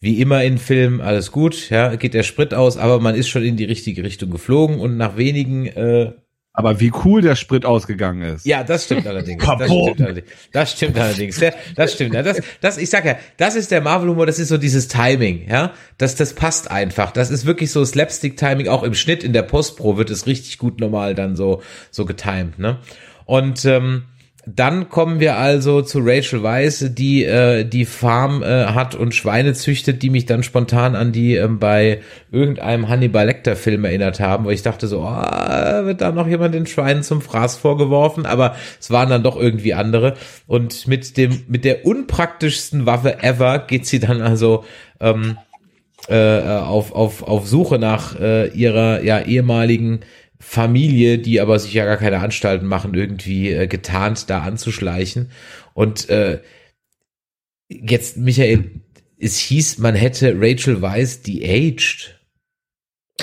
[0.01, 3.43] wie immer in Filmen, alles gut, ja, geht der Sprit aus, aber man ist schon
[3.43, 6.13] in die richtige Richtung geflogen und nach wenigen äh,
[6.53, 8.45] Aber wie cool der Sprit ausgegangen ist.
[8.45, 9.45] Ja, das stimmt allerdings.
[9.45, 10.29] Das stimmt allerdings.
[10.53, 11.41] Das stimmt allerdings.
[11.77, 12.15] Das stimmt.
[12.15, 15.73] Das, das, ich sag ja, das ist der Marvel-Humor, das ist so dieses Timing, ja.
[15.99, 17.13] Das, das passt einfach.
[17.13, 18.67] Das ist wirklich so Slapstick-Timing.
[18.67, 21.63] Auch im Schnitt, in der Postpro wird es richtig gut normal dann so,
[21.93, 22.79] so getimed, ne?
[23.25, 24.05] Und, ähm,
[24.55, 29.53] dann kommen wir also zu Rachel Weisz, die äh, die Farm äh, hat und Schweine
[29.53, 32.01] züchtet, die mich dann spontan an die ähm, bei
[32.31, 36.55] irgendeinem Hannibal Lecter Film erinnert haben, wo ich dachte so, oh, wird da noch jemand
[36.55, 40.15] den Schweinen zum Fraß vorgeworfen, aber es waren dann doch irgendwie andere.
[40.47, 44.65] Und mit dem mit der unpraktischsten Waffe ever geht sie dann also
[45.01, 45.37] ähm,
[46.09, 50.01] äh, auf, auf, auf Suche nach äh, ihrer ja ehemaligen
[50.41, 55.31] Familie, die aber sich ja gar keine Anstalten machen, irgendwie äh, getarnt da anzuschleichen.
[55.75, 56.41] Und äh,
[57.69, 58.81] jetzt, Michael,
[59.19, 62.21] es hieß, man hätte Rachel Weisz de-aged.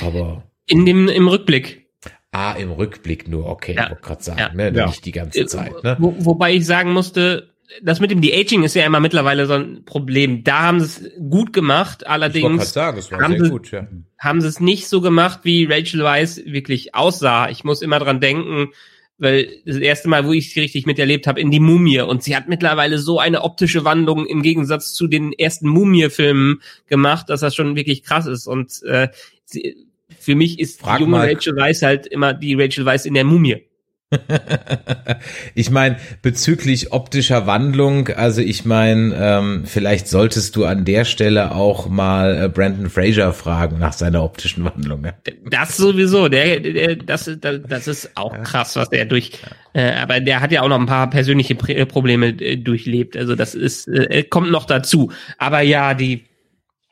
[0.02, 1.88] Aber In dem, im Rückblick.
[2.32, 3.90] ah, im Rückblick nur, okay, Ja.
[3.90, 4.54] wollte gerade sagen, Ja.
[4.54, 4.74] ne?
[4.76, 4.88] Ja.
[4.88, 5.96] Nicht die ganze Zeit, ne?
[6.00, 9.84] Wo, wobei ich sagen musste, das mit dem De-Aging ist ja immer mittlerweile so ein
[9.86, 10.44] Problem.
[10.44, 13.88] Da haben sie es gut gemacht, allerdings sagen, haben sie- gut, ja.
[14.20, 17.50] haben sie es nicht so gemacht, wie Rachel Weisz wirklich aussah.
[17.50, 18.70] Ich muss immer dran denken,
[19.18, 22.02] weil das erste Mal, wo ich sie richtig miterlebt habe, in die Mumie.
[22.02, 27.30] Und sie hat mittlerweile so eine optische Wandlung im Gegensatz zu den ersten Mumie-Filmen gemacht,
[27.30, 28.46] dass das schon wirklich krass ist.
[28.46, 29.08] Und äh,
[29.46, 29.88] sie,
[30.20, 33.14] für mich ist Frag die junge mal- Rachel Weisz halt immer die Rachel Weisz in
[33.14, 33.64] der Mumie.
[35.56, 41.52] ich meine, bezüglich optischer Wandlung, also ich meine, ähm, vielleicht solltest du an der Stelle
[41.54, 45.02] auch mal äh, Brandon Fraser fragen nach seiner optischen Wandlung.
[45.02, 45.16] Ne?
[45.50, 49.32] Das sowieso, der, der das, ist- das ist auch krass, was der durch,
[49.74, 53.18] äh, aber der hat ja auch noch ein paar persönliche Prä- Probleme äh, durchlebt.
[53.18, 55.12] Also das ist, äh, kommt noch dazu.
[55.38, 56.26] Aber ja, die,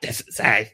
[0.01, 0.67] das ist halt,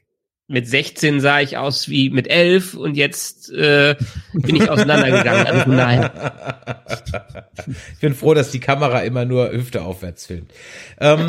[0.49, 3.95] mit 16 sah ich aus wie mit 11 und jetzt äh,
[4.33, 5.47] bin ich auseinandergegangen.
[5.47, 6.33] Also daher.
[7.93, 10.49] Ich bin froh, dass die Kamera immer nur Hüfte aufwärts filmt.
[10.99, 11.27] Ähm,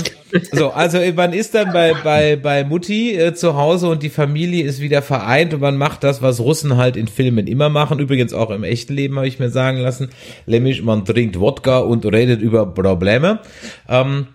[0.53, 4.65] so, also man ist dann bei, bei, bei Mutti äh, zu Hause und die Familie
[4.65, 7.99] ist wieder vereint und man macht das, was Russen halt in Filmen immer machen.
[7.99, 10.11] Übrigens auch im echten Leben habe ich mir sagen lassen.
[10.47, 13.41] Nämlich man trinkt Wodka und redet über Probleme.
[13.89, 14.29] Ähm,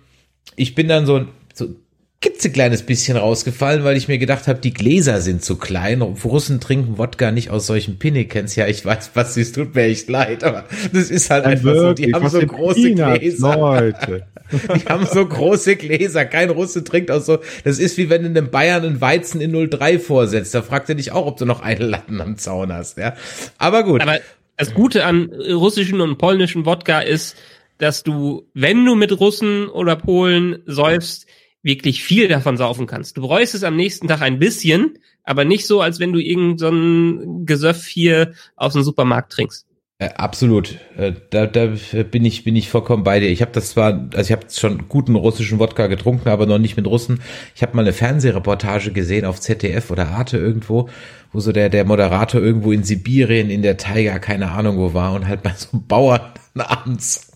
[0.57, 1.68] ich bin dann so, so
[2.22, 6.02] klitzekleines bisschen rausgefallen, weil ich mir gedacht habe, die Gläser sind zu klein.
[6.02, 8.56] Russen trinken Wodka nicht aus solchen Pinnekens.
[8.56, 11.94] Ja, ich weiß, was es tut mir echt leid, aber das ist halt einfach so.
[11.94, 13.58] Die haben was so große Peanuts, Gläser.
[13.58, 14.28] Leute.
[14.76, 16.26] Die haben so große Gläser.
[16.26, 17.40] Kein Russe trinkt aus so.
[17.64, 20.54] Das ist wie wenn du einem Bayern einen Weizen in 03 vorsetzt.
[20.54, 22.98] Da fragt er dich auch, ob du noch einen Latten am Zaun hast.
[22.98, 23.16] Ja,
[23.58, 24.02] aber gut.
[24.02, 24.20] Aber
[24.58, 27.36] das Gute an russischen und polnischen Wodka ist,
[27.78, 31.28] dass du, wenn du mit Russen oder Polen säufst,
[31.66, 33.18] wirklich viel davon saufen kannst.
[33.18, 36.60] Du bereust es am nächsten Tag ein bisschen, aber nicht so, als wenn du irgend
[36.60, 36.72] so
[37.44, 39.66] Gesöff hier aus dem Supermarkt trinkst.
[39.98, 40.78] Äh, absolut.
[40.96, 41.74] Äh, da, da
[42.12, 43.30] bin ich bin ich vollkommen bei dir.
[43.30, 46.78] Ich habe das zwar, also ich habe schon guten russischen Wodka getrunken, aber noch nicht
[46.78, 47.22] mit Russen.
[47.56, 50.90] Ich habe mal eine Fernsehreportage gesehen auf ZDF oder Arte irgendwo,
[51.32, 55.14] wo so der der Moderator irgendwo in Sibirien in der Taiga, keine Ahnung wo war
[55.14, 57.32] und halt bei so einem Bauern abends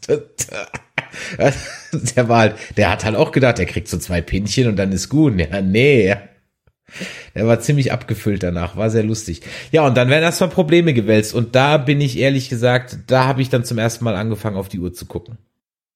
[2.16, 4.92] der war halt, der hat halt auch gedacht, der kriegt so zwei Pinchen und dann
[4.92, 5.40] ist gut.
[5.40, 6.16] Ja, nee.
[7.36, 9.42] Der war ziemlich abgefüllt danach, war sehr lustig.
[9.72, 11.34] Ja, und dann werden erstmal Probleme gewälzt.
[11.34, 14.70] Und da bin ich ehrlich gesagt, da habe ich dann zum ersten Mal angefangen, auf
[14.70, 15.38] die Uhr zu gucken.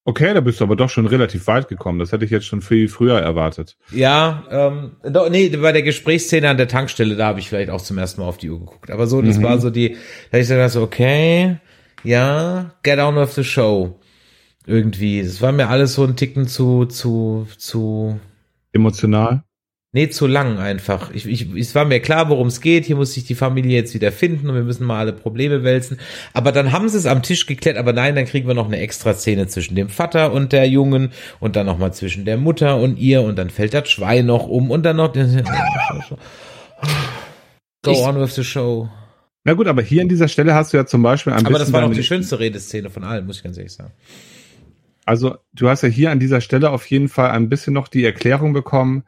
[0.06, 1.98] Okay, da bist du aber doch schon relativ weit gekommen.
[1.98, 3.76] Das hätte ich jetzt schon viel früher erwartet.
[3.90, 7.80] Ja, ähm, doch, nee, bei der Gesprächsszene an der Tankstelle, da habe ich vielleicht auch
[7.80, 8.90] zum ersten Mal auf die Uhr geguckt.
[8.90, 9.96] Aber so, das war so die,
[10.30, 11.56] da ich gesagt, so, okay,
[12.02, 13.98] ja, get on with the show.
[14.66, 15.22] Irgendwie.
[15.22, 18.18] Das war mir alles so ein Ticken zu, zu, zu,
[18.72, 19.42] Emotional.
[19.92, 21.12] Nee, zu lang einfach.
[21.14, 22.84] Ich, ich, es war mir klar, worum es geht.
[22.84, 26.00] Hier muss sich die Familie jetzt wieder finden und wir müssen mal alle Probleme wälzen.
[26.32, 27.76] Aber dann haben sie es am Tisch geklärt.
[27.76, 31.12] Aber nein, dann kriegen wir noch eine extra Szene zwischen dem Vater und der Jungen
[31.38, 34.72] und dann nochmal zwischen der Mutter und ihr und dann fällt das Schwein noch um
[34.72, 35.12] und dann noch.
[37.82, 38.88] Go Ich- on with the show.
[39.44, 41.66] Na gut, aber hier an dieser Stelle hast du ja zum Beispiel ein Aber bisschen.
[41.66, 43.92] das war noch die schönste Redeszene von allen, muss ich ganz ehrlich sagen.
[45.04, 48.04] Also du hast ja hier an dieser Stelle auf jeden Fall ein bisschen noch die
[48.04, 49.04] Erklärung bekommen,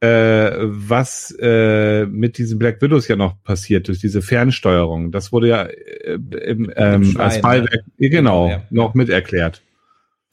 [0.00, 5.12] äh, was äh, mit diesen Black Widows ja noch passiert durch diese Fernsteuerung.
[5.12, 8.62] Das wurde ja äh, im, ähm, Schwein, als Beiwerk genau, Genau, ja.
[8.70, 9.62] noch mit erklärt.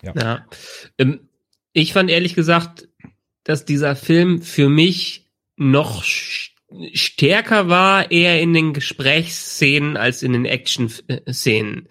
[0.03, 0.45] Ja.
[0.97, 1.21] Ähm,
[1.73, 2.87] ich fand ehrlich gesagt,
[3.43, 5.27] dass dieser Film für mich
[5.57, 6.03] noch
[6.93, 11.87] stärker war, eher in den Gesprächsszenen als in den Action-Szenen.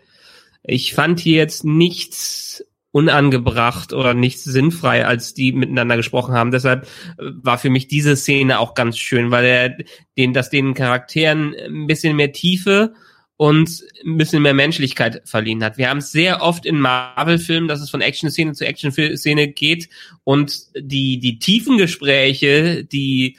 [0.63, 2.66] Ich fand hier jetzt nichts
[2.97, 6.51] unangebracht oder nichts sinnfrei, als die miteinander gesprochen haben.
[6.51, 6.85] Deshalb
[7.19, 9.77] äh, war für mich diese Szene auch ganz schön, weil er
[10.17, 12.95] den, dass den Charakteren ein bisschen mehr Tiefe
[13.37, 15.77] und ein bisschen mehr Menschlichkeit verliehen hat.
[15.77, 19.91] Wir haben es sehr oft in Marvel-Filmen, dass es von Action-Szene zu Action-Szene geht
[20.25, 23.37] und die, die tiefen Gespräche, die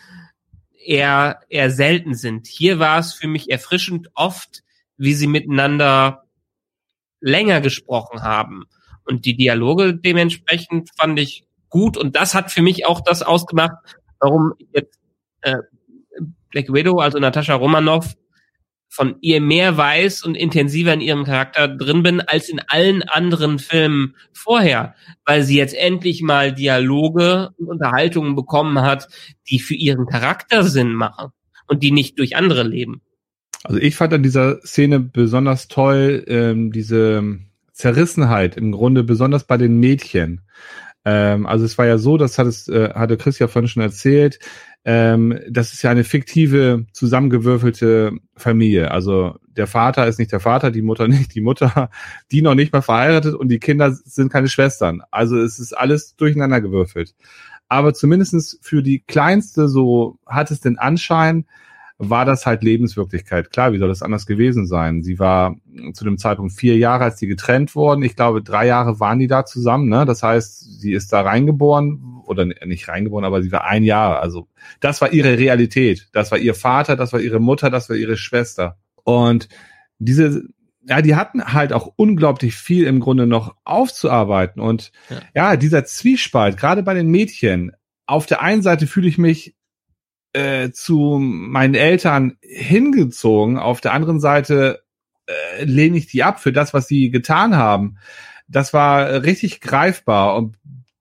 [0.86, 2.46] eher, eher selten sind.
[2.46, 4.62] Hier war es für mich erfrischend oft,
[4.98, 6.26] wie sie miteinander
[7.22, 8.68] länger gesprochen haben.
[9.08, 11.98] Und die Dialoge dementsprechend fand ich gut.
[11.98, 13.76] Und das hat für mich auch das ausgemacht,
[14.20, 15.00] warum jetzt
[15.42, 15.58] äh,
[16.50, 18.16] Black Widow, also Natascha Romanoff,
[18.90, 23.60] von ihr mehr weiß und intensiver in ihrem Charakter drin bin als in allen anderen
[23.60, 29.08] Filmen vorher, weil sie jetzt endlich mal Dialoge und Unterhaltungen bekommen hat,
[29.50, 31.32] die für ihren Charakter Sinn machen
[31.68, 33.02] und die nicht durch andere leben.
[33.64, 37.40] Also ich fand an dieser Szene besonders toll ähm, diese
[37.78, 40.42] Zerrissenheit im Grunde, besonders bei den Mädchen.
[41.06, 43.84] Ähm, also es war ja so, das hat es, äh, hatte Chris ja vorhin schon
[43.84, 44.40] erzählt,
[44.84, 48.90] ähm, das ist ja eine fiktive, zusammengewürfelte Familie.
[48.92, 51.90] Also der Vater ist nicht der Vater, die Mutter nicht die Mutter,
[52.32, 55.02] die noch nicht mal verheiratet und die Kinder sind keine Schwestern.
[55.12, 57.16] Also es ist alles durcheinander gewürfelt.
[57.70, 61.46] Aber zumindestens für die Kleinste, so hat es den Anschein,
[62.00, 63.52] war das halt Lebenswirklichkeit.
[63.52, 65.02] Klar, wie soll das anders gewesen sein?
[65.02, 65.56] Sie war
[65.94, 68.04] zu dem Zeitpunkt vier Jahre, als die getrennt wurden.
[68.04, 69.90] Ich glaube, drei Jahre waren die da zusammen.
[69.90, 70.06] Ne?
[70.06, 74.22] Das heißt, sie ist da reingeboren oder nicht reingeboren, aber sie war ein Jahr.
[74.22, 74.48] Also
[74.80, 76.10] das war ihre Realität.
[76.14, 78.78] Das war ihr Vater, das war ihre Mutter, das war ihre Schwester.
[79.04, 79.50] Und
[79.98, 80.44] diese
[80.90, 84.62] ja, die hatten halt auch unglaublich viel im Grunde noch aufzuarbeiten.
[84.62, 87.74] Und ja, ja dieser Zwiespalt, gerade bei den Mädchen,
[88.06, 89.57] auf der einen Seite fühle ich mich
[90.34, 93.58] äh, zu meinen Eltern hingezogen.
[93.58, 94.84] Auf der anderen Seite
[95.26, 97.98] äh, lehne ich die ab für das, was sie getan haben.
[98.48, 100.56] Das war richtig greifbar und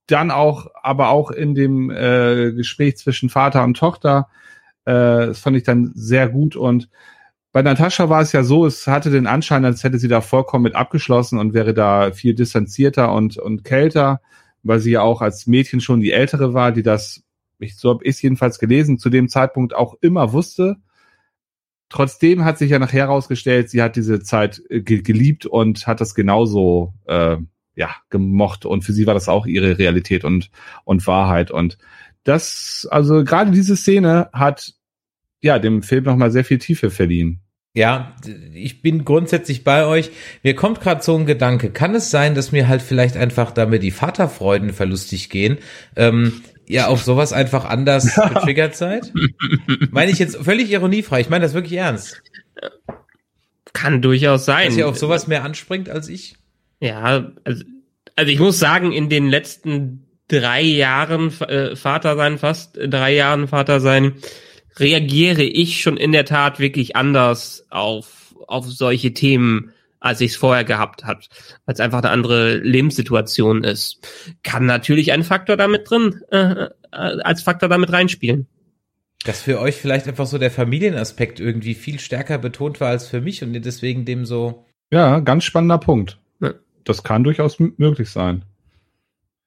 [0.06, 4.28] dann auch, aber auch in dem äh, Gespräch zwischen Vater und Tochter,
[4.84, 6.88] äh, das fand ich dann sehr gut und
[7.56, 10.64] bei Natascha war es ja so, es hatte den Anschein, als hätte sie da vollkommen
[10.64, 14.20] mit abgeschlossen und wäre da viel distanzierter und, und kälter,
[14.62, 17.22] weil sie ja auch als Mädchen schon die Ältere war, die das
[17.58, 20.76] ich, so habe ich jedenfalls gelesen, zu dem Zeitpunkt auch immer wusste.
[21.88, 26.00] Trotzdem hat sich ja nachher herausgestellt, sie hat diese Zeit äh, ge geliebt und hat
[26.00, 27.36] das genauso äh,
[27.76, 30.50] ja gemocht und für sie war das auch ihre Realität und
[30.84, 31.78] und Wahrheit und
[32.24, 34.74] das also gerade diese Szene hat
[35.42, 37.40] ja dem Film noch mal sehr viel Tiefe verliehen.
[37.76, 38.16] Ja,
[38.54, 40.10] ich bin grundsätzlich bei euch.
[40.42, 41.68] Mir kommt gerade so ein Gedanke.
[41.68, 45.58] Kann es sein, dass mir halt vielleicht einfach damit die Vaterfreuden verlustig gehen?
[45.94, 49.12] Ähm, ja auf sowas einfach anders getriggert seid?
[49.90, 51.20] meine ich jetzt völlig ironiefrei.
[51.20, 52.22] Ich meine das wirklich ernst.
[53.72, 54.68] Kann durchaus sein.
[54.68, 56.36] Dass ihr auf sowas mehr anspringt als ich?
[56.80, 57.64] Ja, also,
[58.16, 63.48] also ich muss sagen, in den letzten drei Jahren äh, Vater sein, fast drei Jahren
[63.48, 64.14] Vater sein,
[64.78, 69.72] reagiere ich schon in der Tat wirklich anders auf, auf solche Themen
[70.06, 71.28] als ich es vorher gehabt hat,
[71.64, 74.06] weil es einfach eine andere Lebenssituation ist.
[74.42, 78.46] Kann natürlich ein Faktor damit drin, äh, äh, als Faktor damit reinspielen.
[79.24, 83.20] Dass für euch vielleicht einfach so der Familienaspekt irgendwie viel stärker betont war als für
[83.20, 84.64] mich und ihr deswegen dem so.
[84.90, 86.20] Ja, ganz spannender Punkt.
[86.40, 86.54] Ja.
[86.84, 88.44] Das kann durchaus möglich sein.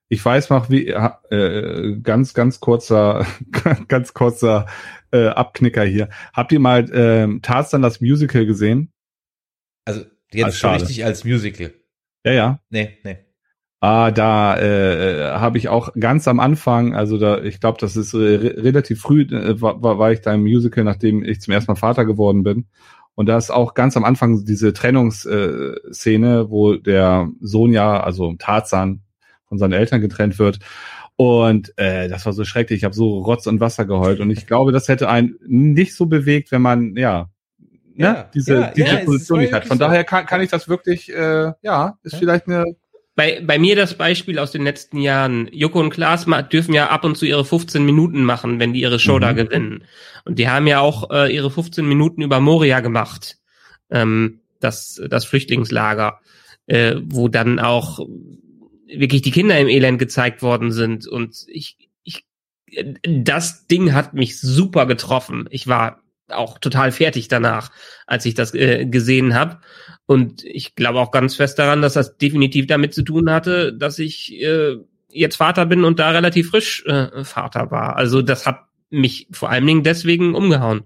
[0.10, 3.26] Ich weiß noch, wie äh, ganz ganz kurzer
[3.88, 4.66] ganz kurzer
[5.12, 6.10] äh, Abknicker hier.
[6.34, 8.92] Habt ihr mal äh, Tarzan das Musical gesehen?
[9.86, 11.74] Also Jetzt so richtig als Musical.
[12.26, 12.60] Ja, ja.
[12.70, 13.18] Nee, nee.
[13.82, 18.14] Ah, da äh, habe ich auch ganz am Anfang, also da, ich glaube, das ist
[18.14, 21.78] äh, relativ früh, äh, war, war ich da im Musical, nachdem ich zum ersten Mal
[21.78, 22.68] Vater geworden bin.
[23.16, 28.34] Und da ist auch ganz am Anfang diese Trennungsszene, äh, wo der Sohn ja, also
[28.38, 29.02] Tarzan,
[29.46, 30.60] von seinen Eltern getrennt wird.
[31.16, 32.78] Und äh, das war so schrecklich.
[32.78, 34.22] Ich habe so Rotz und Wasser geheult.
[34.22, 37.30] Und ich glaube, das hätte einen nicht so bewegt, wenn man, ja,
[38.00, 39.66] ja, ne, diese, ja, diese ja, Position nicht hat.
[39.66, 42.20] Von daher kann, kann ich das wirklich, äh, ja, ist ja.
[42.20, 42.64] vielleicht eine.
[43.16, 45.50] Bei, bei mir das Beispiel aus den letzten Jahren.
[45.52, 49.00] Joko und Klaas dürfen ja ab und zu ihre 15 Minuten machen, wenn die ihre
[49.00, 49.22] Show mhm.
[49.22, 49.84] da gewinnen.
[50.24, 53.38] Und die haben ja auch äh, ihre 15 Minuten über Moria gemacht.
[53.90, 56.22] Ähm, das, das Flüchtlingslager,
[56.68, 58.00] äh, wo dann auch
[58.88, 61.06] wirklich die Kinder im Elend gezeigt worden sind.
[61.06, 62.26] Und ich, ich,
[63.04, 65.50] das Ding hat mich super getroffen.
[65.52, 66.02] Ich war
[66.32, 67.72] auch total fertig danach,
[68.08, 69.60] als ich das äh, gesehen habe.
[70.06, 74.00] Und ich glaube auch ganz fest daran, dass das definitiv damit zu tun hatte, dass
[74.00, 74.78] ich äh,
[75.12, 77.96] jetzt Vater bin und da relativ frisch äh, Vater war.
[77.96, 80.84] Also das hat mich vor allen Dingen deswegen umgehauen.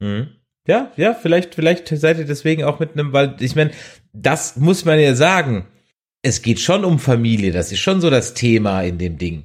[0.00, 0.28] Mhm.
[0.66, 3.72] Ja, ja, vielleicht, vielleicht seid ihr deswegen auch mit einem, weil ich meine,
[4.12, 5.66] das muss man ja sagen.
[6.22, 9.44] Es geht schon um Familie, das ist schon so das Thema in dem Ding.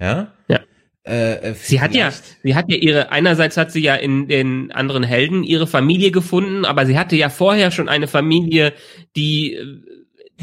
[0.00, 0.33] Ja?
[1.06, 2.10] Äh, äh, Sie hat ja,
[2.42, 6.64] sie hat ja ihre, einerseits hat sie ja in den anderen Helden ihre Familie gefunden,
[6.64, 8.72] aber sie hatte ja vorher schon eine Familie,
[9.14, 9.80] die, äh,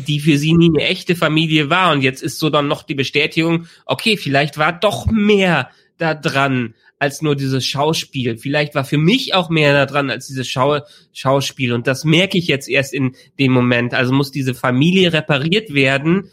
[0.08, 1.92] die für sie nie eine echte Familie war.
[1.92, 6.76] Und jetzt ist so dann noch die Bestätigung, okay, vielleicht war doch mehr da dran
[7.00, 8.38] als nur dieses Schauspiel.
[8.38, 10.82] Vielleicht war für mich auch mehr da dran als dieses Schau
[11.12, 11.74] Schauspiel.
[11.74, 13.96] Und das merke ich jetzt erst in dem Moment.
[13.96, 16.30] Also muss diese Familie repariert werden,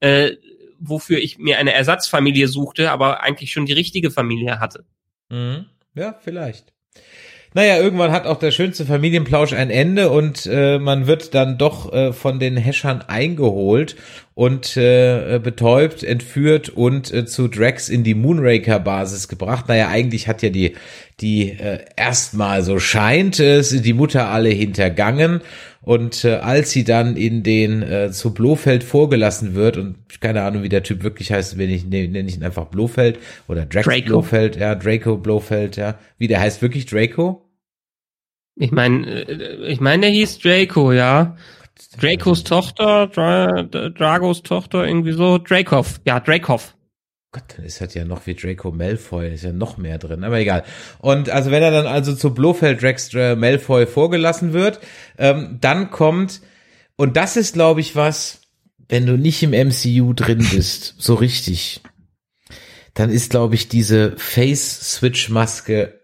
[0.00, 0.32] äh,
[0.80, 4.84] wofür ich mir eine Ersatzfamilie suchte, aber eigentlich schon die richtige Familie hatte.
[5.28, 5.66] Mhm.
[5.94, 6.72] Ja, vielleicht.
[7.52, 11.92] Naja, irgendwann hat auch der schönste Familienplausch ein Ende und äh, man wird dann doch
[11.92, 13.96] äh, von den Häschern eingeholt
[14.34, 19.66] und äh, betäubt, entführt und äh, zu Drax in die Moonraker-Basis gebracht.
[19.66, 20.76] Naja, eigentlich hat ja die,
[21.20, 25.40] die äh, erstmal so scheint es, die Mutter alle hintergangen.
[25.90, 30.62] Und äh, als sie dann in den äh, zu Blofeld vorgelassen wird und keine Ahnung,
[30.62, 33.18] wie der Typ wirklich heißt, wenn ich ne, nenne ich ihn einfach Blofeld
[33.48, 34.06] oder Drax Draco.
[34.06, 35.98] Blofeld, ja, Draco Blofeld, ja.
[36.16, 37.44] Wie der heißt wirklich Draco?
[38.54, 41.36] Ich meine, äh, ich meine, der hieß Draco, ja.
[42.00, 45.38] Dracos Tochter, Dra Dragos Tochter, irgendwie so.
[45.38, 46.76] Dracov, ja, Dracov.
[47.32, 50.38] Gott, dann ist das ja noch wie Draco Malfoy, ist ja noch mehr drin, aber
[50.40, 50.64] egal.
[50.98, 54.80] Und also wenn er dann also zu Blofeld Drax äh, Malfoy vorgelassen wird,
[55.16, 56.40] ähm, dann kommt,
[56.96, 58.40] und das ist glaube ich was,
[58.88, 61.80] wenn du nicht im MCU drin bist, so richtig,
[62.94, 66.00] dann ist glaube ich diese Face-Switch-Maske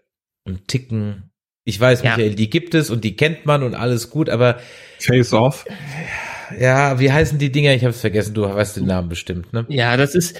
[0.47, 1.31] ein Ticken,
[1.65, 2.15] ich weiß, Ja.
[2.15, 4.61] Michael, die gibt es und die kennt man und alles gut, aber
[4.99, 5.65] Face off.
[6.57, 7.73] ja, wie heißen die Dinger?
[7.73, 9.65] Ich habe es vergessen, du weißt den Namen bestimmt, ne?
[9.67, 10.39] Ja, das ist,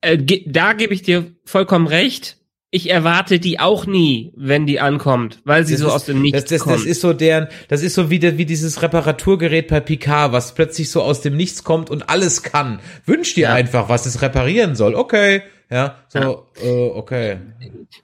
[0.00, 2.36] äh, da gebe ich dir vollkommen recht.
[2.70, 6.20] Ich erwarte die auch nie, wenn die ankommt, weil sie Das so ist- aus dem
[6.20, 6.74] Nichts das, das, kommt.
[6.76, 10.90] das ist so deren, das ist so wie, wie dieses Reparaturgerät bei Picard, was plötzlich
[10.90, 12.80] so aus dem Nichts kommt und alles kann.
[13.06, 13.54] Wünsch dir Ja.
[13.54, 14.94] einfach, was es reparieren soll.
[14.94, 17.38] Okay, ja, so, Äh, okay.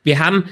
[0.03, 0.45] wir haben,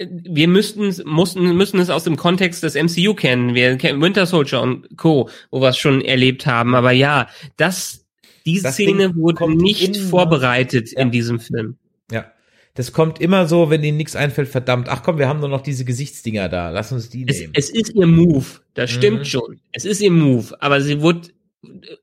[0.00, 3.54] wir müssten, mussten, müssen es aus dem Kontext des MCU kennen.
[3.54, 6.74] Wir kennen Winter Soldier und Co., wo wir es schon erlebt haben.
[6.74, 8.03] Aber ja, das,
[8.46, 11.00] diese Das Szene Ding wurde nicht immer- vorbereitet Ja.
[11.00, 11.76] in diesem Film.
[12.10, 12.26] Ja.
[12.74, 14.88] Das kommt immer so, wenn ihnen nichts einfällt, verdammt.
[14.88, 16.70] Ach komm, wir haben nur noch diese Gesichtsdinger da.
[16.70, 17.52] Lass uns die Es, nehmen.
[17.56, 18.44] es ist ihr Move,
[18.74, 19.24] das stimmt Mhm.
[19.26, 19.60] schon.
[19.72, 21.28] Es ist ihr Move, aber sie wurde,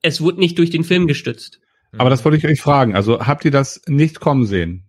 [0.02, 1.60] es wurde nicht durch den Film gestützt.
[1.98, 2.96] Aber das wollte ich euch fragen.
[2.96, 4.86] Also habt ihr das nicht kommen sehen?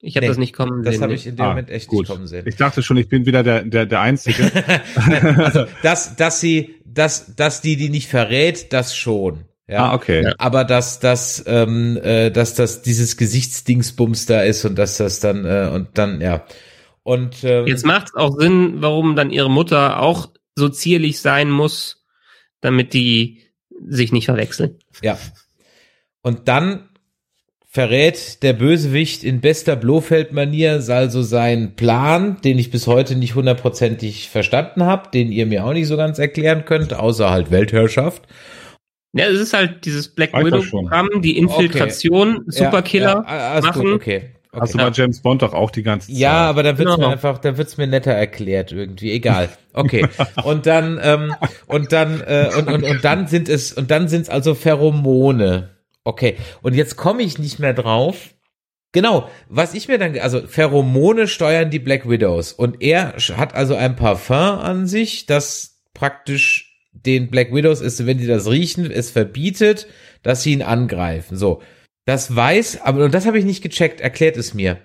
[0.00, 1.02] Ich habe Nee, das nicht kommen das sehen.
[1.02, 1.18] habe nee.
[1.18, 2.00] ich in dem Ah, Moment echt gut.
[2.00, 2.46] nicht kommen sehen.
[2.46, 4.50] Ich dachte schon, ich bin wieder der, der, der Einzige.
[5.44, 9.44] also, dass, dass sie, dass, dass die die nicht verrät, das schon.
[9.68, 9.90] Ja.
[9.90, 10.22] ah, okay.
[10.22, 10.34] Ja.
[10.38, 15.44] aber dass das ähm, äh, dass das dieses Gesichtsdingsbums da ist und dass das dann
[15.44, 16.44] äh, und dann ja
[17.02, 21.50] und ähm, Jetzt macht es auch Sinn, warum dann ihre Mutter auch so zierlich sein
[21.50, 22.04] muss,
[22.60, 23.42] damit die
[23.88, 24.78] sich nicht verwechseln.
[25.02, 25.18] ja
[26.22, 26.88] und dann
[27.76, 34.30] verrät der Bösewicht in bester Blofeld-Manier also seinen Plan, den ich bis heute nicht hundertprozentig
[34.30, 38.22] verstanden habe, den ihr mir auch nicht so ganz erklären könnt, außer halt Weltherrschaft.
[39.12, 40.82] Ja, es ist halt dieses Black Weiß Widow das schon.
[40.82, 43.82] Programm, die Infiltration, Superkiller Ja, ja, alles machen.
[43.82, 44.16] gut, okay.
[44.16, 44.60] okay.
[44.60, 46.16] Hast du bei James Bond doch auch die ganze Zeit.
[46.16, 47.08] Ja, aber dann wird's Genau.
[47.08, 49.12] mir einfach, dann wird's mir netter erklärt irgendwie.
[49.12, 49.48] Egal.
[49.72, 50.06] Okay.
[50.44, 51.34] Und dann ähm,
[51.66, 55.76] und dann äh, und, und und dann sind es und dann sind's also Pheromone.
[56.04, 56.36] Okay.
[56.62, 58.30] Und jetzt komme ich nicht mehr drauf.
[58.92, 63.74] Genau, was ich mir dann, also Pheromone steuern die Black Widows und er hat also
[63.74, 66.65] ein Parfum an sich, das praktisch
[67.06, 69.86] den Black Widows ist, wenn die das riechen, es verbietet,
[70.22, 71.36] dass sie ihn angreifen.
[71.36, 71.62] So,
[72.04, 74.00] das weiß, aber und das habe ich nicht gecheckt.
[74.00, 74.78] Erklärt es mir.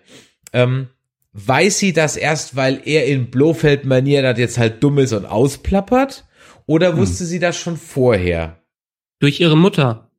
[0.53, 0.88] Ähm,
[1.34, 6.26] weiß sie das erst, weil er in Blofeld-Manier das jetzt halt dumm ist und ausplappert?
[6.68, 8.61] Oder wusste sie das schon vorher?
[9.22, 10.11] durch ihre Mutter.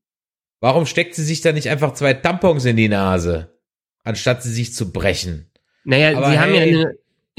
[0.60, 3.58] Warum steckt sie sich da nicht einfach zwei Tampons in die Nase,
[4.04, 5.50] anstatt sie sich zu brechen?
[5.84, 6.74] Naja, Aber sie haben ja, hey.
[6.74, 6.94] eine,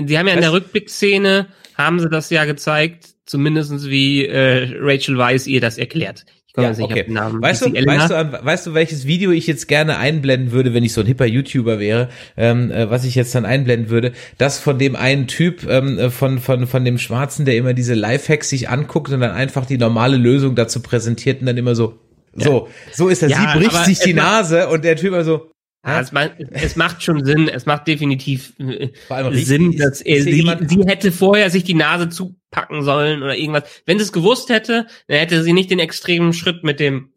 [0.07, 5.17] sie haben ja in der Rückblickszene, haben sie das ja gezeigt, zumindestens wie äh, Rachel
[5.17, 6.23] Weisz ihr das erklärt.
[6.45, 6.99] Ich komme Ja, jetzt nicht okay.
[6.99, 7.41] auf den Namen.
[7.41, 10.93] Weißt du, weißt, du, weißt du, welches Video ich jetzt gerne einblenden würde, wenn ich
[10.93, 14.11] so ein hipper YouTuber wäre, ähm, äh, was ich jetzt dann einblenden würde?
[14.37, 17.95] Das von dem einen Typ, ähm, äh, von, von, von dem Schwarzen, der immer diese
[17.95, 21.97] Lifehacks sich anguckt und dann einfach die normale Lösung dazu präsentiert und dann immer so,
[22.35, 23.29] so, so ist er.
[23.29, 25.49] Ja, Sie bricht sich die Nase und der Typ immer so,
[25.85, 28.89] Ja, es, macht, es macht schon Sinn, es macht definitiv äh,
[29.33, 33.63] Sinn, dass er ist sie, sie hätte vorher sich die Nase zupacken sollen oder irgendwas.
[33.85, 37.09] Wenn sie es gewusst hätte, dann hätte sie nicht den extremen Schritt mit dem.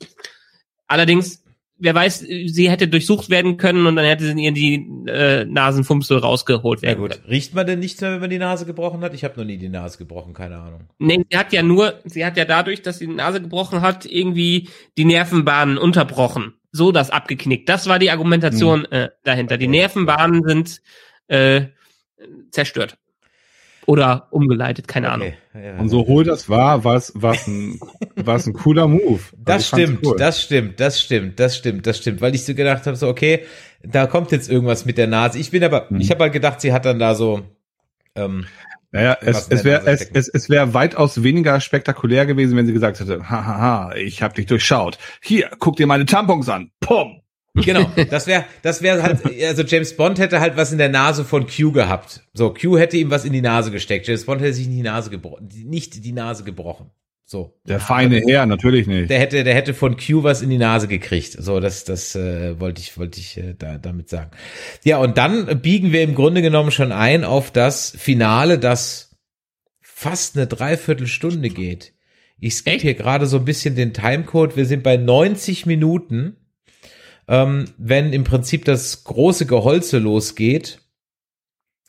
[0.88, 1.44] Allerdings,
[1.78, 6.18] wer weiß, sie hätte durchsucht werden können und dann hätte sie ihr die äh, Nasenfumsel
[6.18, 7.24] rausgeholt ja werden gut, können.
[7.28, 9.14] riecht man denn nicht, wenn man die Nase gebrochen hat?
[9.14, 10.80] Ich habe noch nie die Nase gebrochen, keine Ahnung.
[10.98, 14.06] Nee, sie hat ja nur, sie hat ja dadurch, dass sie die Nase gebrochen hat,
[14.06, 16.54] irgendwie die Nervenbahnen unterbrochen.
[16.76, 17.68] So das abgeknickt.
[17.68, 18.92] Das war die Argumentation Hm.
[18.92, 19.56] äh, dahinter.
[19.58, 20.82] Die Nervenbahnen sind
[21.28, 21.66] äh,
[22.50, 22.98] zerstört.
[23.86, 25.32] Oder umgeleitet, keine Ahnung.
[25.54, 25.78] Okay, ja.
[25.78, 27.78] Und so hohl das war, war es war's ein,
[28.16, 29.20] war's ein cooler Move.
[29.20, 30.16] Also Das fand's stimmt, cool.
[30.18, 33.44] das stimmt, das stimmt, das stimmt, das stimmt, weil ich so gedacht habe, so okay,
[33.84, 35.38] da kommt jetzt irgendwas mit der Nase.
[35.38, 36.00] Ich bin aber, Mhm.
[36.00, 37.42] ich habe halt gedacht, sie hat dann da so,
[38.16, 38.46] ähm,
[38.96, 42.66] Naja, es, in der es wäre es, es, es wär weitaus weniger spektakulär gewesen, wenn
[42.66, 44.98] sie gesagt hätte, hahaha, ich habe dich durchschaut.
[45.22, 46.70] Hier, guck dir meine Tampons an.
[46.80, 47.20] Pum.
[47.54, 51.24] genau, das wäre, das wäre halt, also James Bond hätte halt was in der Nase
[51.24, 52.22] von Q gehabt.
[52.34, 54.06] So, Q hätte ihm was in die Nase gesteckt.
[54.06, 56.90] James Bond hätte sich nicht die Nase gebrochen, nicht die Nase gebrochen.
[57.28, 57.58] So.
[57.66, 59.10] Der feine Herr, natürlich nicht.
[59.10, 61.32] Der hätte, der hätte von Q was in die Nase gekriegt.
[61.32, 64.30] So, das, das äh, wollte ich, wollte ich äh, da, damit sagen.
[64.84, 69.16] Ja, und dann biegen wir im Grunde genommen schon ein auf das Finale, das
[69.80, 71.94] fast eine Dreiviertelstunde geht.
[72.38, 74.56] Ich skippe hier gerade so ein bisschen den Timecode.
[74.56, 76.36] Wir sind bei 90 Minuten,
[77.26, 80.78] ähm, wenn im Prinzip das große Geholze losgeht.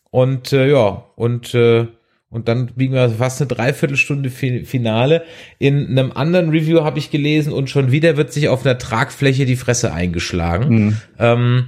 [0.09, 1.88] Und äh, ja, und äh,
[2.30, 5.24] und dann biegen wir fast eine Dreiviertelstunde Fi- Finale.
[5.60, 9.45] In einem anderen Review habe ich gelesen und schon wieder wird sich auf einer Tragfläche
[9.45, 10.70] die Fresse eingeschlagen.
[10.70, 10.98] Hm.
[11.20, 11.68] Ähm,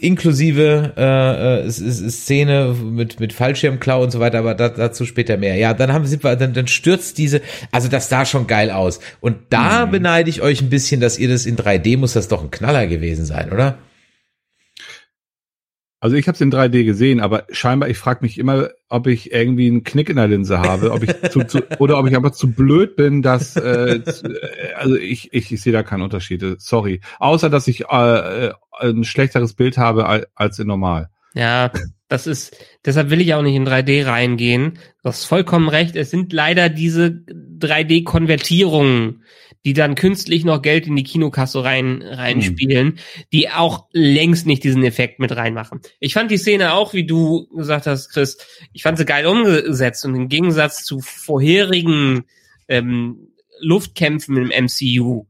[0.00, 5.56] inklusive äh, äh, Szene mit mit Fallschirmklau und so weiter, aber da, dazu später mehr.
[5.56, 7.40] Ja, dann haben wir dann, dann stürzt diese,
[7.72, 11.28] also das sah schon geil aus und da beneide ich euch ein bisschen, dass ihr
[11.28, 13.78] das in 3D muss das doch ein Knaller gewesen sein, oder?
[16.00, 19.32] Also ich habe es in 3D gesehen, aber scheinbar, ich frage mich immer, ob ich
[19.32, 22.30] irgendwie einen Knick in der Linse habe, ob ich zu, zu, oder ob ich einfach
[22.30, 26.44] zu blöd bin, dass äh, zu, äh, also ich, ich, ich sehe da keinen Unterschied.
[26.60, 27.00] Sorry.
[27.18, 31.10] Außer dass ich äh, äh, ein schlechteres Bild habe al- als in normal.
[31.38, 31.70] Ja,
[32.08, 34.80] das ist, deshalb will ich auch nicht in 3D reingehen.
[35.02, 35.94] Du hast vollkommen recht.
[35.94, 37.22] Es sind leider diese
[37.60, 39.22] 3D-Konvertierungen,
[39.64, 42.98] die dann künstlich noch Geld in die Kinokasse rein, reinspielen,
[43.32, 45.80] die auch längst nicht diesen Effekt mit reinmachen.
[46.00, 48.38] Ich fand die Szene auch, wie du gesagt hast, Chris,
[48.72, 52.24] ich fand sie geil umgesetzt und im Gegensatz zu vorherigen
[52.66, 53.28] ähm,
[53.60, 55.26] Luftkämpfen im MCU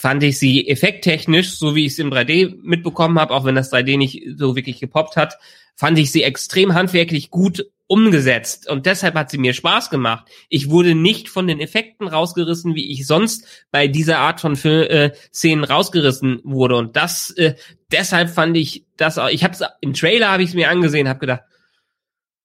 [0.00, 3.70] fand ich sie effekttechnisch, so wie ich es im 3D mitbekommen habe, auch wenn das
[3.70, 5.36] 3D nicht so wirklich gepoppt hat,
[5.76, 10.26] fand ich sie extrem handwerklich gut umgesetzt und deshalb hat sie mir Spaß gemacht.
[10.48, 14.84] Ich wurde nicht von den Effekten rausgerissen, wie ich sonst bei dieser Art von Fil
[14.84, 17.56] äh, Szenen rausgerissen wurde und das äh,
[17.92, 21.20] deshalb fand ich das auch, ich habe im Trailer habe ich es mir angesehen, habe
[21.20, 21.42] gedacht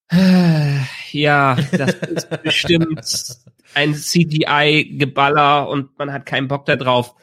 [0.10, 0.80] äh,
[1.12, 3.00] ja, das ist bestimmt
[3.76, 7.16] ein CGI-Geballer und man hat keinen Bock da drauf.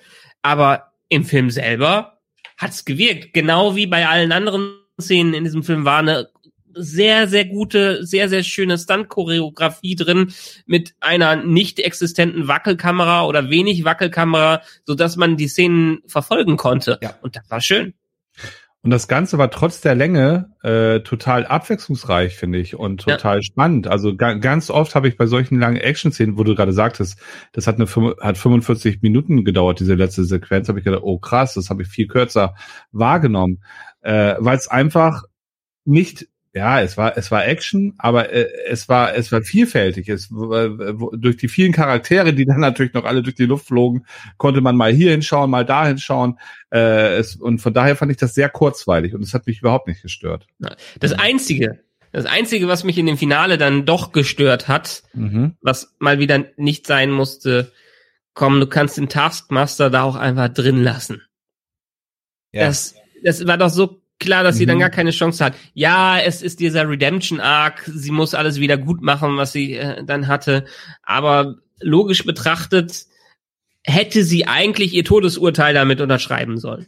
[0.42, 2.18] Aber im Film selber
[2.56, 3.32] hat's gewirkt.
[3.32, 6.28] Genau wie bei allen anderen Szenen in diesem Film war eine
[6.74, 10.32] sehr, sehr gute, sehr, sehr schöne Stunt-Choreografie drin
[10.66, 16.98] mit einer nicht existenten Wackelkamera oder wenig Wackelkamera, so dass man die Szenen verfolgen konnte.
[17.02, 17.14] Ja.
[17.20, 17.94] Und das war schön.
[18.84, 23.14] Und das Ganze war trotz der Länge äh, total abwechslungsreich, finde ich, und Ja.
[23.14, 23.86] total spannend.
[23.86, 27.20] Also ga ganz oft habe ich bei solchen langen Action-Szenen, wo du gerade sagtest,
[27.52, 27.86] das hat eine
[28.20, 31.88] hat 45 Minuten gedauert, diese letzte Sequenz, habe ich gedacht, oh krass, das habe ich
[31.88, 32.56] viel kürzer
[32.90, 33.62] wahrgenommen,
[34.00, 35.22] äh, weil es einfach
[35.84, 40.08] nicht ja, es war es war Action, aber äh, es war es war vielfältig.
[40.10, 44.04] Es wo- durch die vielen Charaktere, die dann natürlich noch alle durch die Luft flogen,
[44.36, 46.38] konnte man mal hier hinschauen, mal da hinschauen.
[46.70, 49.88] Äh, es, und von daher fand ich das sehr kurzweilig und es hat mich überhaupt
[49.88, 50.46] nicht gestört.
[51.00, 51.80] Das einzige,
[52.12, 55.56] das einzige, was mich in dem Finale dann doch gestört hat, Mhm.
[55.62, 57.72] was mal wieder nicht sein musste,
[58.34, 61.22] komm, du kannst den Taskmaster da auch einfach drin lassen.
[62.52, 62.66] Ja.
[62.66, 64.68] Das, das war doch so klar, dass sie Mhm.
[64.68, 65.54] dann gar keine Chance hat.
[65.74, 70.02] Ja, es ist dieser Redemption Arc, sie muss alles wieder gut machen, was sie äh,
[70.04, 70.64] dann hatte,
[71.02, 73.04] aber logisch betrachtet
[73.84, 76.86] hätte sie eigentlich ihr Todesurteil damit unterschreiben sollen.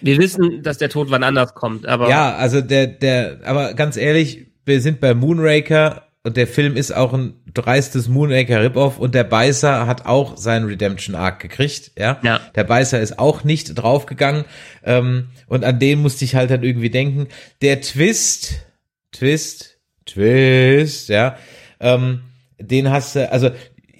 [0.00, 3.96] Wir wissen, dass der Tod wann anders kommt, aber Ja, also der, der, aber ganz
[3.98, 9.14] ehrlich, wir sind bei Moonraker und der Film ist auch ein dreistes Moonraker Rip-Off und
[9.14, 12.20] der Beißer hat auch seinen Redemption Arc gekriegt, ja.
[12.22, 12.40] Ja.
[12.54, 14.44] Der Beißer ist auch nicht draufgegangen,
[14.84, 17.28] ähm, und an den musste ich halt dann irgendwie denken.
[17.62, 18.66] Der Twist,
[19.12, 21.36] Twist, Twist, ja,
[21.80, 22.22] ähm,
[22.58, 23.50] den hast du, also,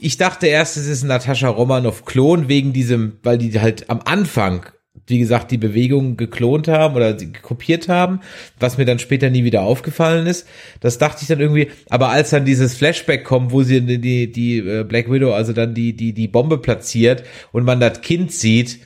[0.02, 4.00] ich dachte erst, es ist ein Natascha Romanoff Klon wegen diesem, weil die halt am
[4.04, 4.66] Anfang
[5.06, 8.20] wie gesagt, die Bewegungen geklont haben oder kopiert haben,
[8.58, 10.46] was mir dann später nie wieder aufgefallen ist.
[10.80, 14.58] Das dachte ich dann irgendwie, aber als dann dieses Flashback kommt, wo sie die, die,
[14.58, 17.22] äh, Black Widow also dann die, die, die Bombe platziert
[17.52, 18.80] und man das Kind sieht,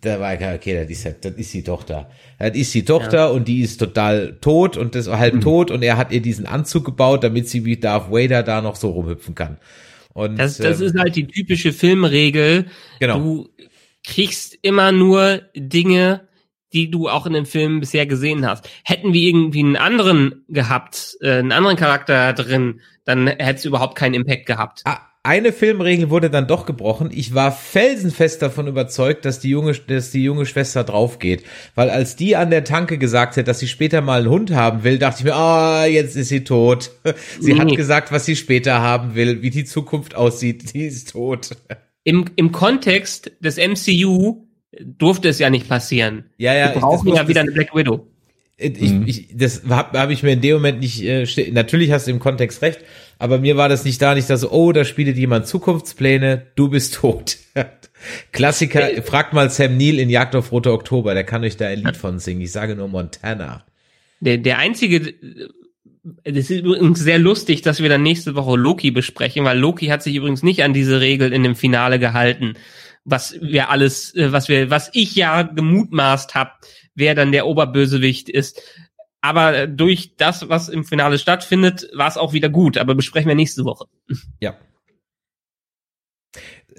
[0.00, 2.10] da war klar, okay, das ist, ja- das ist die Tochter.
[2.38, 5.96] Das ist die Tochter und die ist total tot und das halb tot und er
[5.98, 9.58] hat ihr diesen Anzug gebaut, damit sie wie Darth Vader da noch so rumhüpfen kann.
[10.14, 12.66] Und, Das, das ähm, ist halt die typische Filmregel.
[12.98, 13.18] genau.
[13.18, 13.48] Du
[14.08, 16.26] kriegst immer nur Dinge,
[16.72, 18.68] die du auch in den Filmen bisher gesehen hast.
[18.84, 23.96] Hätten wir irgendwie einen anderen gehabt, äh, einen anderen Charakter drin, dann hätte es überhaupt
[23.96, 24.82] keinen Impact gehabt.
[24.84, 27.10] Ah, Eine Filmregel wurde dann doch gebrochen.
[27.12, 31.42] Ich war felsenfest davon überzeugt, dass die junge, dass die junge Schwester draufgeht.
[31.74, 34.84] Weil als die an der Tanke gesagt hat, dass sie später mal einen Hund haben
[34.84, 36.90] will, dachte ich mir, ah, jetzt ist sie tot.
[37.40, 37.76] Sie hat Nee.
[37.76, 40.72] gesagt, was sie später haben will, wie die Zukunft aussieht.
[40.74, 41.50] Die ist tot.
[42.08, 44.46] Im, Im Kontext des MCU
[44.80, 46.24] durfte es ja nicht passieren.
[46.38, 48.06] Ja, ja, Wir ich- brauchen ja wieder eine Black Widow.
[48.56, 49.04] Ich, Mhm.
[49.06, 51.04] ich, das habe hab ich mir in dem Moment nicht.
[51.04, 52.80] Äh, natürlich hast du im Kontext recht,
[53.18, 54.50] aber mir war das nicht da, nicht da so.
[54.50, 56.46] Oh, da spielt jemand Zukunftspläne.
[56.56, 57.36] Du bist tot.
[58.32, 58.90] Klassiker.
[58.96, 59.02] Äh.
[59.02, 61.14] fragt mal Sam Neill in Jagd auf Rote Oktober.
[61.14, 62.40] Der kann euch da ein Lied von singen.
[62.40, 63.64] Ich sage nur Montana.
[64.20, 65.14] Der, der einzige,
[66.24, 70.02] das ist übrigens sehr lustig, dass wir dann nächste Woche Loki besprechen, weil Loki hat
[70.02, 72.54] sich übrigens nicht an diese Regel in dem Finale gehalten,
[73.04, 76.52] was wir alles, äh, was wir, was ich ja gemutmaßt habe,
[76.94, 78.60] wer dann der Oberbösewicht ist.
[79.20, 82.78] Aber durch das, was im Finale stattfindet, war es auch wieder gut.
[82.78, 83.86] Aber besprechen wir nächste Woche.
[84.40, 84.56] Ja.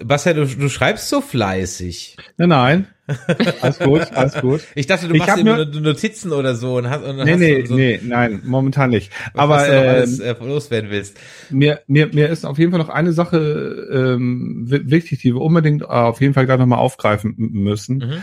[0.02, 2.16] Bastian, du, du schreibst so fleißig.
[2.38, 2.88] Nein, nein.
[3.60, 4.60] Alles gut, alles gut.
[4.74, 7.38] Ich dachte, du Ich machst immer nur- Notizen oder so und hast, und Nee, hast
[7.38, 9.12] nee, so, nee, nein, momentan nicht.
[9.34, 11.18] Aber ähm, alles äh, loswerden willst.
[11.50, 15.40] mir, mir, mir ist auf jeden Fall noch eine Sache ähm, wi- wichtig, die wir
[15.40, 17.98] unbedingt äh, auf jeden Fall gleich nochmal aufgreifen müssen.
[17.98, 18.22] Mhm.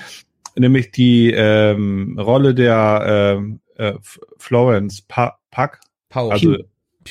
[0.62, 3.94] Nämlich die ähm, Rolle der ähm, äh,
[4.38, 5.80] Florence pa Pack.
[6.10, 6.30] Pau.
[6.30, 6.64] Also, Pew,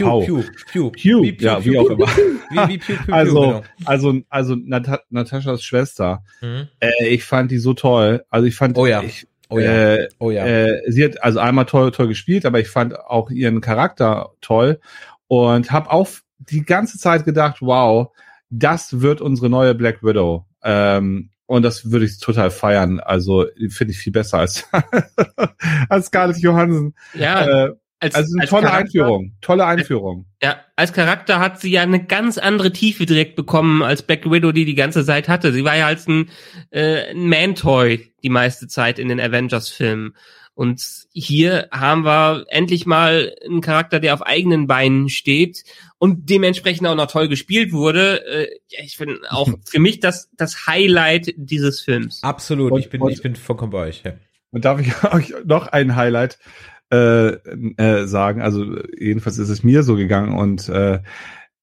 [0.05, 0.21] Pau.
[0.21, 0.43] pew,
[0.73, 2.07] pew, Pew, Wie ja, wie auch immer.
[2.51, 3.63] Wie, wie pew, pew, Also, pew, genau.
[3.85, 6.23] also, also Nat Nataschas Schwester.
[6.41, 6.69] Mhm.
[6.81, 8.25] Äh, ich fand die so toll.
[8.31, 9.03] Also ich fand, Oh ja.
[9.03, 9.95] ich, Oh ja.
[9.95, 10.47] äh, Oh ja.
[10.47, 14.79] Äh, sie hat also einmal toll, toll gespielt, aber ich fand auch ihren Charakter toll
[15.29, 16.09] und habe auch
[16.39, 18.09] die ganze Zeit gedacht, wow,
[18.51, 20.45] das wird unsere neue Black Widow.
[20.63, 22.99] Ähm, und das würde ich total feiern.
[23.01, 24.69] Also finde ich viel besser als
[25.89, 26.95] als Scarlett Johansson.
[27.15, 30.27] Ja, Äh, also eine tolle Charakter- Einführung, tolle Einführung.
[30.43, 34.53] Ja, als Charakter hat sie ja eine ganz andere Tiefe direkt bekommen als Black Widow,
[34.53, 35.53] die die ganze Zeit hatte.
[35.53, 36.29] Sie war ja als ein,
[36.71, 40.15] äh, ein Man-Toy die meiste Zeit in den Avengers-Filmen.
[40.55, 40.83] Und
[41.13, 45.65] hier haben wir endlich mal einen Charakter, der auf eigenen Beinen steht
[45.99, 48.25] und dementsprechend auch noch toll gespielt wurde.
[48.27, 48.49] Äh,
[48.83, 52.23] ich finde auch für mich das, das Highlight dieses Films.
[52.23, 52.73] Absolut.
[52.73, 54.03] und- ich bin, und- ich bin vollkommen bei euch.
[54.05, 54.13] Ja.
[54.51, 56.39] Und darf ich euch noch ein Highlight
[56.91, 58.43] äh, äh, sagen?
[58.43, 58.65] Also
[58.99, 61.01] jedenfalls ist es mir so gegangen und äh,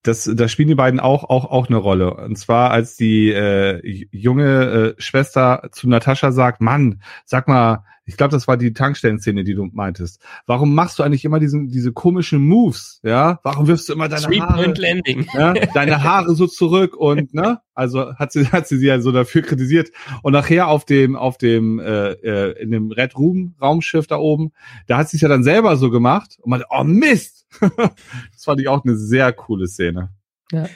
[0.04, 2.14] das, da spielen die beiden auch auch auch eine Rolle.
[2.14, 8.18] Und zwar als die äh, junge äh, Schwester zu Natascha sagt, Mann, sag mal, ich
[8.18, 10.22] glaube, das war die Tankstellenszene, die du meintest.
[10.46, 13.00] Warum machst du eigentlich immer diesen diese komischen Moves?
[13.04, 14.64] Ja, warum wirfst du immer deine Three Haare?
[14.64, 15.28] Point Landing.
[15.34, 19.12] ja, deine Haare so zurück und ne, also hat sie hat sie sie ja so
[19.12, 24.08] dafür kritisiert und nachher auf dem auf dem äh, äh, in dem Red Room Raumschiff
[24.08, 24.52] da oben,
[24.88, 27.48] da hat sie es ja dann selber so gemacht und man oh Mist.
[27.60, 30.10] das fand ich auch eine sehr coole Szene.
[30.52, 30.68] Ja,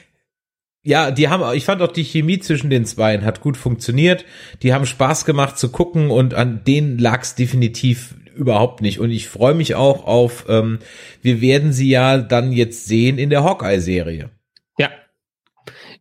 [0.88, 4.24] die haben, ich fand auch die Chemie zwischen den Zweien hat gut funktioniert.
[4.64, 9.00] Die haben Spaß gemacht zu gucken und an denen lag es definitiv überhaupt nicht.
[9.00, 10.80] Und ich freue mich auch auf, ähm,
[11.22, 14.30] wir werden sie ja dann jetzt sehen in der Hawkeye-Serie.
[14.78, 14.90] Ja.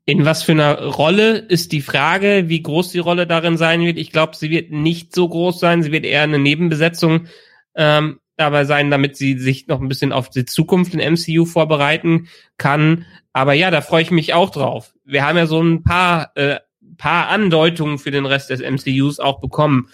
[0.04, 3.98] In was für einer Rolle ist die Frage, wie groß die Rolle darin sein wird.
[3.98, 5.82] Ich glaube, sie wird nicht so groß sein.
[5.82, 7.26] Sie wird eher eine Nebenbesetzung
[7.74, 12.28] ähm, dabei sein, damit sie sich noch ein bisschen auf die Zukunft in MCU vorbereiten
[12.58, 13.06] kann.
[13.32, 14.94] Aber ja, da freue ich mich auch drauf.
[15.04, 16.60] Wir haben ja so ein paar, äh,
[16.98, 19.90] paar Andeutungen für den Rest des MCUs auch bekommen.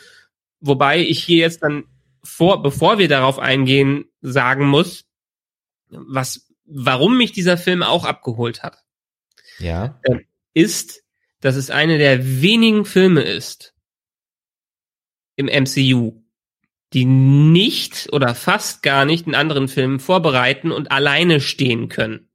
[0.60, 1.85] Wobei ich hier jetzt dann
[2.23, 5.05] vor, bevor wir darauf eingehen, sagen muss,
[5.89, 8.78] was, warum mich dieser Film auch abgeholt hat
[9.59, 10.01] Ja.
[10.55, 11.02] ist,
[11.40, 13.74] dass es eine der wenigen Filme ist
[15.36, 16.21] im MCU,
[16.93, 22.28] die nicht oder fast gar nicht in anderen Filmen vorbereiten und alleine stehen können.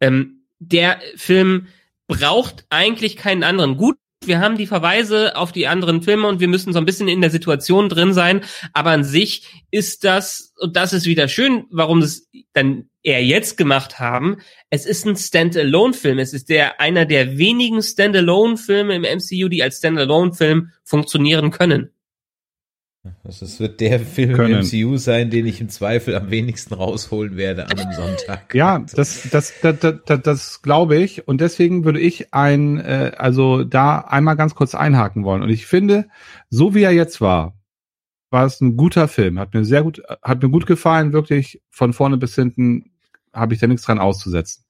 [0.00, 1.68] Ähm, der Film
[2.06, 3.76] braucht eigentlich keinen anderen.
[3.76, 7.08] Gut, wir haben die Verweise auf die anderen Filme und wir müssen so ein bisschen
[7.08, 8.42] in der Situation drin sein,
[8.72, 13.56] aber an sich ist das, und das ist wieder schön, warum das dann eher jetzt
[13.56, 14.38] gemacht haben,
[14.70, 16.18] es ist ein Standalone-Film.
[16.18, 21.90] Es ist der einer der wenigen Standalone-Filme im MCU, die als Standalone-Film funktionieren können.
[23.24, 24.60] Das ist- wird der Film Können.
[24.60, 28.54] im MCU sein, den ich im Zweifel am wenigsten rausholen werde an einem Sonntag.
[28.54, 33.12] Ja, das das das, das, das, das glaube ich und deswegen würde ich ein äh,
[33.16, 36.08] also da einmal ganz kurz einhaken wollen und ich finde,
[36.48, 37.58] so wie er jetzt war,
[38.30, 41.92] war es ein guter Film, hat mir sehr gut hat mir gut gefallen, wirklich von
[41.92, 42.92] vorne bis hinten
[43.32, 44.64] habe ich da nichts dran auszusetzen.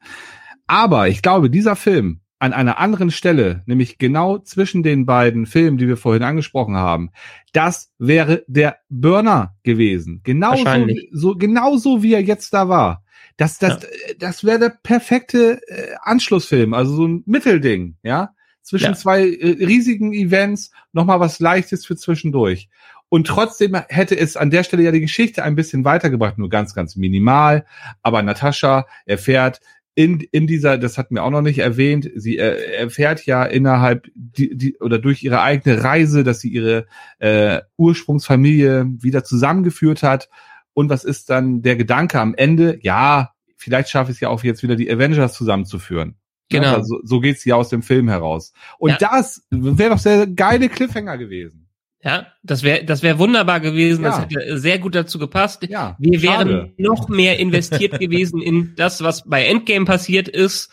[0.67, 5.79] Aber ich glaube, dieser Film an einer anderen Stelle, nämlich genau zwischen den beiden Filmen,
[5.79, 7.11] die wir vorhin angesprochen haben,
[7.53, 10.23] das wäre der Burner gewesen.
[10.25, 10.65] Genauso,
[11.13, 13.05] so, genauso wie er jetzt da war.
[13.37, 14.15] Das, das, ja.
[14.19, 18.95] das wäre der perfekte äh, Anschlussfilm, also so ein Mittelding, ja, zwischen ja.
[18.95, 22.69] zwei äh, riesigen Events, nochmal was Leichtes für zwischendurch.
[23.09, 26.75] Und trotzdem hätte es an der Stelle ja die Geschichte ein bisschen weitergebracht, nur ganz,
[26.75, 27.67] ganz minimal.
[28.03, 29.61] Aber Natascha erfährt,
[29.95, 34.09] in, in dieser, das hatten wir auch noch nicht erwähnt, sie äh, erfährt ja innerhalb
[34.15, 36.87] die, die oder durch ihre eigene Reise, dass sie ihre
[37.19, 40.31] äh, Ursprungsfamilie wieder zusammengeführt hat.
[40.73, 42.79] Und was ist dann der Gedanke am Ende?
[42.81, 46.17] Ja, vielleicht schaffe ich es ja auch jetzt wieder die Avengers zusammenzuführen.
[46.49, 46.65] Genau.
[46.65, 48.53] Ja, also, so geht's ja aus dem Film heraus.
[48.79, 48.99] Und ja.
[48.99, 51.62] das wäre doch sehr geile Cliffhanger gewesen.
[52.05, 54.05] Ja, das wäre das wäre wunderbar gewesen.
[54.05, 54.11] Ja.
[54.11, 55.63] Das hätte sehr gut dazu gepasst.
[55.69, 56.73] Ja, Wir wären schade.
[56.79, 60.71] noch mehr investiert gewesen in das, was bei Endgame passiert ist.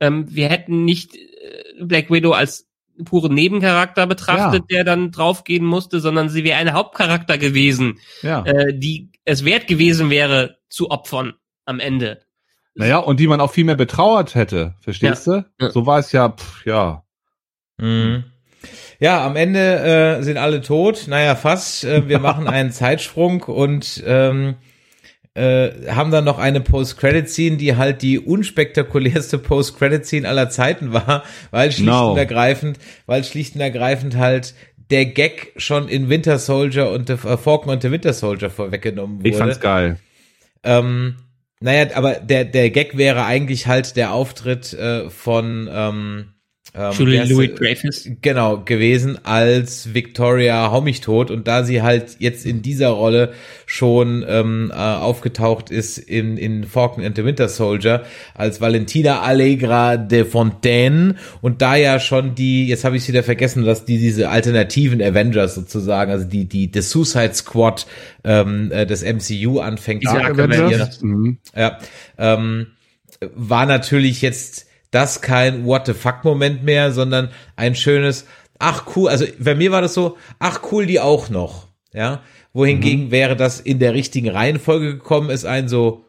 [0.00, 2.66] Ähm, wir hätten nicht äh, Black Widow als
[3.04, 4.76] puren Nebencharakter betrachtet, ja.
[4.76, 8.44] der dann draufgehen musste, sondern sie wäre ein Hauptcharakter gewesen, ja.
[8.44, 11.34] äh, die es wert gewesen wäre zu opfern
[11.64, 12.20] am Ende.
[12.74, 15.44] Naja, und die man auch viel mehr betrauert hätte, verstehst ja.
[15.58, 15.70] du?
[15.70, 17.04] So war es ja, pff, ja.
[17.78, 18.24] Mhm.
[18.98, 21.06] Ja, am Ende äh, sind alle tot.
[21.08, 21.84] Naja, fast.
[21.84, 24.56] Äh, wir machen einen Zeitsprung und ähm,
[25.34, 31.70] äh, haben dann noch eine Post-Credit-Scene, die halt die unspektakulärste Post-Credit-Scene aller Zeiten war, weil
[31.72, 32.12] schlicht no.
[32.12, 34.54] und ergreifend, weil schlicht und ergreifend halt
[34.90, 39.28] der Gag schon in Winter Soldier und äh, Falcon und the Winter Soldier vorweggenommen wurde.
[39.28, 39.98] Ich fand's geil.
[40.62, 41.16] Ähm,
[41.60, 46.32] naja, aber der, der Gag wäre eigentlich halt der Auftritt äh, von ähm,
[46.76, 48.08] ähm, Julie Louis Dreyfus.
[48.20, 53.32] Genau, gewesen als Victoria Haumichtot und da sie halt jetzt in dieser Rolle
[53.64, 58.04] schon ähm, äh, aufgetaucht ist in, in Falcon and the Winter Soldier
[58.34, 63.64] als Valentina Allegra de Fontaine und da ja schon die, jetzt habe ich wieder vergessen,
[63.64, 67.86] dass die diese alternativen Avengers sozusagen, also die, die, the Suicide Squad
[68.24, 70.04] ähm, äh, des MCU anfängt.
[70.04, 71.00] Ja, Avengers.
[71.00, 71.38] Mhm.
[71.56, 71.78] Ja,
[72.18, 72.66] ähm,
[73.34, 74.65] war natürlich jetzt
[74.96, 78.26] das kein What the fuck Moment mehr, sondern ein schönes,
[78.58, 82.22] ach cool, also bei mir war das so, ach cool, die auch noch, ja.
[82.54, 83.10] Wohingegen mhm.
[83.10, 86.06] wäre das in der richtigen Reihenfolge gekommen, ist ein so,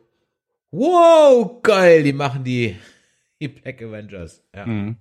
[0.72, 2.78] wow, geil, die machen die,
[3.42, 4.66] die Black Avengers, ja.
[4.66, 4.96] Mhm.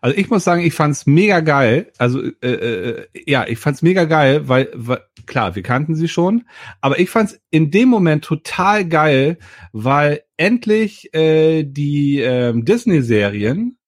[0.00, 1.92] Also ich muss sagen, ich fand's mega geil.
[1.98, 6.44] Also äh, äh, ja, ich fand's mega geil, weil, weil klar, wir kannten sie schon,
[6.80, 9.38] aber ich fand's in dem Moment total geil,
[9.72, 13.78] weil endlich äh, die äh, Disney-Serien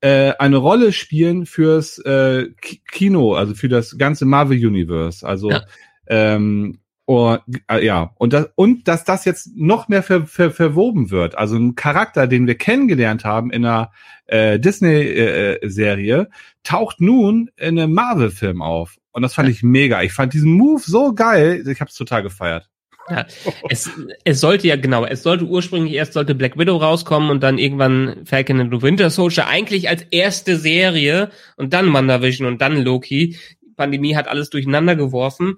[0.00, 2.48] äh, eine Rolle spielen fürs äh,
[2.90, 5.26] Kino, also für das ganze Marvel Universe.
[5.26, 5.62] Also ja.
[6.08, 7.36] ähm, Oh,
[7.68, 11.36] äh, ja, und das, und dass das jetzt noch mehr ver, ver, verwoben wird.
[11.36, 13.90] Also ein Charakter, den wir kennengelernt haben in einer
[14.26, 16.26] äh, Disney-Serie, äh,
[16.62, 18.98] taucht nun in einem Marvel-Film auf.
[19.10, 20.02] Und das fand ich mega.
[20.02, 21.64] Ich fand diesen Move so geil.
[21.66, 22.68] Ich habe es total gefeiert.
[23.10, 23.26] Ja,
[23.68, 23.90] es,
[24.24, 28.24] es sollte ja genau, es sollte ursprünglich erst sollte Black Widow rauskommen und dann irgendwann
[28.24, 33.36] Falcon and the Winter Soldier eigentlich als erste Serie und dann WandaVision und dann Loki.
[33.60, 35.56] Die Pandemie hat alles durcheinander geworfen.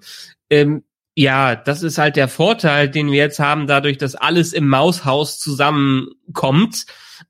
[0.49, 0.83] Ähm,
[1.15, 5.39] ja, das ist halt der Vorteil, den wir jetzt haben, dadurch, dass alles im Maushaus
[5.39, 6.85] zusammenkommt,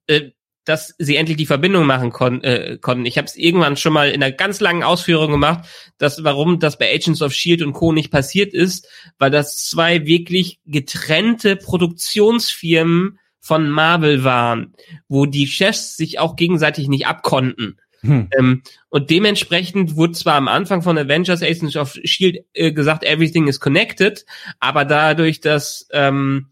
[0.08, 0.32] äh,
[0.66, 3.06] dass sie endlich die Verbindung machen kon äh, konnten.
[3.06, 5.66] Ich habe es irgendwann schon mal in einer ganz langen Ausführung gemacht,
[6.00, 8.88] dass warum das bei Agents of Shield und Co nicht passiert ist,
[9.20, 14.74] weil das zwei wirklich getrennte Produktionsfirmen von Marvel waren,
[15.08, 17.80] wo die Chefs sich auch gegenseitig nicht abkonnten.
[18.06, 18.30] Hm.
[18.38, 23.48] Ähm, und dementsprechend wurde zwar am Anfang von Avengers Agents of Shield äh, gesagt, everything
[23.48, 24.26] is connected,
[24.60, 26.52] aber dadurch, dass ähm,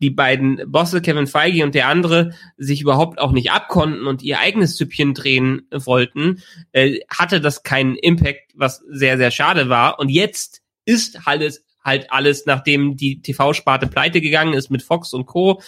[0.00, 4.38] die beiden Bosse, Kevin Feige und der andere, sich überhaupt auch nicht abkonnten und ihr
[4.38, 9.98] eigenes Süppchen drehen wollten, äh, hatte das keinen Impact, was sehr, sehr schade war.
[9.98, 15.26] Und jetzt ist halt halt alles, nachdem die TV-Sparte pleite gegangen ist mit Fox und
[15.26, 15.60] Co.,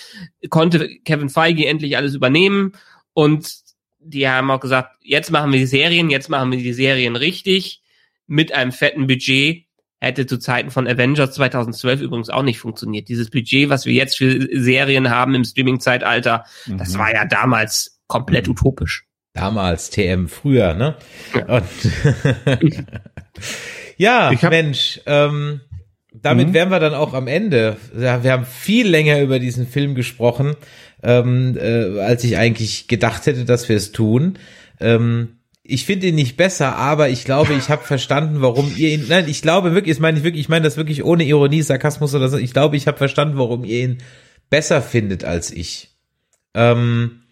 [0.49, 2.73] konnte Kevin Feige endlich alles übernehmen
[3.13, 3.66] und
[4.09, 7.83] die haben auch gesagt, jetzt machen wir die Serien, jetzt machen wir die Serien richtig
[8.27, 9.65] mit einem fetten Budget.
[9.99, 13.09] Hätte zu Zeiten von Avengers 2012 übrigens auch nicht funktioniert.
[13.09, 16.79] Dieses Budget, was wir jetzt für Serien haben im Streaming-Zeitalter, mhm.
[16.79, 18.53] das war ja damals komplett mhm.
[18.53, 19.05] utopisch.
[19.33, 20.97] Damals, TM, früher, ne?
[21.35, 21.63] Ja,
[24.33, 25.61] ja Mensch, ähm,
[26.13, 26.55] damit mhm.
[26.55, 27.77] wären wir dann auch am Ende.
[27.99, 30.57] Ja, wir haben viel länger über diesen Film gesprochen
[31.03, 34.39] ähm, äh, als ich eigentlich gedacht hätte, dass wir es tun.
[34.81, 39.07] Ähm, ich finde ihn nicht besser, aber ich glaube, ich habe verstanden, warum ihr ihn.
[39.09, 42.15] Nein, ich glaube wirklich, ich meine ich wirklich, ich meine das wirklich ohne Ironie, Sarkasmus
[42.15, 42.39] oder so.
[42.39, 43.99] Ich glaube, ich habe verstanden, warum ihr ihn
[44.49, 45.97] besser findet als ich.
[46.55, 47.23] Ähm,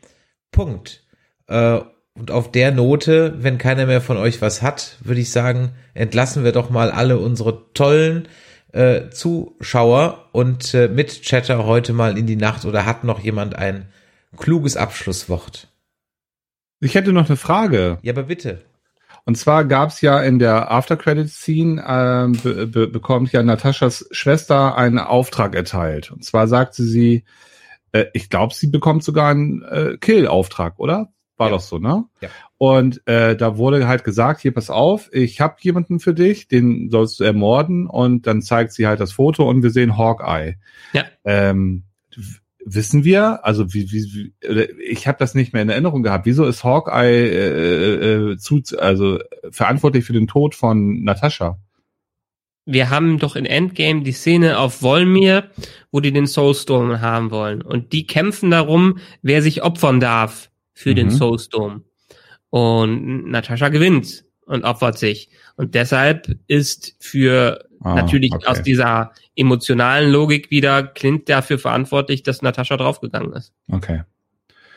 [0.51, 1.05] Punkt.
[1.47, 1.81] Äh,
[2.17, 6.45] und auf der Note, wenn keiner mehr von euch was hat, würde ich sagen, entlassen
[6.45, 8.29] wir doch mal alle unsere tollen
[8.75, 13.87] äh, Zuschauer und äh, Mitchatter heute mal in die Nacht oder hat noch jemand ein
[14.37, 15.69] kluges Abschlusswort?
[16.81, 17.99] Ich hätte noch eine Frage.
[18.03, 18.63] Ja, aber bitte.
[19.25, 24.77] Und zwar gab es ja in der After-Credit-Scene, ähm, be be bekommt ja Nataschas Schwester
[24.77, 26.11] einen Auftrag erteilt.
[26.11, 27.25] Und zwar sagte sie,
[27.93, 31.14] äh, ich glaube, sie bekommt sogar einen äh, Kill-Auftrag, oder?
[31.37, 31.55] War Ja.
[31.55, 32.05] doch so, ne?
[32.21, 32.29] Ja.
[32.59, 36.91] Und äh, da wurde halt gesagt, hier pass auf, ich habe jemanden für dich, den
[36.91, 37.87] sollst du ermorden.
[37.87, 40.55] Und dann zeigt sie halt das Foto und wir sehen Hawkeye.
[40.93, 41.05] Ja.
[41.25, 41.83] Ähm,
[42.65, 46.25] wissen wir, also wie, wie, wie ich habe das nicht mehr in Erinnerung gehabt.
[46.25, 49.19] Wieso ist Hawkeye äh, äh, zu, also
[49.51, 51.59] verantwortlich für den Tod von Natascha?
[52.67, 55.51] Wir haben doch in Endgame die Szene auf Volmir,
[55.93, 57.61] wo die den Soulstorm haben wollen.
[57.61, 60.97] Und die kämpfen darum, wer sich opfern darf für Mhm.
[60.97, 61.85] den Soulstorm.
[62.51, 65.31] Und Natascha gewinnt und opfert sich.
[65.57, 68.47] Und deshalb ist für Ah, natürlich okay.
[68.47, 73.53] aus dieser emotionalen Logik wieder Clint dafür verantwortlich, dass Natascha draufgegangen ist.
[73.71, 74.03] Okay.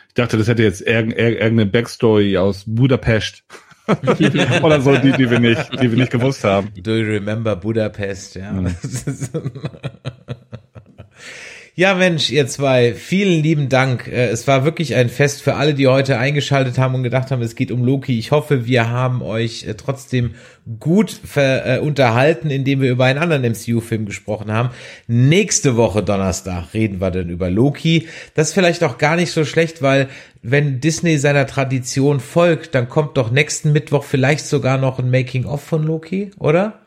[0.10, 3.44] Ich dachte, das hätte jetzt irg irg irgendeine Backstory aus Budapest
[4.64, 6.70] oder so, die, die wir nicht, die wir nicht gewusst haben.
[6.82, 8.36] Do you remember Budapest?
[8.36, 8.52] Ja.
[11.80, 14.08] Ja, Mensch, ihr zwei, vielen lieben Dank.
[14.08, 17.44] Äh, Es war wirklich ein Fest für alle, die heute eingeschaltet haben und gedacht haben,
[17.44, 18.18] es geht um Loki.
[18.18, 20.34] Ich hoffe, wir haben euch äh, trotzdem
[20.80, 24.72] gut äh, unterhalten, indem wir über einen anderen MCU-Film gesprochen haben.
[25.06, 28.08] Nächste Woche Donnerstag reden wir dann über Loki.
[28.34, 30.08] Das ist vielleicht auch gar nicht so schlecht, weil
[30.42, 35.62] wenn Disney seiner Tradition folgt, dann kommt doch nächsten Mittwoch vielleicht sogar noch ein Making-of
[35.62, 36.80] von Loki, oder?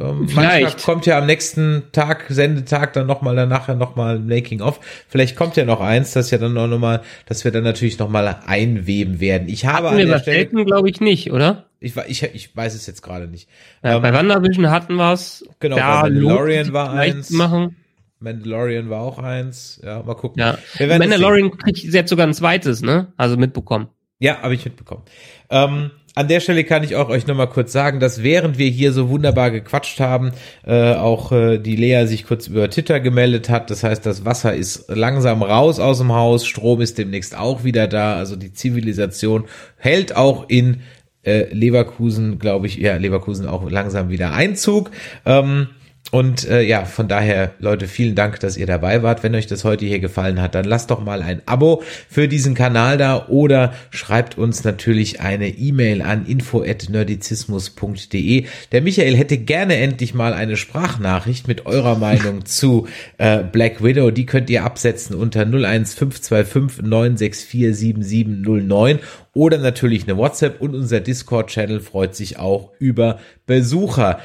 [0.00, 0.82] Ähm, Vielleicht.
[0.82, 4.80] Kommt ja am nächsten Tag, Sendetag, dann nochmal dann nachher nochmal ein Making-of.
[5.08, 8.38] Vielleicht kommt ja noch eins, das ja dann auch nochmal, dass wir dann natürlich nochmal
[8.46, 9.48] einweben werden.
[9.48, 11.66] Ich habe Hatten an wir Stelle, glaube ich, nicht, oder?
[11.82, 13.48] ich, ich, ich weiß es jetzt gerade nicht.
[13.82, 15.44] Ja, Ähm, bei WandaVision hatten wir es.
[15.60, 17.30] Genau, da bei Mandalorian war eins.
[17.30, 17.76] Machen.
[18.20, 19.80] Mandalorian war auch eins.
[19.84, 20.40] Ja, mal gucken.
[20.40, 20.58] Ja.
[20.78, 23.12] Mandalorian kriegt jetzt sogar ein zweites, ne?
[23.16, 23.88] Also mitbekommen.
[24.20, 25.02] Ja, habe ich mitbekommen.
[25.50, 28.92] Ähm, an der Stelle kann ich auch euch nochmal kurz sagen, dass während wir hier
[28.92, 30.32] so wunderbar gequatscht haben,
[30.66, 33.70] äh, auch äh, die Lea sich kurz über Twitter gemeldet hat.
[33.70, 37.88] Das heißt, das Wasser ist langsam raus aus dem Haus, Strom ist demnächst auch wieder
[37.88, 38.16] da.
[38.16, 39.44] Also die Zivilisation
[39.76, 40.82] hält auch in
[41.24, 44.90] äh, Leverkusen, glaube ich, ja, Leverkusen auch langsam wieder Einzug.
[45.24, 45.68] Ähm,
[46.12, 49.22] und äh, ja, von daher, Leute, vielen Dank, dass ihr dabei wart.
[49.22, 52.54] Wenn euch das heute hier gefallen hat, dann lasst doch mal ein Abo für diesen
[52.54, 58.44] Kanal da oder schreibt uns natürlich eine E-Mail an info@nerdizismus.de.
[58.72, 64.10] Der Michael hätte gerne endlich mal eine Sprachnachricht mit eurer Meinung zu äh, Black Widow.
[64.10, 68.98] Die könnt ihr absetzen unter 01525 964 7709
[69.32, 74.20] oder natürlich eine WhatsApp und unser Discord-Channel freut sich auch über Besucher.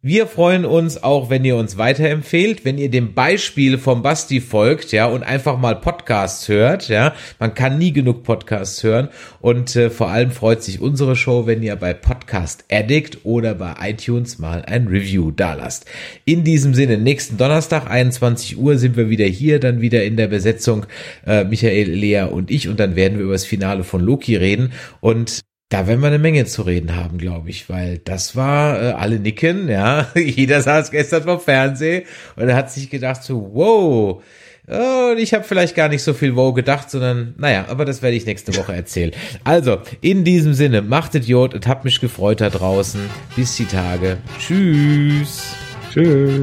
[0.00, 4.92] Wir freuen uns auch, wenn ihr uns weiterempfehlt, wenn ihr dem Beispiel vom Basti folgt,
[4.92, 7.16] ja, und einfach mal Podcasts hört, ja.
[7.40, 9.08] Man kann nie genug Podcasts hören
[9.40, 13.74] und äh, vor allem freut sich unsere Show, wenn ihr bei Podcast Addict oder bei
[13.90, 15.86] iTunes mal ein Review dalasst.
[16.24, 20.28] In diesem Sinne, nächsten Donnerstag, 21 Uhr, sind wir wieder hier, dann wieder in der
[20.28, 20.86] Besetzung
[21.26, 24.70] äh, Michael, Lea und ich und dann werden wir über das Finale von Loki reden
[25.00, 28.92] und da werden wir eine Menge zu reden haben, glaube ich, weil das war äh,
[28.92, 30.08] alle nicken, ja.
[30.16, 32.04] Jeder saß gestern vom Fernsehen
[32.36, 34.22] und er hat sich gedacht so, wow.
[34.70, 38.02] Oh, und ich habe vielleicht gar nicht so viel wow gedacht, sondern naja, aber das
[38.02, 39.12] werde ich nächste Woche erzählen.
[39.42, 43.00] Also, in diesem Sinne, macht Idiot und habt mich gefreut da draußen.
[43.34, 44.18] Bis die Tage.
[44.38, 45.54] Tschüss.
[45.90, 46.42] Tschüss.